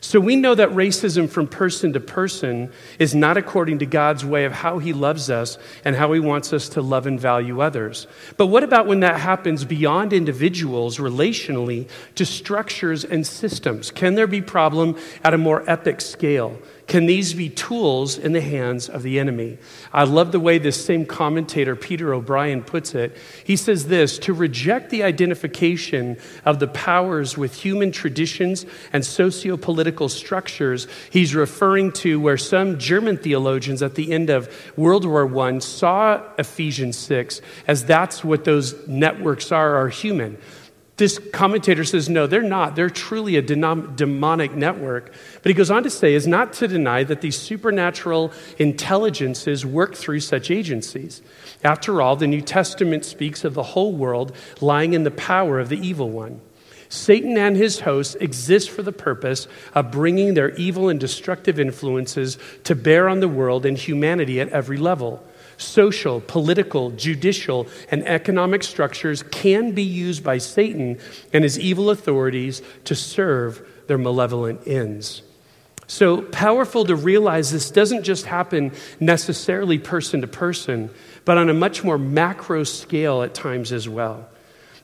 So 0.05 0.19
we 0.19 0.35
know 0.35 0.53
that 0.53 0.69
racism 0.69 1.27
from 1.27 1.47
person 1.47 1.93
to 1.93 1.99
person 1.99 2.71
is 2.99 3.15
not 3.15 3.37
according 3.37 3.79
to 3.79 3.87
God's 3.87 4.23
way 4.23 4.45
of 4.45 4.53
how 4.53 4.77
he 4.77 4.93
loves 4.93 5.31
us 5.31 5.57
and 5.83 5.95
how 5.95 6.13
he 6.13 6.19
wants 6.19 6.53
us 6.53 6.69
to 6.69 6.81
love 6.83 7.07
and 7.07 7.19
value 7.19 7.59
others. 7.59 8.05
But 8.37 8.45
what 8.45 8.63
about 8.63 8.85
when 8.85 8.99
that 8.99 9.19
happens 9.19 9.65
beyond 9.65 10.13
individuals 10.13 10.99
relationally 10.99 11.89
to 12.13 12.23
structures 12.23 13.03
and 13.03 13.25
systems? 13.25 13.89
Can 13.89 14.13
there 14.13 14.27
be 14.27 14.43
problem 14.43 14.95
at 15.23 15.33
a 15.33 15.39
more 15.39 15.67
epic 15.67 16.01
scale? 16.01 16.59
Can 16.87 17.07
these 17.07 17.33
be 17.33 17.49
tools 17.49 18.15
in 18.17 18.33
the 18.33 18.41
hands 18.41 18.89
of 18.89 19.01
the 19.01 19.19
enemy? 19.19 19.57
I 19.91 20.03
love 20.03 20.31
the 20.31 20.39
way 20.39 20.59
this 20.59 20.85
same 20.85 21.05
commentator, 21.05 21.75
Peter 21.75 22.13
O'Brien, 22.13 22.63
puts 22.63 22.93
it. 22.93 23.17
He 23.43 23.55
says 23.55 23.87
this 23.87 24.19
to 24.19 24.33
reject 24.33 24.91
the 24.91 25.01
identification 25.01 26.17
of 26.45 26.59
the 26.59 26.67
powers 26.67 27.37
with 27.37 27.55
human 27.55 27.91
traditions 27.91 28.67
and 28.93 29.03
socio 29.03 29.57
political 29.57 30.09
structures, 30.09 30.87
he's 31.09 31.33
referring 31.33 31.91
to 31.93 32.19
where 32.19 32.37
some 32.37 32.77
German 32.77 33.17
theologians 33.17 33.81
at 33.81 33.95
the 33.95 34.11
end 34.11 34.29
of 34.29 34.47
World 34.77 35.05
War 35.05 35.25
I 35.41 35.57
saw 35.59 36.21
Ephesians 36.37 36.97
6 36.97 37.41
as 37.67 37.85
that's 37.85 38.23
what 38.23 38.45
those 38.45 38.87
networks 38.87 39.51
are, 39.51 39.75
are 39.75 39.89
human. 39.89 40.37
This 40.97 41.19
commentator 41.33 41.83
says, 41.83 42.07
no, 42.07 42.25
they're 42.25 42.41
not. 42.41 42.77
They're 42.77 42.89
truly 42.89 43.35
a 43.35 43.41
demonic 43.41 44.55
network. 44.55 45.13
But 45.43 45.49
he 45.49 45.53
goes 45.53 45.69
on 45.69 45.83
to 45.83 45.89
say, 45.89 46.13
is 46.13 46.25
not 46.25 46.53
to 46.53 46.69
deny 46.69 47.03
that 47.03 47.19
these 47.19 47.37
supernatural 47.37 48.31
intelligences 48.57 49.65
work 49.65 49.95
through 49.95 50.21
such 50.21 50.49
agencies. 50.49 51.21
After 51.65 52.01
all, 52.01 52.15
the 52.15 52.27
New 52.27 52.39
Testament 52.39 53.03
speaks 53.03 53.43
of 53.43 53.55
the 53.55 53.63
whole 53.63 53.91
world 53.91 54.33
lying 54.61 54.93
in 54.93 55.03
the 55.03 55.11
power 55.11 55.59
of 55.59 55.67
the 55.67 55.85
evil 55.85 56.09
one. 56.09 56.39
Satan 56.87 57.37
and 57.37 57.57
his 57.57 57.81
hosts 57.81 58.15
exist 58.15 58.69
for 58.69 58.81
the 58.81 58.93
purpose 58.93 59.49
of 59.73 59.91
bringing 59.91 60.33
their 60.33 60.51
evil 60.51 60.87
and 60.87 60.99
destructive 60.99 61.59
influences 61.59 62.37
to 62.63 62.73
bear 62.73 63.09
on 63.09 63.19
the 63.19 63.27
world 63.27 63.65
and 63.65 63.77
humanity 63.77 64.39
at 64.39 64.49
every 64.49 64.77
level 64.77 65.21
social, 65.57 66.21
political, 66.21 66.91
judicial, 66.91 67.67
and 67.91 68.05
economic 68.07 68.63
structures 68.63 69.23
can 69.23 69.71
be 69.71 69.83
used 69.83 70.23
by 70.23 70.37
Satan 70.37 70.99
and 71.33 71.43
his 71.43 71.59
evil 71.59 71.89
authorities 71.89 72.61
to 72.85 72.95
serve 72.95 73.67
their 73.87 73.97
malevolent 73.97 74.67
ends. 74.67 75.21
So 75.87 76.21
powerful 76.21 76.85
to 76.85 76.95
realize 76.95 77.51
this 77.51 77.69
doesn't 77.69 78.03
just 78.03 78.25
happen 78.25 78.71
necessarily 78.99 79.77
person 79.77 80.21
to 80.21 80.27
person, 80.27 80.89
but 81.25 81.37
on 81.37 81.49
a 81.49 81.53
much 81.53 81.83
more 81.83 81.97
macro 81.97 82.63
scale 82.63 83.21
at 83.21 83.33
times 83.33 83.71
as 83.71 83.87
well. 83.87 84.27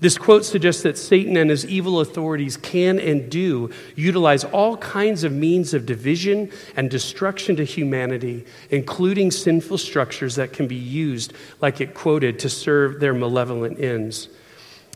This 0.01 0.17
quote 0.17 0.43
suggests 0.43 0.81
that 0.81 0.97
Satan 0.97 1.37
and 1.37 1.51
his 1.51 1.63
evil 1.67 1.99
authorities 1.99 2.57
can 2.57 2.99
and 2.99 3.29
do 3.29 3.69
utilize 3.95 4.43
all 4.43 4.75
kinds 4.77 5.23
of 5.23 5.31
means 5.31 5.75
of 5.75 5.85
division 5.85 6.51
and 6.75 6.89
destruction 6.89 7.55
to 7.57 7.63
humanity, 7.63 8.43
including 8.71 9.29
sinful 9.29 9.77
structures 9.77 10.35
that 10.35 10.53
can 10.53 10.67
be 10.67 10.75
used, 10.75 11.33
like 11.61 11.79
it 11.81 11.93
quoted, 11.93 12.39
to 12.39 12.49
serve 12.49 12.99
their 12.99 13.13
malevolent 13.13 13.79
ends. 13.79 14.27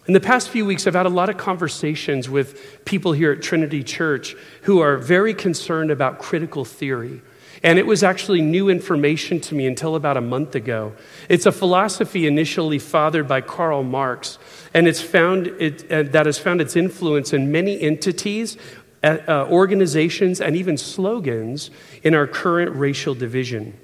In 0.08 0.14
the 0.14 0.20
past 0.20 0.50
few 0.50 0.66
weeks, 0.66 0.88
I've 0.88 0.96
had 0.96 1.06
a 1.06 1.10
lot 1.10 1.30
of 1.30 1.38
conversations 1.38 2.28
with 2.28 2.84
people 2.84 3.12
here 3.12 3.32
at 3.32 3.44
Trinity 3.44 3.84
Church 3.84 4.36
who 4.64 4.80
are 4.80 4.98
very 4.98 5.36
concerned 5.36 5.92
about 5.92 6.18
critical 6.18 6.66
theory. 6.66 7.22
And 7.64 7.80
it 7.80 7.86
was 7.86 8.04
actually 8.04 8.42
new 8.42 8.70
information 8.70 9.40
to 9.42 9.56
me 9.56 9.68
until 9.68 9.96
about 9.96 10.18
a 10.18 10.22
month 10.22 10.56
ago. 10.56 10.94
It's 11.30 11.46
a 11.46 11.52
philosophy 11.52 12.28
initially 12.28 12.80
fathered 12.80 13.28
by 13.28 13.42
Karl 13.42 13.84
Marx, 13.84 14.38
and 14.74 14.88
it's 14.88 15.02
found 15.02 15.48
it, 15.48 15.92
uh, 15.92 16.04
that 16.04 16.26
has 16.26 16.38
found 16.38 16.62
its 16.62 16.76
influence 16.76 17.34
in 17.34 17.52
many 17.52 17.80
entities, 17.82 18.58
uh, 19.04 19.18
uh, 19.28 19.48
organizations, 19.50 20.42
and 20.42 20.56
even 20.56 20.78
slogans 20.78 21.72
in 22.04 22.14
our 22.14 22.28
current 22.28 22.76
racial 22.76 23.16
division. 23.16 23.80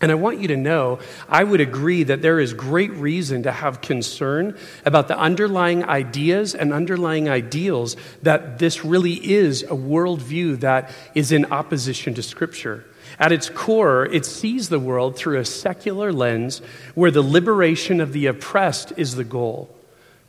And 0.00 0.12
I 0.12 0.14
want 0.14 0.40
you 0.40 0.48
to 0.48 0.56
know, 0.56 1.00
I 1.28 1.42
would 1.42 1.60
agree 1.60 2.04
that 2.04 2.22
there 2.22 2.38
is 2.38 2.54
great 2.54 2.92
reason 2.92 3.42
to 3.42 3.50
have 3.50 3.80
concern 3.80 4.56
about 4.84 5.08
the 5.08 5.18
underlying 5.18 5.84
ideas 5.84 6.54
and 6.54 6.72
underlying 6.72 7.28
ideals 7.28 7.96
that 8.22 8.60
this 8.60 8.84
really 8.84 9.14
is 9.14 9.64
a 9.64 9.74
worldview 9.74 10.60
that 10.60 10.92
is 11.16 11.32
in 11.32 11.46
opposition 11.46 12.14
to 12.14 12.22
Scripture. 12.22 12.84
At 13.18 13.32
its 13.32 13.50
core, 13.50 14.06
it 14.06 14.24
sees 14.24 14.68
the 14.68 14.78
world 14.78 15.16
through 15.16 15.38
a 15.40 15.44
secular 15.44 16.12
lens 16.12 16.62
where 16.94 17.10
the 17.10 17.22
liberation 17.22 18.00
of 18.00 18.12
the 18.12 18.26
oppressed 18.26 18.92
is 18.96 19.16
the 19.16 19.24
goal. 19.24 19.74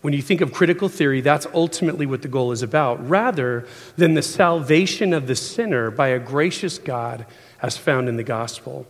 When 0.01 0.13
you 0.13 0.21
think 0.23 0.41
of 0.41 0.53
critical 0.53 0.89
theory, 0.89 1.21
that's 1.21 1.45
ultimately 1.53 2.07
what 2.07 2.23
the 2.23 2.27
goal 2.27 2.53
is 2.53 2.63
about, 2.63 3.07
rather 3.07 3.67
than 3.97 4.15
the 4.15 4.23
salvation 4.23 5.13
of 5.13 5.27
the 5.27 5.35
sinner 5.35 5.91
by 5.91 6.07
a 6.07 6.19
gracious 6.19 6.79
God 6.79 7.27
as 7.61 7.77
found 7.77 8.09
in 8.09 8.15
the 8.15 8.23
gospel. 8.23 8.87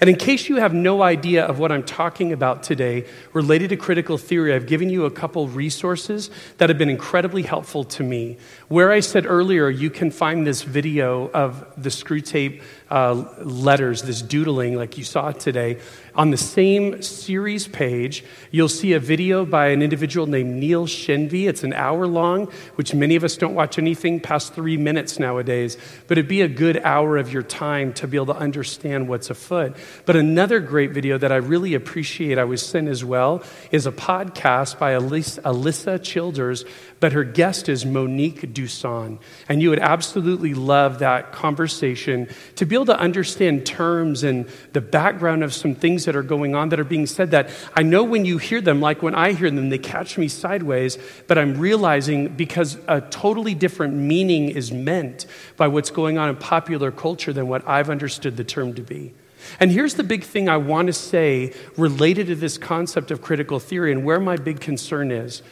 And 0.00 0.10
in 0.10 0.16
case 0.16 0.48
you 0.48 0.56
have 0.56 0.74
no 0.74 1.02
idea 1.02 1.44
of 1.44 1.58
what 1.58 1.72
I'm 1.72 1.82
talking 1.82 2.32
about 2.32 2.62
today 2.62 3.06
related 3.32 3.70
to 3.70 3.76
critical 3.76 4.18
theory, 4.18 4.54
I've 4.54 4.66
given 4.66 4.90
you 4.90 5.04
a 5.04 5.10
couple 5.10 5.48
resources 5.48 6.30
that 6.58 6.68
have 6.68 6.78
been 6.78 6.90
incredibly 6.90 7.42
helpful 7.42 7.84
to 7.84 8.02
me. 8.02 8.38
Where 8.68 8.90
I 8.90 9.00
said 9.00 9.26
earlier, 9.26 9.68
you 9.68 9.90
can 9.90 10.10
find 10.10 10.46
this 10.46 10.62
video 10.62 11.30
of 11.30 11.64
the 11.76 11.88
Screwtape 11.90 12.62
uh, 12.90 13.14
letters, 13.38 14.02
this 14.02 14.22
doodling 14.22 14.76
like 14.76 14.98
you 14.98 15.04
saw 15.04 15.32
today. 15.32 15.78
On 16.14 16.30
the 16.30 16.36
same 16.36 17.00
series 17.00 17.66
page, 17.66 18.22
you'll 18.50 18.68
see 18.68 18.92
a 18.92 19.00
video 19.00 19.46
by 19.46 19.68
an 19.68 19.80
individual 19.80 20.26
named 20.26 20.56
Neil 20.56 20.86
Shenvi. 20.86 21.48
It's 21.48 21.64
an 21.64 21.72
hour 21.72 22.06
long, 22.06 22.48
which 22.74 22.94
many 22.94 23.16
of 23.16 23.24
us 23.24 23.38
don't 23.38 23.54
watch 23.54 23.78
anything 23.78 24.20
past 24.20 24.52
three 24.52 24.76
minutes 24.76 25.18
nowadays, 25.18 25.78
but 26.08 26.18
it'd 26.18 26.28
be 26.28 26.42
a 26.42 26.48
good 26.48 26.76
hour 26.84 27.16
of 27.16 27.32
your 27.32 27.42
time 27.42 27.94
to 27.94 28.06
be 28.06 28.18
able 28.18 28.26
to 28.26 28.36
understand 28.36 29.08
what's 29.08 29.30
afoot. 29.30 29.74
But 30.04 30.16
another 30.16 30.60
great 30.60 30.90
video 30.90 31.16
that 31.16 31.32
I 31.32 31.36
really 31.36 31.72
appreciate, 31.72 32.36
I 32.36 32.44
was 32.44 32.60
sent 32.60 32.88
as 32.88 33.02
well, 33.02 33.42
is 33.70 33.86
a 33.86 33.92
podcast 33.92 34.78
by 34.78 34.92
Alisa, 34.92 36.02
Childers, 36.02 36.66
but 37.00 37.12
her 37.12 37.24
guest 37.24 37.70
is 37.70 37.86
Monique 37.86 38.52
Duson. 38.52 39.18
And 39.48 39.62
you 39.62 39.70
would 39.70 39.78
absolutely 39.78 40.52
love 40.52 40.98
that 40.98 41.32
conversation 41.32 42.28
to 42.56 42.66
be 42.66 42.74
able 42.74 42.86
to 42.86 42.98
understand 42.98 43.64
terms 43.64 44.24
and 44.24 44.46
the 44.74 44.82
background 44.82 45.42
of 45.42 45.54
some 45.54 45.74
things 45.74 46.01
that 46.04 46.16
are 46.16 46.22
going 46.22 46.54
on 46.54 46.68
that 46.70 46.80
are 46.80 46.84
being 46.84 47.06
said 47.06 47.30
that 47.32 47.50
I 47.74 47.82
know 47.82 48.04
when 48.04 48.24
you 48.24 48.38
hear 48.38 48.60
them, 48.60 48.80
like 48.80 49.02
when 49.02 49.14
I 49.14 49.32
hear 49.32 49.50
them, 49.50 49.68
they 49.68 49.78
catch 49.78 50.18
me 50.18 50.28
sideways, 50.28 50.98
but 51.26 51.38
I'm 51.38 51.58
realizing 51.58 52.28
because 52.28 52.78
a 52.88 53.00
totally 53.00 53.54
different 53.54 53.94
meaning 53.94 54.48
is 54.48 54.72
meant 54.72 55.26
by 55.56 55.68
what's 55.68 55.90
going 55.90 56.18
on 56.18 56.28
in 56.28 56.36
popular 56.36 56.90
culture 56.90 57.32
than 57.32 57.48
what 57.48 57.66
I've 57.68 57.90
understood 57.90 58.36
the 58.36 58.44
term 58.44 58.74
to 58.74 58.82
be. 58.82 59.14
And 59.60 59.70
here's 59.70 59.94
the 59.94 60.04
big 60.04 60.24
thing 60.24 60.48
I 60.48 60.56
want 60.56 60.86
to 60.86 60.92
say 60.92 61.52
related 61.76 62.28
to 62.28 62.34
this 62.34 62.58
concept 62.58 63.10
of 63.10 63.22
critical 63.22 63.58
theory 63.58 63.92
and 63.92 64.04
where 64.04 64.20
my 64.20 64.36
big 64.36 64.60
concern 64.60 65.10
is. 65.10 65.42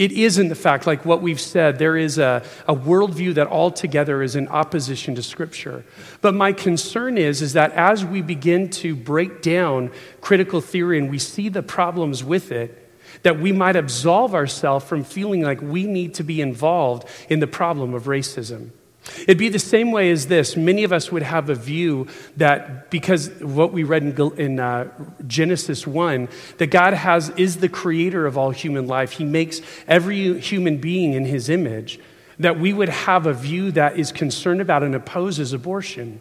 It 0.00 0.12
isn't 0.12 0.48
the 0.48 0.54
fact, 0.54 0.86
like 0.86 1.04
what 1.04 1.20
we've 1.20 1.38
said, 1.38 1.78
there 1.78 1.94
is 1.94 2.16
a, 2.16 2.42
a 2.66 2.74
worldview 2.74 3.34
that 3.34 3.48
altogether 3.48 4.22
is 4.22 4.34
in 4.34 4.48
opposition 4.48 5.14
to 5.16 5.22
Scripture. 5.22 5.84
But 6.22 6.34
my 6.34 6.54
concern 6.54 7.18
is, 7.18 7.42
is 7.42 7.52
that 7.52 7.72
as 7.72 8.02
we 8.02 8.22
begin 8.22 8.70
to 8.70 8.96
break 8.96 9.42
down 9.42 9.90
critical 10.22 10.62
theory 10.62 10.96
and 10.96 11.10
we 11.10 11.18
see 11.18 11.50
the 11.50 11.62
problems 11.62 12.24
with 12.24 12.50
it, 12.50 12.90
that 13.24 13.38
we 13.40 13.52
might 13.52 13.76
absolve 13.76 14.34
ourselves 14.34 14.86
from 14.86 15.04
feeling 15.04 15.42
like 15.42 15.60
we 15.60 15.84
need 15.84 16.14
to 16.14 16.22
be 16.22 16.40
involved 16.40 17.06
in 17.28 17.40
the 17.40 17.46
problem 17.46 17.92
of 17.92 18.04
racism. 18.04 18.70
It'd 19.22 19.38
be 19.38 19.48
the 19.48 19.58
same 19.58 19.92
way 19.92 20.10
as 20.10 20.26
this. 20.26 20.56
Many 20.56 20.84
of 20.84 20.92
us 20.92 21.10
would 21.12 21.22
have 21.22 21.50
a 21.50 21.54
view 21.54 22.06
that 22.36 22.90
because 22.90 23.30
what 23.40 23.72
we 23.72 23.82
read 23.82 24.02
in, 24.02 24.38
in 24.38 24.60
uh, 24.60 24.88
Genesis 25.26 25.86
1, 25.86 26.28
that 26.58 26.68
God 26.68 26.94
has, 26.94 27.30
is 27.30 27.58
the 27.58 27.68
creator 27.68 28.26
of 28.26 28.38
all 28.38 28.50
human 28.50 28.86
life. 28.86 29.12
He 29.12 29.24
makes 29.24 29.60
every 29.86 30.38
human 30.40 30.78
being 30.78 31.12
in 31.12 31.24
his 31.24 31.48
image. 31.48 32.00
That 32.38 32.58
we 32.58 32.72
would 32.72 32.88
have 32.88 33.26
a 33.26 33.34
view 33.34 33.70
that 33.72 33.98
is 33.98 34.12
concerned 34.12 34.60
about 34.60 34.82
and 34.82 34.94
opposes 34.94 35.52
abortion. 35.52 36.20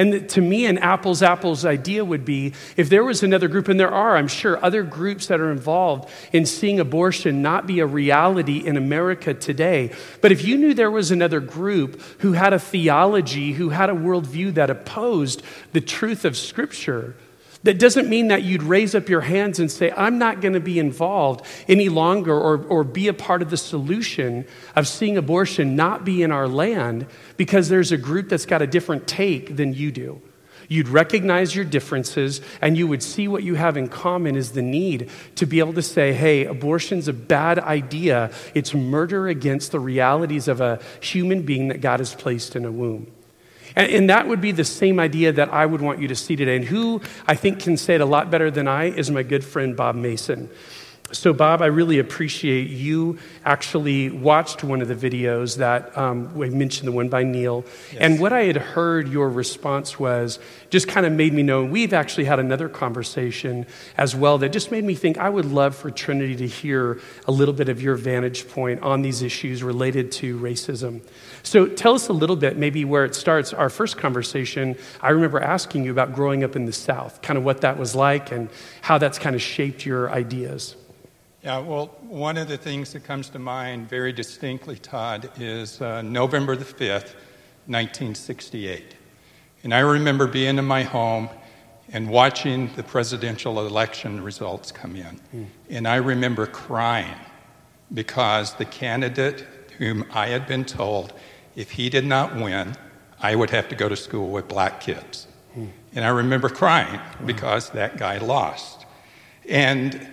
And 0.00 0.26
to 0.30 0.40
me, 0.40 0.64
an 0.64 0.78
apples 0.78 1.22
apples 1.22 1.66
idea 1.66 2.02
would 2.02 2.24
be 2.24 2.54
if 2.74 2.88
there 2.88 3.04
was 3.04 3.22
another 3.22 3.48
group, 3.48 3.68
and 3.68 3.78
there 3.78 3.92
are, 3.92 4.16
I'm 4.16 4.28
sure, 4.28 4.64
other 4.64 4.82
groups 4.82 5.26
that 5.26 5.40
are 5.40 5.52
involved 5.52 6.08
in 6.32 6.46
seeing 6.46 6.80
abortion 6.80 7.42
not 7.42 7.66
be 7.66 7.80
a 7.80 7.86
reality 7.86 8.66
in 8.66 8.78
America 8.78 9.34
today. 9.34 9.92
But 10.22 10.32
if 10.32 10.42
you 10.42 10.56
knew 10.56 10.72
there 10.72 10.90
was 10.90 11.10
another 11.10 11.38
group 11.38 12.00
who 12.20 12.32
had 12.32 12.54
a 12.54 12.58
theology, 12.58 13.52
who 13.52 13.68
had 13.68 13.90
a 13.90 13.94
worldview 13.94 14.54
that 14.54 14.70
opposed 14.70 15.42
the 15.74 15.82
truth 15.82 16.24
of 16.24 16.34
Scripture, 16.34 17.14
that 17.62 17.78
doesn't 17.78 18.08
mean 18.08 18.28
that 18.28 18.42
you'd 18.42 18.62
raise 18.62 18.94
up 18.94 19.08
your 19.08 19.20
hands 19.20 19.58
and 19.58 19.70
say, 19.70 19.92
I'm 19.92 20.18
not 20.18 20.40
going 20.40 20.54
to 20.54 20.60
be 20.60 20.78
involved 20.78 21.44
any 21.68 21.90
longer 21.90 22.32
or, 22.32 22.64
or 22.64 22.84
be 22.84 23.08
a 23.08 23.12
part 23.12 23.42
of 23.42 23.50
the 23.50 23.56
solution 23.58 24.46
of 24.74 24.88
seeing 24.88 25.18
abortion 25.18 25.76
not 25.76 26.04
be 26.04 26.22
in 26.22 26.32
our 26.32 26.48
land 26.48 27.06
because 27.36 27.68
there's 27.68 27.92
a 27.92 27.98
group 27.98 28.30
that's 28.30 28.46
got 28.46 28.62
a 28.62 28.66
different 28.66 29.06
take 29.06 29.56
than 29.56 29.74
you 29.74 29.92
do. 29.92 30.22
You'd 30.68 30.88
recognize 30.88 31.54
your 31.54 31.64
differences 31.64 32.40
and 32.62 32.78
you 32.78 32.86
would 32.86 33.02
see 33.02 33.26
what 33.28 33.42
you 33.42 33.56
have 33.56 33.76
in 33.76 33.88
common 33.88 34.36
is 34.36 34.52
the 34.52 34.62
need 34.62 35.10
to 35.34 35.44
be 35.44 35.58
able 35.58 35.72
to 35.74 35.82
say, 35.82 36.12
hey, 36.12 36.46
abortion's 36.46 37.08
a 37.08 37.12
bad 37.12 37.58
idea. 37.58 38.30
It's 38.54 38.72
murder 38.72 39.28
against 39.28 39.72
the 39.72 39.80
realities 39.80 40.46
of 40.48 40.60
a 40.60 40.80
human 41.00 41.42
being 41.42 41.68
that 41.68 41.80
God 41.80 41.98
has 41.98 42.14
placed 42.14 42.54
in 42.54 42.64
a 42.64 42.70
womb. 42.70 43.08
And, 43.76 43.92
and, 43.92 44.10
that 44.10 44.26
would 44.26 44.40
be 44.40 44.52
the 44.52 44.64
same 44.64 44.98
idea 44.98 45.32
that 45.32 45.52
I 45.52 45.66
would 45.66 45.80
want 45.80 46.00
you 46.00 46.08
to 46.08 46.16
see 46.16 46.36
today. 46.36 46.56
And 46.56 46.64
who 46.64 47.00
I 47.26 47.34
think 47.34 47.60
can 47.60 47.76
say 47.76 47.94
it 47.94 48.00
a 48.00 48.06
lot 48.06 48.30
better 48.30 48.50
than 48.50 48.66
I 48.66 48.84
is 48.84 49.10
my 49.10 49.22
good 49.22 49.44
friend 49.44 49.76
Bob 49.76 49.94
Mason. 49.94 50.48
So, 51.12 51.32
Bob, 51.32 51.60
I 51.60 51.66
really 51.66 51.98
appreciate 51.98 52.70
you 52.70 53.18
actually 53.44 54.10
watched 54.10 54.62
one 54.62 54.80
of 54.80 54.86
the 54.86 54.94
videos 54.94 55.56
that 55.56 55.96
um, 55.98 56.32
we 56.36 56.50
mentioned, 56.50 56.86
the 56.86 56.92
one 56.92 57.08
by 57.08 57.24
Neil. 57.24 57.64
Yes. 57.92 58.00
And 58.00 58.20
what 58.20 58.32
I 58.32 58.44
had 58.44 58.56
heard 58.56 59.08
your 59.08 59.28
response 59.28 59.98
was 59.98 60.38
just 60.68 60.86
kind 60.86 61.04
of 61.04 61.12
made 61.12 61.32
me 61.32 61.42
know. 61.42 61.64
We've 61.64 61.92
actually 61.92 62.26
had 62.26 62.38
another 62.38 62.68
conversation 62.68 63.66
as 63.98 64.14
well 64.14 64.38
that 64.38 64.50
just 64.50 64.70
made 64.70 64.84
me 64.84 64.94
think 64.94 65.18
I 65.18 65.28
would 65.28 65.46
love 65.46 65.74
for 65.74 65.90
Trinity 65.90 66.36
to 66.36 66.46
hear 66.46 67.00
a 67.26 67.32
little 67.32 67.54
bit 67.54 67.68
of 67.68 67.82
your 67.82 67.96
vantage 67.96 68.48
point 68.48 68.80
on 68.80 69.02
these 69.02 69.20
issues 69.20 69.64
related 69.64 70.12
to 70.12 70.38
racism. 70.38 71.00
So, 71.42 71.66
tell 71.66 71.94
us 71.94 72.08
a 72.08 72.12
little 72.12 72.36
bit, 72.36 72.56
maybe 72.56 72.84
where 72.84 73.04
it 73.04 73.14
starts. 73.14 73.52
Our 73.52 73.70
first 73.70 73.96
conversation, 73.96 74.76
I 75.00 75.10
remember 75.10 75.40
asking 75.40 75.84
you 75.84 75.90
about 75.90 76.14
growing 76.14 76.44
up 76.44 76.56
in 76.56 76.66
the 76.66 76.72
South, 76.72 77.22
kind 77.22 77.38
of 77.38 77.44
what 77.44 77.60
that 77.62 77.78
was 77.78 77.94
like 77.94 78.30
and 78.30 78.48
how 78.82 78.98
that's 78.98 79.18
kind 79.18 79.34
of 79.34 79.42
shaped 79.42 79.86
your 79.86 80.10
ideas. 80.10 80.76
Yeah, 81.42 81.58
well, 81.58 81.86
one 82.02 82.36
of 82.36 82.48
the 82.48 82.58
things 82.58 82.92
that 82.92 83.04
comes 83.04 83.30
to 83.30 83.38
mind 83.38 83.88
very 83.88 84.12
distinctly, 84.12 84.76
Todd, 84.76 85.30
is 85.38 85.80
uh, 85.80 86.02
November 86.02 86.54
the 86.54 86.66
5th, 86.66 87.14
1968. 87.66 88.94
And 89.62 89.72
I 89.72 89.80
remember 89.80 90.26
being 90.26 90.58
in 90.58 90.64
my 90.66 90.82
home 90.82 91.30
and 91.92 92.08
watching 92.08 92.70
the 92.76 92.82
presidential 92.82 93.66
election 93.66 94.22
results 94.22 94.70
come 94.70 94.96
in. 94.96 95.20
Mm. 95.34 95.46
And 95.70 95.88
I 95.88 95.96
remember 95.96 96.46
crying 96.46 97.16
because 97.92 98.54
the 98.54 98.64
candidate 98.64 99.46
whom 99.78 100.04
I 100.12 100.26
had 100.28 100.46
been 100.46 100.64
told 100.64 101.14
if 101.56 101.72
he 101.72 101.88
did 101.90 102.04
not 102.04 102.34
win, 102.34 102.76
I 103.20 103.34
would 103.34 103.50
have 103.50 103.68
to 103.68 103.74
go 103.74 103.88
to 103.88 103.96
school 103.96 104.30
with 104.30 104.48
black 104.48 104.80
kids. 104.80 105.26
Mm. 105.56 105.70
And 105.94 106.04
I 106.04 106.08
remember 106.08 106.48
crying 106.48 107.00
because 107.26 107.70
that 107.70 107.96
guy 107.96 108.18
lost. 108.18 108.86
And 109.48 110.08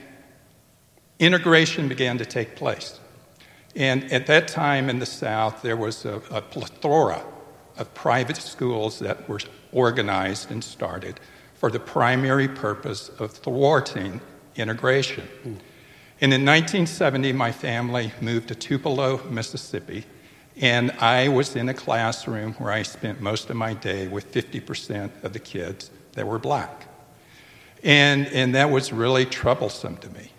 integration 1.20 1.88
began 1.88 2.18
to 2.18 2.26
take 2.26 2.56
place. 2.56 3.00
And 3.76 4.12
at 4.12 4.26
that 4.28 4.48
time 4.48 4.90
in 4.90 5.00
the 5.00 5.06
South, 5.06 5.62
there 5.62 5.78
was 5.78 6.06
a, 6.06 6.22
a 6.32 6.42
plethora 6.42 7.24
of 7.78 7.94
private 7.94 8.38
schools 8.38 9.00
that 9.00 9.30
were 9.30 9.40
organized 9.72 10.50
and 10.50 10.64
started 10.64 11.20
for 11.54 11.70
the 11.70 11.80
primary 11.80 12.48
purpose 12.48 13.10
of 13.20 13.32
thwarting 13.32 14.20
integration. 14.56 15.28
Mm. 15.44 15.58
And 16.20 16.34
in 16.34 16.44
1970, 16.44 17.34
my 17.34 17.52
family 17.52 18.12
moved 18.22 18.48
to 18.48 18.56
Tupelo, 18.56 19.24
Mississippi, 19.30 20.06
and 20.60 20.92
I 21.00 21.28
was 21.28 21.56
in 21.56 21.70
a 21.70 21.74
classroom 21.74 22.54
where 22.54 22.72
I 22.72 22.82
spent 22.82 23.22
most 23.22 23.50
of 23.50 23.56
my 23.56 23.74
day 23.74 24.08
with 24.08 24.32
50% 24.32 25.24
of 25.24 25.34
the 25.34 25.40
kids 25.40 25.92
that 26.14 26.26
were 26.26 26.40
black. 26.40 26.88
And, 27.84 28.28
and 28.28 28.56
that 28.56 28.72
was 28.72 28.92
really 28.92 29.26
troublesome 29.26 29.98
to 29.98 30.10
me. 30.10 30.32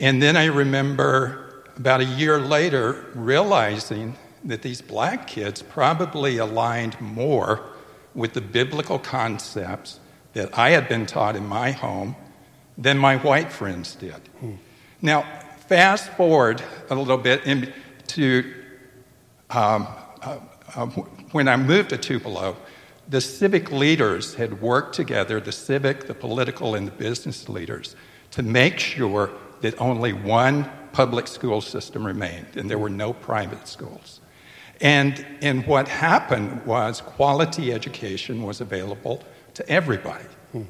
And 0.00 0.20
then 0.20 0.36
I 0.36 0.46
remember 0.46 1.64
about 1.76 2.00
a 2.00 2.04
year 2.04 2.40
later 2.40 3.06
realizing 3.14 4.16
that 4.44 4.62
these 4.62 4.82
black 4.82 5.26
kids 5.26 5.62
probably 5.62 6.38
aligned 6.38 7.00
more 7.00 7.64
with 8.14 8.32
the 8.34 8.40
biblical 8.40 8.98
concepts 8.98 10.00
that 10.32 10.56
I 10.58 10.70
had 10.70 10.88
been 10.88 11.06
taught 11.06 11.36
in 11.36 11.46
my 11.46 11.70
home 11.70 12.16
than 12.76 12.98
my 12.98 13.16
white 13.18 13.52
friends 13.52 13.94
did. 13.94 14.14
Hmm. 14.40 14.54
Now, 15.00 15.24
fast 15.68 16.10
forward 16.12 16.62
a 16.90 16.94
little 16.94 17.16
bit 17.16 17.44
into 17.44 18.52
um, 19.54 19.86
uh, 20.22 20.38
uh, 20.74 20.86
when 21.32 21.48
I 21.48 21.56
moved 21.56 21.90
to 21.90 21.98
Tupelo, 21.98 22.56
the 23.08 23.20
civic 23.20 23.70
leaders 23.70 24.34
had 24.34 24.60
worked 24.60 24.94
together, 24.94 25.40
the 25.40 25.52
civic, 25.52 26.06
the 26.06 26.14
political, 26.14 26.74
and 26.74 26.86
the 26.86 26.92
business 26.92 27.48
leaders, 27.48 27.96
to 28.30 28.42
make 28.42 28.78
sure 28.78 29.30
that 29.60 29.80
only 29.80 30.12
one 30.12 30.70
public 30.92 31.26
school 31.26 31.60
system 31.60 32.06
remained, 32.06 32.56
and 32.56 32.70
there 32.70 32.78
were 32.78 32.90
no 32.90 33.12
private 33.12 33.68
schools. 33.68 34.20
And, 34.80 35.24
and 35.42 35.66
what 35.66 35.88
happened 35.88 36.64
was 36.66 37.00
quality 37.00 37.72
education 37.72 38.42
was 38.42 38.60
available 38.60 39.22
to 39.54 39.68
everybody. 39.68 40.24
Hmm. 40.52 40.62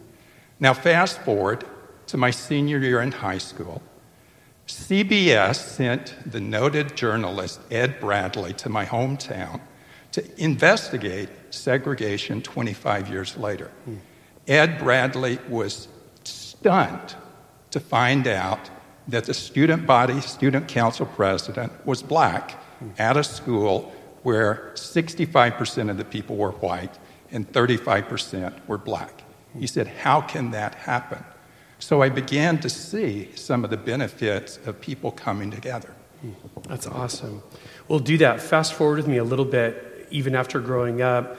Now, 0.61 0.74
fast 0.74 1.20
forward 1.22 1.64
to 2.09 2.16
my 2.16 2.30
senior 2.30 2.78
year 2.78 3.01
in 3.01 3.12
high 3.12 3.39
school. 3.39 3.82
CBS 4.67 5.57
sent 5.57 6.15
the 6.31 6.41
noted 6.41 6.97
journalist 6.97 7.61
Ed 7.71 8.01
Bradley 8.01 8.53
to 8.55 8.69
my 8.69 8.87
hometown 8.87 9.61
to 10.12 10.43
investigate 10.43 11.29
segregation 11.51 12.41
25 12.41 13.09
years 13.09 13.37
later. 13.37 13.71
Ed 14.47 14.79
Bradley 14.79 15.39
was 15.49 15.89
stunned 16.25 17.15
to 17.71 17.81
find 17.81 18.27
out 18.27 18.71
that 19.09 19.25
the 19.25 19.35
student 19.35 19.87
body, 19.87 20.21
student 20.21 20.69
council 20.69 21.07
president, 21.07 21.73
was 21.87 22.03
black 22.03 22.62
at 22.99 23.17
a 23.17 23.25
school 23.25 23.93
where 24.23 24.73
65% 24.75 25.91
of 25.91 25.99
the 25.99 26.05
people 26.05 26.37
were 26.37 26.53
white 26.53 26.99
and 27.31 27.51
35% 27.53 28.67
were 28.67 28.79
black. 28.79 29.23
He 29.59 29.67
said, 29.67 29.87
How 29.87 30.21
can 30.21 30.53
that 30.53 30.75
happen? 30.75 31.23
So 31.85 32.01
I 32.01 32.09
began 32.09 32.57
to 32.61 32.70
see 32.70 33.28
some 33.35 33.62
of 33.62 33.68
the 33.68 33.76
benefits 33.76 34.59
of 34.64 34.80
people 34.80 35.11
coming 35.11 35.51
together. 35.51 35.91
That's 36.66 36.87
awesome. 36.87 37.43
We'll 37.89 37.99
do 37.99 38.16
that. 38.16 38.41
Fast 38.41 38.72
forward 38.72 38.97
with 38.97 39.07
me 39.07 39.18
a 39.18 39.22
little 39.22 39.45
bit, 39.45 40.09
even 40.11 40.35
after 40.35 40.61
growing 40.61 41.03
up. 41.03 41.37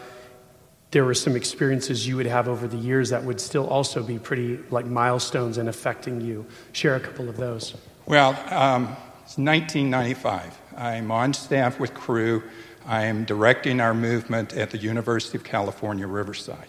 There 0.91 1.03
were 1.03 1.15
some 1.15 1.35
experiences 1.35 2.07
you 2.07 2.15
would 2.17 2.27
have 2.27 2.47
over 2.47 2.67
the 2.67 2.77
years 2.77 3.09
that 3.09 3.23
would 3.23 3.41
still 3.41 3.67
also 3.67 4.03
be 4.03 4.19
pretty 4.19 4.59
like 4.69 4.85
milestones 4.85 5.57
in 5.57 5.67
affecting 5.67 6.21
you. 6.21 6.45
Share 6.73 6.95
a 6.95 6.99
couple 6.99 7.27
of 7.27 7.37
those. 7.37 7.73
Well, 8.05 8.33
um, 8.53 8.95
it's 9.23 9.39
1995. 9.39 10.61
I'm 10.77 11.09
on 11.09 11.33
staff 11.33 11.79
with 11.79 11.95
Cru. 11.95 12.43
I 12.85 13.05
am 13.05 13.25
directing 13.25 13.81
our 13.81 13.95
movement 13.95 14.53
at 14.53 14.69
the 14.69 14.77
University 14.77 15.39
of 15.39 15.43
California, 15.43 16.05
Riverside. 16.05 16.67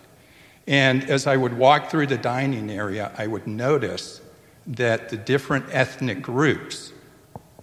And 0.67 1.05
as 1.05 1.27
I 1.27 1.37
would 1.37 1.57
walk 1.57 1.91
through 1.91 2.09
the 2.09 2.19
dining 2.19 2.71
area, 2.71 3.13
I 3.17 3.27
would 3.27 3.47
notice 3.47 4.21
that 4.67 5.09
the 5.09 5.17
different 5.17 5.67
ethnic 5.71 6.23
groups 6.23 6.93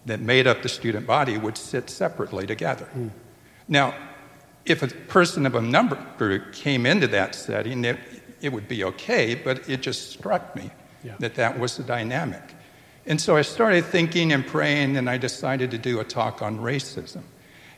that 0.05 0.19
made 0.19 0.47
up 0.47 0.61
the 0.61 0.69
student 0.69 1.05
body 1.05 1.37
would 1.37 1.57
sit 1.57 1.89
separately 1.89 2.45
together. 2.45 2.87
Mm. 2.95 3.11
Now, 3.67 3.93
if 4.65 4.83
a 4.83 4.87
person 4.87 5.45
of 5.45 5.55
a 5.55 5.61
number 5.61 5.97
group 6.17 6.53
came 6.53 6.85
into 6.85 7.07
that 7.07 7.35
setting, 7.35 7.83
it, 7.83 7.99
it 8.41 8.53
would 8.53 8.67
be 8.67 8.83
okay, 8.85 9.35
but 9.35 9.67
it 9.69 9.81
just 9.81 10.11
struck 10.11 10.55
me 10.55 10.71
yeah. 11.03 11.15
that 11.19 11.35
that 11.35 11.59
was 11.59 11.77
the 11.77 11.83
dynamic. 11.83 12.41
And 13.05 13.19
so 13.19 13.35
I 13.35 13.41
started 13.41 13.83
thinking 13.83 14.31
and 14.31 14.47
praying, 14.47 14.95
and 14.95 15.09
I 15.09 15.17
decided 15.17 15.71
to 15.71 15.77
do 15.77 15.99
a 15.99 16.05
talk 16.05 16.41
on 16.41 16.57
racism. 16.59 17.23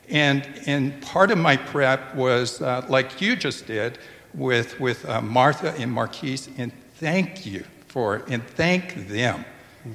And, 0.08 0.48
and 0.66 1.02
part 1.02 1.32
of 1.32 1.38
my 1.38 1.56
prep 1.56 2.14
was, 2.14 2.62
uh, 2.62 2.86
like 2.88 3.20
you 3.20 3.34
just 3.34 3.66
did, 3.66 3.98
with, 4.36 4.78
with 4.78 5.04
uh, 5.08 5.20
Martha 5.22 5.74
and 5.78 5.90
Marquise, 5.90 6.48
and 6.58 6.72
thank 6.96 7.46
you 7.46 7.64
for, 7.88 8.22
and 8.28 8.46
thank 8.46 9.08
them 9.08 9.44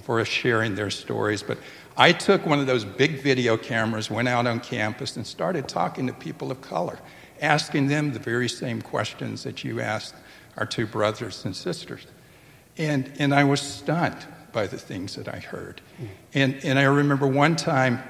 for 0.04 0.24
sharing 0.26 0.76
their 0.76 0.90
stories. 0.90 1.44
But 1.44 1.60
I 1.96 2.12
took 2.12 2.46
one 2.46 2.60
of 2.60 2.66
those 2.66 2.84
big 2.84 3.22
video 3.22 3.58
cameras, 3.58 4.10
went 4.10 4.28
out 4.28 4.48
on 4.48 4.60
campus, 4.60 5.16
and 5.16 5.26
started 5.26 5.68
talking 5.68 6.08
to 6.08 6.14
people 6.14 6.52
of 6.52 6.62
color, 6.62 7.00
asking 7.42 7.88
them 7.88 8.12
the 8.14 8.20
very 8.20 8.50
same 8.50 8.82
questions 8.82 9.44
that 9.44 9.64
you 9.64 9.80
asked 9.80 10.16
our 10.58 10.66
two 10.66 10.88
brothers 10.88 11.46
and 11.46 11.56
sisters. 11.56 12.08
And, 12.78 13.12
and 13.20 13.34
I 13.34 13.44
was 13.44 13.62
stunned 13.62 14.26
by 14.52 14.68
the 14.68 14.78
things 14.78 15.16
that 15.16 15.28
I 15.28 15.40
heard. 15.40 15.82
And, 16.34 16.60
and 16.64 16.80
I 16.80 16.84
remember 16.84 17.28
one 17.28 17.56
time 17.56 18.02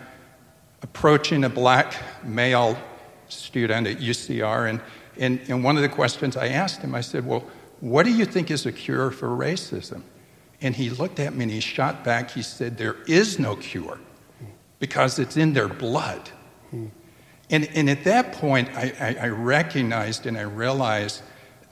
approaching 0.82 1.44
a 1.44 1.50
black 1.50 1.94
male 2.24 2.78
student 3.28 3.88
at 3.88 3.98
UCR, 3.98 4.70
and 4.70 4.82
and, 5.22 5.40
and 5.48 5.64
one 5.64 5.76
of 5.76 5.84
the 5.84 5.90
questions 5.90 6.36
I 6.36 6.48
asked 6.48 6.82
him, 6.82 6.96
I 6.96 7.02
said, 7.02 7.26
Well, 7.28 7.46
what 7.80 8.04
do 8.04 8.12
you 8.12 8.26
think 8.26 8.50
is 8.50 8.66
a 8.66 8.72
cure 8.72 9.12
for 9.12 9.30
racism? 9.30 10.02
And 10.62 10.76
he 10.76 10.90
looked 10.90 11.20
at 11.20 11.36
me 11.36 11.44
and 11.44 11.52
he 11.52 11.60
shot 11.60 12.04
back. 12.04 12.32
He 12.32 12.42
said, 12.42 12.78
There 12.78 12.98
is 13.08 13.38
no 13.38 13.56
cure 13.56 14.00
because 14.80 15.20
it's 15.20 15.38
in 15.38 15.54
their 15.54 15.68
blood. 15.68 16.32
And, 17.52 17.70
and 17.76 17.90
at 17.90 18.04
that 18.06 18.32
point, 18.34 18.70
I, 18.76 18.94
I, 19.00 19.26
I 19.26 19.28
recognized 19.28 20.26
and 20.26 20.38
I 20.38 20.42
realized 20.42 21.22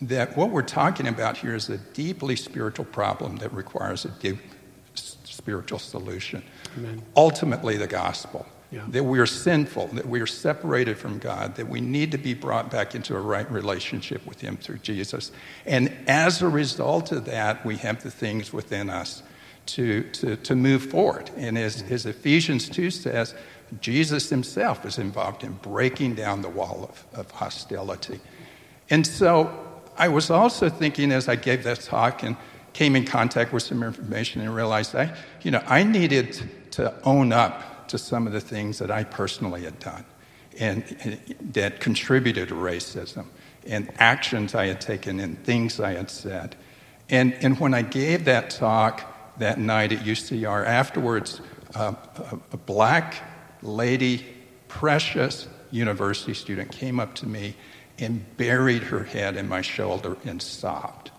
that 0.02 0.38
what 0.38 0.52
we're 0.52 0.62
talking 0.62 1.08
about 1.08 1.38
here 1.38 1.56
is 1.56 1.70
a 1.70 1.78
deeply 1.78 2.36
spiritual 2.36 2.86
problem 2.86 3.38
that 3.38 3.52
requires 3.52 4.06
a 4.06 4.10
deep 4.10 4.38
spiritual 4.94 5.80
solution. 5.80 6.44
Amen. 6.78 7.02
Ultimately, 7.16 7.78
the 7.78 7.88
gospel. 7.88 8.46
Yeah. 8.72 8.86
That 8.90 9.04
we 9.04 9.18
are 9.18 9.26
sinful, 9.26 9.88
that 9.94 10.08
we 10.08 10.22
are 10.22 10.28
separated 10.28 10.98
from 11.00 11.18
God, 11.18 11.56
that 11.56 11.68
we 11.68 11.82
need 11.82 12.12
to 12.12 12.20
be 12.20 12.36
brought 12.36 12.70
back 12.70 12.94
into 12.94 13.16
a 13.16 13.20
right 13.20 13.50
relationship 13.52 14.24
with 14.28 14.42
Him 14.42 14.58
through 14.58 14.78
Jesus. 14.80 15.32
And 15.66 15.92
as 16.08 16.44
a 16.44 16.48
result 16.48 17.12
of 17.12 17.26
that, 17.26 17.66
we 17.66 17.78
have 17.78 18.04
the 18.04 18.12
things 18.12 18.54
within 18.54 18.92
us 18.92 19.24
to, 19.68 20.04
to, 20.04 20.36
to 20.36 20.56
move 20.56 20.84
forward. 20.84 21.32
And 21.36 21.58
as, 21.58 21.82
as 21.90 22.06
Ephesians 22.06 22.70
2 22.70 22.92
says, 22.92 23.34
Jesus 23.82 24.30
Himself 24.30 24.86
is 24.86 25.00
involved 25.00 25.44
in 25.44 25.54
breaking 25.54 26.14
down 26.14 26.44
the 26.44 26.50
wall 26.50 26.92
of, 26.92 27.20
of 27.20 27.32
hostility. 27.32 28.20
And 28.92 29.06
so 29.06 29.52
I 29.98 30.10
was 30.10 30.30
also 30.30 30.70
thinking 30.70 31.12
as 31.12 31.28
I 31.28 31.36
gave 31.36 31.64
that 31.64 31.82
talk 31.82 32.22
and 32.24 32.38
came 32.74 32.96
in 32.96 33.06
contact 33.06 33.52
with 33.52 33.64
some 33.64 33.84
information 33.84 34.42
and 34.42 34.56
realized 34.56 34.96
I, 34.96 35.16
you 35.42 35.52
know, 35.52 35.64
I 35.66 35.84
needed 35.84 36.72
to 36.72 36.94
own 37.04 37.34
up 37.34 37.64
to 37.90 37.98
some 37.98 38.26
of 38.28 38.34
the 38.34 38.42
things 38.42 38.80
that 38.80 38.90
I 38.90 39.04
personally 39.04 39.64
had 39.64 39.80
done 39.80 40.06
and, 40.60 40.84
and 41.02 41.36
that 41.54 41.80
contributed 41.80 42.50
to 42.50 42.56
racism 42.56 43.26
and 43.68 43.92
actions 43.98 44.56
I 44.56 44.68
had 44.68 44.82
taken 44.82 45.20
and 45.20 45.42
things 45.44 45.80
I 45.80 45.94
had 45.94 46.10
said. 46.10 46.56
And, 47.10 47.34
and 47.42 47.60
when 47.60 47.74
I 47.74 47.82
gave 47.82 48.26
that 48.26 48.50
talk 48.50 49.38
that 49.38 49.60
night 49.60 49.92
at 49.92 50.00
UCR, 50.00 50.66
afterwards, 50.66 51.42
uh, 51.76 51.94
a, 52.18 52.40
a 52.54 52.58
black 52.58 53.24
lady, 53.62 54.26
precious 54.68 55.48
university 55.72 56.34
student, 56.34 56.72
came 56.72 57.00
up 57.00 57.16
to 57.16 57.28
me 57.28 57.56
and 57.98 58.26
buried 58.38 58.84
her 58.84 59.04
head 59.04 59.36
in 59.36 59.48
my 59.48 59.62
shoulder 59.62 60.18
and 60.26 60.42
sobbed. 60.42 61.12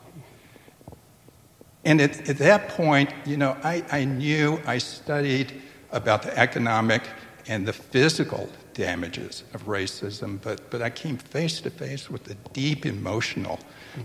And 1.85 2.01
at, 2.01 2.29
at 2.29 2.39
that 2.39 2.69
point, 2.71 3.13
you 3.25 3.37
know, 3.37 3.57
I, 3.63 3.85
I 3.91 4.05
knew 4.05 4.61
I 4.67 4.79
studied 4.79 5.63
about 5.93 6.23
the 6.23 6.37
economic 6.39 7.03
and 7.47 7.67
the 7.67 7.73
physical 7.73 8.49
damages 8.75 9.45
of 9.55 9.67
racism, 9.67 10.41
but, 10.43 10.71
but 10.71 10.83
I 10.83 10.91
came 10.91 11.17
face 11.17 11.61
to 11.63 11.71
face 11.71 12.09
with 12.09 12.25
the 12.25 12.35
deep 12.53 12.87
emotional 12.87 13.59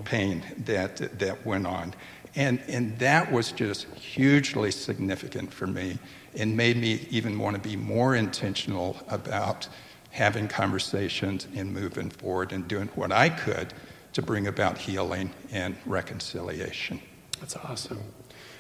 pain 0.03 0.43
that, 0.65 0.97
that 1.19 1.45
went 1.45 1.67
on. 1.67 1.93
And, 2.36 2.61
and 2.67 2.97
that 2.99 3.31
was 3.31 3.51
just 3.51 3.86
hugely 3.93 4.71
significant 4.71 5.53
for 5.53 5.67
me 5.67 5.97
and 6.36 6.57
made 6.57 6.77
me 6.77 7.07
even 7.09 7.39
want 7.39 7.55
to 7.55 7.61
be 7.61 7.75
more 7.77 8.15
intentional 8.15 8.97
about 9.07 9.67
having 10.11 10.47
conversations 10.47 11.47
and 11.55 11.73
moving 11.73 12.09
forward 12.09 12.51
and 12.51 12.67
doing 12.67 12.88
what 12.95 13.11
I 13.11 13.29
could 13.29 13.73
to 14.13 14.21
bring 14.21 14.47
about 14.47 14.77
healing 14.77 15.31
and 15.51 15.75
reconciliation. 15.86 17.01
That's 17.39 17.55
awesome. 17.57 18.01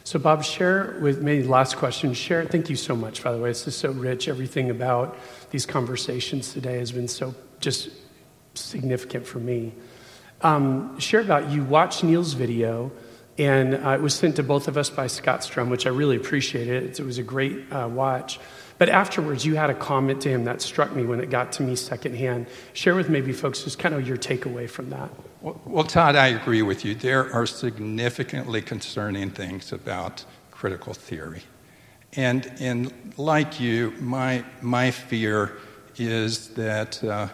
So, 0.05 0.19
Bob, 0.19 0.43
share 0.43 0.99
with 1.01 1.23
me, 1.23 1.41
last 1.41 1.77
question. 1.77 2.13
Share, 2.13 2.45
thank 2.45 2.69
you 2.69 2.75
so 2.75 2.95
much, 2.95 3.23
by 3.23 3.31
the 3.31 3.39
way. 3.39 3.49
This 3.49 3.67
is 3.67 3.75
so 3.75 3.91
rich. 3.91 4.27
Everything 4.27 4.69
about 4.69 5.17
these 5.49 5.65
conversations 5.65 6.53
today 6.53 6.77
has 6.77 6.91
been 6.91 7.07
so 7.07 7.33
just 7.59 7.89
significant 8.53 9.25
for 9.25 9.39
me. 9.39 9.73
Um, 10.41 10.99
share 10.99 11.21
about 11.21 11.49
you 11.49 11.63
watched 11.63 12.03
Neil's 12.03 12.33
video 12.33 12.91
And 13.37 13.75
uh, 13.75 13.89
it 13.89 14.01
was 14.01 14.13
sent 14.13 14.37
to 14.37 14.43
both 14.43 14.67
of 14.67 14.77
us 14.77 14.89
by 14.89 15.07
Scott 15.07 15.43
Strum, 15.43 15.69
which 15.69 15.85
I 15.85 15.89
really 15.89 16.15
appreciated. 16.15 16.83
It, 16.83 16.99
it 16.99 17.05
was 17.05 17.17
a 17.17 17.23
great 17.23 17.71
uh, 17.71 17.89
watch. 17.91 18.39
But 18.77 18.89
afterwards, 18.89 19.45
you 19.45 19.55
had 19.55 19.69
a 19.69 19.73
comment 19.73 20.21
to 20.21 20.29
him 20.29 20.45
that 20.45 20.61
struck 20.61 20.93
me 20.95 21.03
when 21.03 21.19
it 21.19 21.29
got 21.29 21.51
to 21.53 21.63
me 21.63 21.75
secondhand. 21.75 22.47
Share 22.73 22.95
with 22.95 23.09
maybe 23.09 23.33
folks 23.33 23.63
just 23.63 23.79
kind 23.79 23.93
of 23.95 24.07
your 24.07 24.17
takeaway 24.17 24.69
from 24.69 24.89
that. 24.89 25.09
Well, 25.45 25.83
Todd, 25.83 26.15
I 26.15 26.29
agree 26.29 26.63
with 26.63 26.83
you. 26.83 26.95
There 26.95 27.31
are 27.31 27.45
significantly 27.45 28.63
concerning 28.63 29.29
things 29.29 29.71
about 29.71 30.25
critical 30.49 30.95
theory. 30.95 31.43
And, 32.13 32.51
and 32.59 32.91
like 33.15 33.59
you, 33.59 33.93
my, 33.99 34.43
my 34.63 34.89
fear 34.89 35.57
is 35.97 36.47
that 36.55 37.03
uh, 37.03 37.27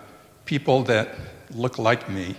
people 0.43 0.83
that 0.83 1.15
look 1.51 1.77
like 1.77 2.09
me 2.09 2.35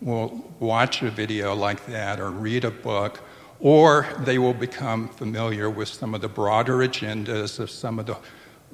will 0.00 0.50
watch 0.58 1.02
a 1.02 1.10
video 1.10 1.54
like 1.54 1.84
that 1.84 2.18
or 2.18 2.30
read 2.30 2.64
a 2.64 2.70
book, 2.70 3.20
or 3.60 4.06
they 4.20 4.38
will 4.38 4.54
become 4.54 5.08
familiar 5.08 5.68
with 5.68 5.88
some 5.88 6.14
of 6.14 6.22
the 6.22 6.28
broader 6.30 6.78
agendas 6.78 7.58
of 7.58 7.68
some 7.68 7.98
of 7.98 8.06
the 8.06 8.16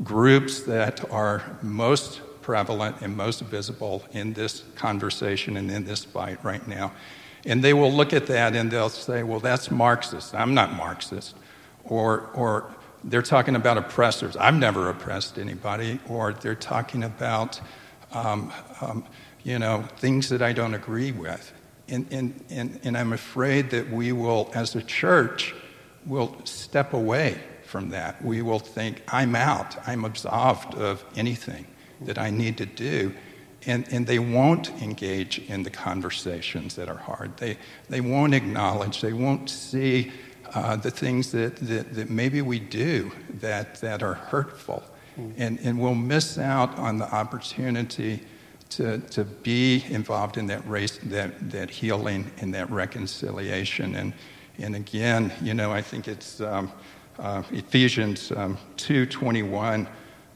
groups 0.05 0.61
that 0.61 1.11
are 1.11 1.43
most 1.61 2.21
prevalent 2.43 2.97
and 3.01 3.17
most 3.17 3.41
visible 3.43 4.05
in 4.13 4.33
this 4.33 4.65
conversation 4.75 5.57
and 5.57 5.71
in 5.71 5.85
this 5.85 6.05
fight 6.05 6.43
right 6.45 6.67
now. 6.67 6.93
And 7.45 7.65
they 7.65 7.73
will 7.73 7.93
look 7.93 8.13
at 8.13 8.27
that 8.27 8.55
and 8.55 8.71
they'll 8.71 8.89
say, 8.89 9.23
well, 9.23 9.41
that's 9.41 9.71
Marxist. 9.71 10.35
I'm 10.35 10.55
not 10.55 10.75
Marxist. 10.75 11.35
Or, 11.85 12.31
or 12.35 12.75
they're 13.05 13.23
talking 13.23 13.57
about 13.57 13.79
oppressors. 13.79 14.37
I've 14.37 14.55
never 14.55 14.91
oppressed 14.91 15.39
anybody. 15.39 16.01
Or 16.09 16.33
they're 16.33 16.55
talking 16.55 17.05
about, 17.05 17.61
um, 18.13 18.53
um, 18.81 19.05
you 19.43 19.59
know, 19.59 19.85
things 19.97 20.29
that 20.29 20.43
I 20.43 20.53
don't 20.53 20.75
agree 20.75 21.13
with. 21.13 21.53
And, 21.89 22.07
and, 22.11 22.45
and, 22.51 22.79
and 22.85 22.97
I'm 22.97 23.13
afraid 23.13 23.71
that 23.71 23.91
we 23.91 24.13
will, 24.13 24.51
as 24.55 24.77
a 24.77 24.83
church, 24.83 25.55
will 26.07 26.37
step 26.45 26.93
away 26.93 27.41
from 27.65 27.91
that. 27.91 28.23
We 28.23 28.43
will 28.43 28.59
think, 28.59 29.03
I'm 29.09 29.35
out. 29.35 29.77
I'm 29.89 30.05
absolved 30.05 30.75
of 30.75 31.05
anything 31.17 31.67
that 32.03 32.19
I 32.19 32.31
need 32.31 32.57
to 32.59 32.67
do. 32.67 33.15
And, 33.67 33.87
and 33.93 34.07
they 34.07 34.19
won't 34.19 34.71
engage 34.83 35.39
in 35.39 35.63
the 35.63 35.71
conversations 35.71 36.77
that 36.77 36.89
are 36.89 36.97
hard. 36.97 37.37
They, 37.37 37.59
they 37.89 38.01
won't 38.01 38.35
acknowledge, 38.35 39.03
they 39.03 39.13
won't 39.13 39.51
see 39.51 40.13
uh, 40.55 40.77
the 40.77 40.91
things 40.91 41.31
that, 41.33 41.57
that, 41.57 41.95
that, 41.95 42.11
maybe 42.11 42.43
we 42.43 42.59
do 42.59 43.13
that, 43.35 43.81
that 43.81 44.03
are 44.03 44.15
hurtful. 44.15 44.83
Mm. 45.19 45.35
And, 45.37 45.59
and 45.63 45.81
we'll 45.81 45.95
miss 45.95 46.39
out 46.39 46.77
on 46.79 46.99
the 46.99 47.13
opportunity 47.15 48.21
to, 48.71 48.99
to 48.99 49.25
be 49.25 49.85
involved 49.89 50.39
in 50.39 50.47
that 50.47 50.67
race, 50.67 50.99
that, 51.05 51.51
that 51.51 51.71
healing 51.71 52.31
and 52.39 52.55
that 52.55 52.71
reconciliation. 52.71 53.95
And, 53.97 54.15
and 54.59 54.75
again, 54.75 55.33
you 55.43 55.55
know, 55.55 55.73
I 55.73 55.83
think 55.83 56.09
it's 56.09 56.41
um, 56.41 56.73
uh, 57.19 57.43
Ephesians 57.51 58.33
um, 58.33 58.57
2.21, 58.77 59.87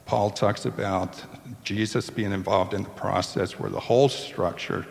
Paul 0.05 0.29
talks 0.29 0.65
about 0.65 1.23
Jesus 1.63 2.09
being 2.09 2.31
involved 2.31 2.73
in 2.73 2.83
the 2.83 2.89
process 2.89 3.59
where 3.59 3.69
the 3.69 3.79
whole 3.79 4.07
structure 4.07 4.85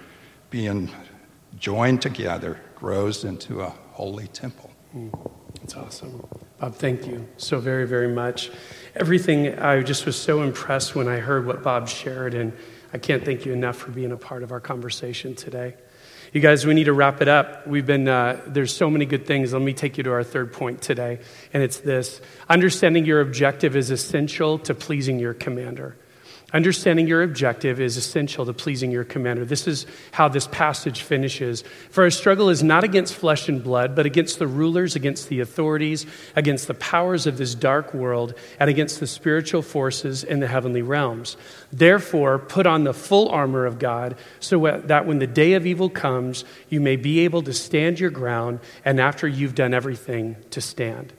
being 0.51 0.91
joined 1.59 2.03
together 2.03 2.61
grows 2.75 3.25
into 3.25 3.61
a 3.61 3.73
holy 3.93 4.27
temple. 4.29 4.71
Mm, 4.95 5.31
that's 5.61 5.77
awesome. 5.77 6.27
Bob, 6.59 6.75
thank 6.75 7.07
you 7.07 7.29
so 7.37 7.61
very, 7.61 7.87
very 7.87 8.09
much. 8.09 8.51
Everything, 8.97 9.57
I 9.59 9.83
just 9.83 10.05
was 10.05 10.21
so 10.21 10.43
impressed 10.43 10.95
when 10.95 11.09
I 11.09 11.19
heard 11.19 11.47
what 11.47 11.63
Bob 11.63 11.89
shared, 11.89 12.35
and 12.35 12.53
I 12.93 12.99
can't 12.99 13.25
thank 13.25 13.45
you 13.45 13.53
enough 13.53 13.77
for 13.77 13.93
being 13.93 14.13
a 14.13 14.17
part 14.17 14.43
of 14.43 14.51
our 14.51 14.61
conversation 14.61 15.35
today. 15.35 15.75
You 16.35 16.41
guys, 16.41 16.67
we 16.67 16.75
need 16.75 16.85
to 16.85 16.93
wrap 16.93 17.23
it 17.23 17.29
up. 17.29 17.65
We've 17.65 17.87
been, 17.87 18.09
uh, 18.09 18.41
there's 18.45 18.75
so 18.75 18.91
many 18.91 19.07
good 19.07 19.25
things. 19.25 19.53
Let 19.53 19.63
me 19.63 19.73
take 19.73 19.97
you 19.97 20.03
to 20.03 20.11
our 20.11 20.25
third 20.25 20.53
point 20.53 20.83
today, 20.83 21.21
and 21.53 21.63
it's 21.63 21.79
this 21.79 22.21
understanding 22.49 23.07
your 23.07 23.21
objective 23.21 23.77
is 23.77 23.93
essential 23.93 24.59
to 24.59 24.75
pleasing 24.75 25.21
your 25.21 25.33
commander. 25.33 25.95
Understanding 26.53 27.09
your 27.09 27.25
objective 27.25 27.81
is 27.81 27.97
essential 27.97 28.47
to 28.47 28.53
pleasing 28.53 28.93
your 28.93 29.03
commander. 29.03 29.45
This 29.45 29.67
is 29.67 29.87
how 30.13 30.29
this 30.29 30.47
passage 30.47 31.03
finishes. 31.03 31.65
For 31.91 32.05
our 32.05 32.11
struggle 32.11 32.49
is 32.49 32.63
not 32.63 32.85
against 32.85 33.15
flesh 33.15 33.49
and 33.49 33.65
blood, 33.65 33.97
but 33.97 34.07
against 34.07 34.39
the 34.39 34.47
rulers, 34.47 34.95
against 34.95 35.29
the 35.29 35.41
authorities, 35.41 36.07
against 36.37 36.69
the 36.69 36.75
powers 36.75 37.27
of 37.27 37.39
this 37.39 37.57
dark 37.57 37.93
world, 37.93 38.35
and 38.61 38.71
against 38.71 39.01
the 39.01 39.07
spiritual 39.09 39.63
forces 39.63 40.23
in 40.23 40.39
the 40.39 40.47
heavenly 40.47 40.83
realms. 40.83 41.37
Therefore, 41.73 42.39
put 42.39 42.67
on 42.67 42.85
the 42.85 42.95
full 42.95 43.31
armor 43.31 43.67
of 43.67 43.81
God, 43.81 44.17
so 44.39 44.81
that 44.85 45.07
when 45.07 45.19
the 45.19 45.27
day 45.27 45.55
of 45.55 45.67
evil 45.67 45.91
comes, 45.91 46.45
you 46.69 46.81
may 46.81 46.95
be 46.95 47.21
able 47.21 47.43
to 47.43 47.53
stand 47.53 47.99
your 47.99 48.11
ground, 48.11 48.61
and 48.85 49.01
after 49.01 49.27
you've 49.27 49.57
done 49.57 49.75
everything, 49.75 50.37
to 50.51 50.61
stand. 50.61 51.13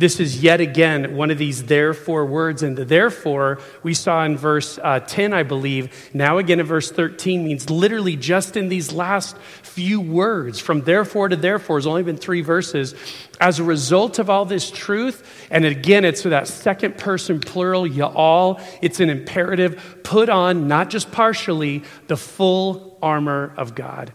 This 0.00 0.18
is 0.18 0.42
yet 0.42 0.62
again 0.62 1.14
one 1.14 1.30
of 1.30 1.36
these 1.36 1.64
therefore 1.64 2.24
words. 2.24 2.62
And 2.62 2.74
the 2.74 2.86
therefore 2.86 3.58
we 3.82 3.92
saw 3.92 4.24
in 4.24 4.38
verse 4.38 4.78
uh, 4.82 5.00
10, 5.00 5.34
I 5.34 5.42
believe, 5.42 6.10
now 6.14 6.38
again 6.38 6.58
in 6.58 6.64
verse 6.64 6.90
13 6.90 7.44
means 7.44 7.68
literally 7.68 8.16
just 8.16 8.56
in 8.56 8.70
these 8.70 8.94
last 8.94 9.36
few 9.36 10.00
words. 10.00 10.58
From 10.58 10.80
therefore 10.80 11.28
to 11.28 11.36
therefore 11.36 11.76
has 11.76 11.86
only 11.86 12.02
been 12.02 12.16
three 12.16 12.40
verses. 12.40 12.94
As 13.42 13.58
a 13.58 13.64
result 13.64 14.18
of 14.18 14.30
all 14.30 14.46
this 14.46 14.70
truth, 14.70 15.46
and 15.50 15.66
again, 15.66 16.06
it's 16.06 16.22
for 16.22 16.30
that 16.30 16.48
second 16.48 16.96
person 16.96 17.38
plural, 17.38 17.86
you 17.86 18.04
all, 18.04 18.58
it's 18.80 19.00
an 19.00 19.10
imperative. 19.10 20.00
Put 20.02 20.30
on, 20.30 20.66
not 20.66 20.88
just 20.88 21.12
partially, 21.12 21.84
the 22.06 22.16
full 22.16 22.96
armor 23.02 23.52
of 23.58 23.74
God. 23.74 24.14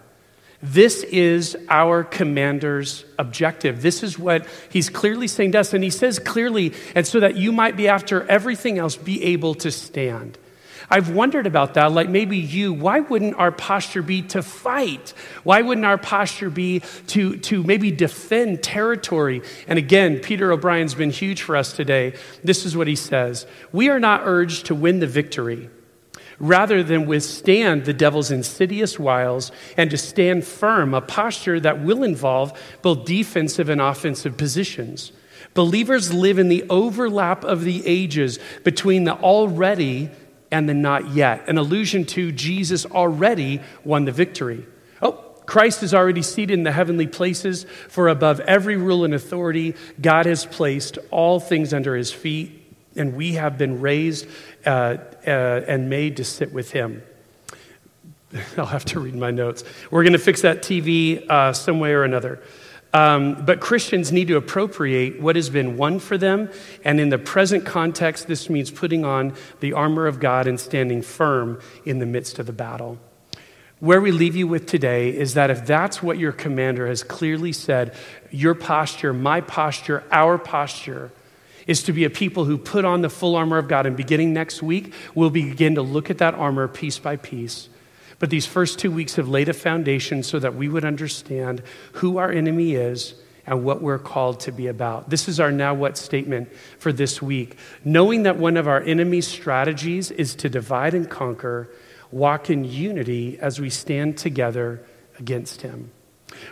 This 0.65 1.03
is 1.03 1.55
our 1.69 2.03
commander's 2.03 3.05
objective. 3.19 3.83
This 3.83 4.01
is 4.01 4.17
what 4.17 4.47
he's 4.69 4.89
clearly 4.89 5.27
saying 5.27 5.51
to 5.51 5.59
us. 5.59 5.73
And 5.73 5.83
he 5.83 5.91
says 5.91 6.17
clearly, 6.17 6.73
and 6.95 7.05
so 7.05 7.19
that 7.19 7.35
you 7.35 7.51
might 7.51 7.77
be 7.77 7.87
after 7.87 8.27
everything 8.27 8.79
else, 8.79 8.95
be 8.95 9.23
able 9.25 9.53
to 9.55 9.69
stand. 9.69 10.39
I've 10.89 11.09
wondered 11.09 11.45
about 11.45 11.75
that. 11.75 11.91
Like 11.91 12.09
maybe 12.09 12.37
you, 12.37 12.73
why 12.73 12.99
wouldn't 12.99 13.35
our 13.35 13.51
posture 13.51 14.01
be 14.01 14.23
to 14.23 14.41
fight? 14.41 15.13
Why 15.43 15.61
wouldn't 15.61 15.85
our 15.85 15.99
posture 15.99 16.49
be 16.49 16.81
to, 17.07 17.37
to 17.37 17.63
maybe 17.63 17.91
defend 17.91 18.63
territory? 18.63 19.43
And 19.67 19.77
again, 19.77 20.19
Peter 20.19 20.51
O'Brien's 20.51 20.95
been 20.95 21.11
huge 21.11 21.43
for 21.43 21.55
us 21.55 21.73
today. 21.73 22.15
This 22.43 22.65
is 22.65 22.75
what 22.75 22.87
he 22.87 22.95
says 22.95 23.45
We 23.71 23.89
are 23.89 23.99
not 23.99 24.21
urged 24.25 24.67
to 24.67 24.75
win 24.75 24.99
the 24.99 25.07
victory 25.07 25.69
rather 26.39 26.83
than 26.83 27.05
withstand 27.05 27.85
the 27.85 27.93
devil's 27.93 28.31
insidious 28.31 28.99
wiles 28.99 29.51
and 29.77 29.89
to 29.91 29.97
stand 29.97 30.45
firm, 30.45 30.93
a 30.93 31.01
posture 31.01 31.59
that 31.59 31.81
will 31.81 32.03
involve 32.03 32.57
both 32.81 33.05
defensive 33.05 33.69
and 33.69 33.81
offensive 33.81 34.37
positions. 34.37 35.11
Believers 35.53 36.13
live 36.13 36.37
in 36.37 36.49
the 36.49 36.65
overlap 36.69 37.43
of 37.43 37.63
the 37.63 37.85
ages 37.87 38.39
between 38.63 39.05
the 39.05 39.15
already 39.15 40.09
and 40.51 40.67
the 40.69 40.73
not 40.73 41.09
yet, 41.11 41.47
an 41.47 41.57
allusion 41.57 42.05
to 42.05 42.31
Jesus 42.31 42.85
already 42.85 43.61
won 43.83 44.05
the 44.05 44.11
victory. 44.11 44.65
Oh, 45.01 45.13
Christ 45.45 45.83
is 45.83 45.93
already 45.93 46.21
seated 46.21 46.53
in 46.53 46.63
the 46.63 46.71
heavenly 46.71 47.07
places, 47.07 47.65
for 47.87 48.09
above 48.09 48.39
every 48.41 48.77
rule 48.77 49.05
and 49.05 49.13
authority, 49.13 49.75
God 49.99 50.25
has 50.25 50.45
placed 50.45 50.97
all 51.11 51.39
things 51.39 51.73
under 51.73 51.95
his 51.95 52.11
feet 52.11 52.64
and 52.95 53.15
we 53.15 53.33
have 53.33 53.57
been 53.57 53.81
raised 53.81 54.27
uh, 54.65 54.97
uh, 55.25 55.29
and 55.67 55.89
made 55.89 56.17
to 56.17 56.23
sit 56.23 56.53
with 56.53 56.71
him. 56.71 57.03
I'll 58.57 58.65
have 58.65 58.85
to 58.85 58.99
read 58.99 59.15
my 59.15 59.31
notes. 59.31 59.63
We're 59.91 60.03
going 60.03 60.13
to 60.13 60.19
fix 60.19 60.41
that 60.41 60.61
TV 60.61 61.27
uh, 61.29 61.53
some 61.53 61.79
way 61.79 61.93
or 61.93 62.03
another. 62.03 62.41
Um, 62.93 63.43
but 63.43 63.59
Christians 63.59 64.13
need 64.13 64.29
to 64.29 64.37
appropriate 64.37 65.19
what 65.19 65.35
has 65.35 65.49
been 65.49 65.75
won 65.75 65.99
for 65.99 66.17
them. 66.17 66.49
And 66.85 66.99
in 66.99 67.09
the 67.09 67.17
present 67.17 67.65
context, 67.65 68.27
this 68.27 68.49
means 68.49 68.71
putting 68.71 69.03
on 69.03 69.33
the 69.59 69.73
armor 69.73 70.07
of 70.07 70.21
God 70.21 70.47
and 70.47 70.57
standing 70.57 71.01
firm 71.01 71.59
in 71.83 71.99
the 71.99 72.05
midst 72.05 72.39
of 72.39 72.45
the 72.45 72.53
battle. 72.53 72.97
Where 73.79 73.99
we 73.99 74.11
leave 74.11 74.37
you 74.37 74.47
with 74.47 74.65
today 74.65 75.09
is 75.09 75.33
that 75.33 75.49
if 75.49 75.65
that's 75.65 76.01
what 76.01 76.17
your 76.17 76.31
commander 76.31 76.87
has 76.87 77.03
clearly 77.03 77.51
said, 77.51 77.93
your 78.31 78.55
posture, 78.55 79.11
my 79.11 79.41
posture, 79.41 80.05
our 80.09 80.37
posture, 80.37 81.11
is 81.67 81.83
to 81.83 81.93
be 81.93 82.03
a 82.03 82.09
people 82.09 82.45
who 82.45 82.57
put 82.57 82.85
on 82.85 83.01
the 83.01 83.09
full 83.09 83.35
armor 83.35 83.57
of 83.57 83.67
God. 83.67 83.85
And 83.85 83.97
beginning 83.97 84.33
next 84.33 84.61
week, 84.61 84.93
we'll 85.13 85.29
begin 85.29 85.75
to 85.75 85.81
look 85.81 86.09
at 86.09 86.19
that 86.19 86.35
armor 86.35 86.67
piece 86.67 86.99
by 86.99 87.15
piece. 87.15 87.69
But 88.19 88.29
these 88.29 88.45
first 88.45 88.79
two 88.79 88.91
weeks 88.91 89.15
have 89.15 89.27
laid 89.27 89.49
a 89.49 89.53
foundation 89.53 90.23
so 90.23 90.39
that 90.39 90.55
we 90.55 90.69
would 90.69 90.85
understand 90.85 91.61
who 91.93 92.17
our 92.17 92.31
enemy 92.31 92.75
is 92.75 93.15
and 93.45 93.63
what 93.63 93.81
we're 93.81 93.99
called 93.99 94.39
to 94.41 94.51
be 94.51 94.67
about. 94.67 95.09
This 95.09 95.27
is 95.27 95.39
our 95.39 95.51
now 95.51 95.73
what 95.73 95.97
statement 95.97 96.51
for 96.79 96.91
this 96.91 97.21
week. 97.21 97.57
Knowing 97.83 98.23
that 98.23 98.37
one 98.37 98.57
of 98.57 98.67
our 98.67 98.81
enemy's 98.81 99.27
strategies 99.27 100.11
is 100.11 100.35
to 100.35 100.49
divide 100.49 100.93
and 100.93 101.09
conquer, 101.09 101.69
walk 102.11 102.49
in 102.49 102.63
unity 102.63 103.37
as 103.39 103.59
we 103.59 103.69
stand 103.69 104.17
together 104.17 104.83
against 105.19 105.61
him. 105.61 105.91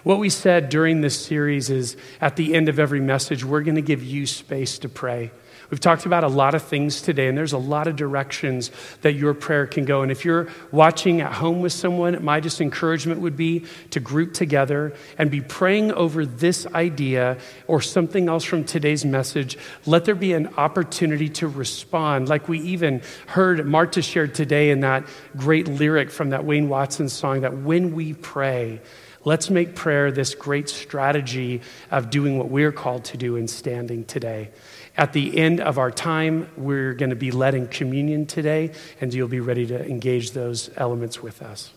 What 0.03 0.19
we 0.19 0.29
said 0.29 0.69
during 0.69 1.01
this 1.01 1.25
series 1.25 1.69
is 1.69 1.97
at 2.21 2.35
the 2.35 2.53
end 2.53 2.69
of 2.69 2.79
every 2.79 3.01
message, 3.01 3.43
we're 3.43 3.61
going 3.63 3.75
to 3.75 3.81
give 3.81 4.03
you 4.03 4.25
space 4.25 4.77
to 4.79 4.89
pray. 4.89 5.31
We've 5.69 5.79
talked 5.79 6.05
about 6.05 6.23
a 6.23 6.27
lot 6.27 6.53
of 6.53 6.61
things 6.61 7.01
today, 7.01 7.27
and 7.27 7.35
there's 7.35 7.53
a 7.53 7.57
lot 7.57 7.87
of 7.87 7.95
directions 7.95 8.69
that 9.01 9.13
your 9.13 9.33
prayer 9.33 9.65
can 9.65 9.85
go. 9.85 10.03
And 10.03 10.11
if 10.11 10.23
you're 10.23 10.49
watching 10.71 11.21
at 11.21 11.33
home 11.33 11.61
with 11.61 11.71
someone, 11.71 12.23
my 12.23 12.39
just 12.41 12.61
encouragement 12.61 13.21
would 13.21 13.35
be 13.35 13.65
to 13.89 13.99
group 13.99 14.35
together 14.35 14.93
and 15.17 15.31
be 15.31 15.41
praying 15.41 15.91
over 15.93 16.27
this 16.27 16.67
idea 16.75 17.37
or 17.65 17.81
something 17.81 18.29
else 18.29 18.43
from 18.43 18.65
today's 18.65 19.03
message. 19.03 19.57
Let 19.87 20.05
there 20.05 20.13
be 20.13 20.33
an 20.33 20.53
opportunity 20.57 21.29
to 21.29 21.47
respond, 21.47 22.29
like 22.29 22.47
we 22.47 22.59
even 22.59 23.01
heard 23.27 23.65
Marta 23.65 24.03
shared 24.03 24.35
today 24.35 24.69
in 24.69 24.81
that 24.81 25.05
great 25.37 25.67
lyric 25.67 26.11
from 26.11 26.29
that 26.31 26.45
Wayne 26.45 26.69
Watson 26.69 27.09
song 27.09 27.41
that 27.41 27.57
when 27.57 27.95
we 27.95 28.13
pray, 28.13 28.79
Let's 29.25 29.49
make 29.49 29.75
prayer 29.75 30.11
this 30.11 30.35
great 30.35 30.67
strategy 30.69 31.61
of 31.91 32.09
doing 32.09 32.37
what 32.37 32.49
we're 32.49 32.71
called 32.71 33.05
to 33.05 33.17
do 33.17 33.35
in 33.35 33.47
standing 33.47 34.03
today. 34.03 34.51
At 34.97 35.13
the 35.13 35.37
end 35.37 35.61
of 35.61 35.77
our 35.77 35.91
time, 35.91 36.49
we're 36.57 36.93
going 36.93 37.11
to 37.11 37.15
be 37.15 37.31
led 37.31 37.55
in 37.55 37.67
communion 37.67 38.25
today, 38.25 38.71
and 38.99 39.13
you'll 39.13 39.27
be 39.27 39.39
ready 39.39 39.65
to 39.67 39.85
engage 39.85 40.31
those 40.31 40.69
elements 40.75 41.23
with 41.23 41.41
us. 41.41 41.71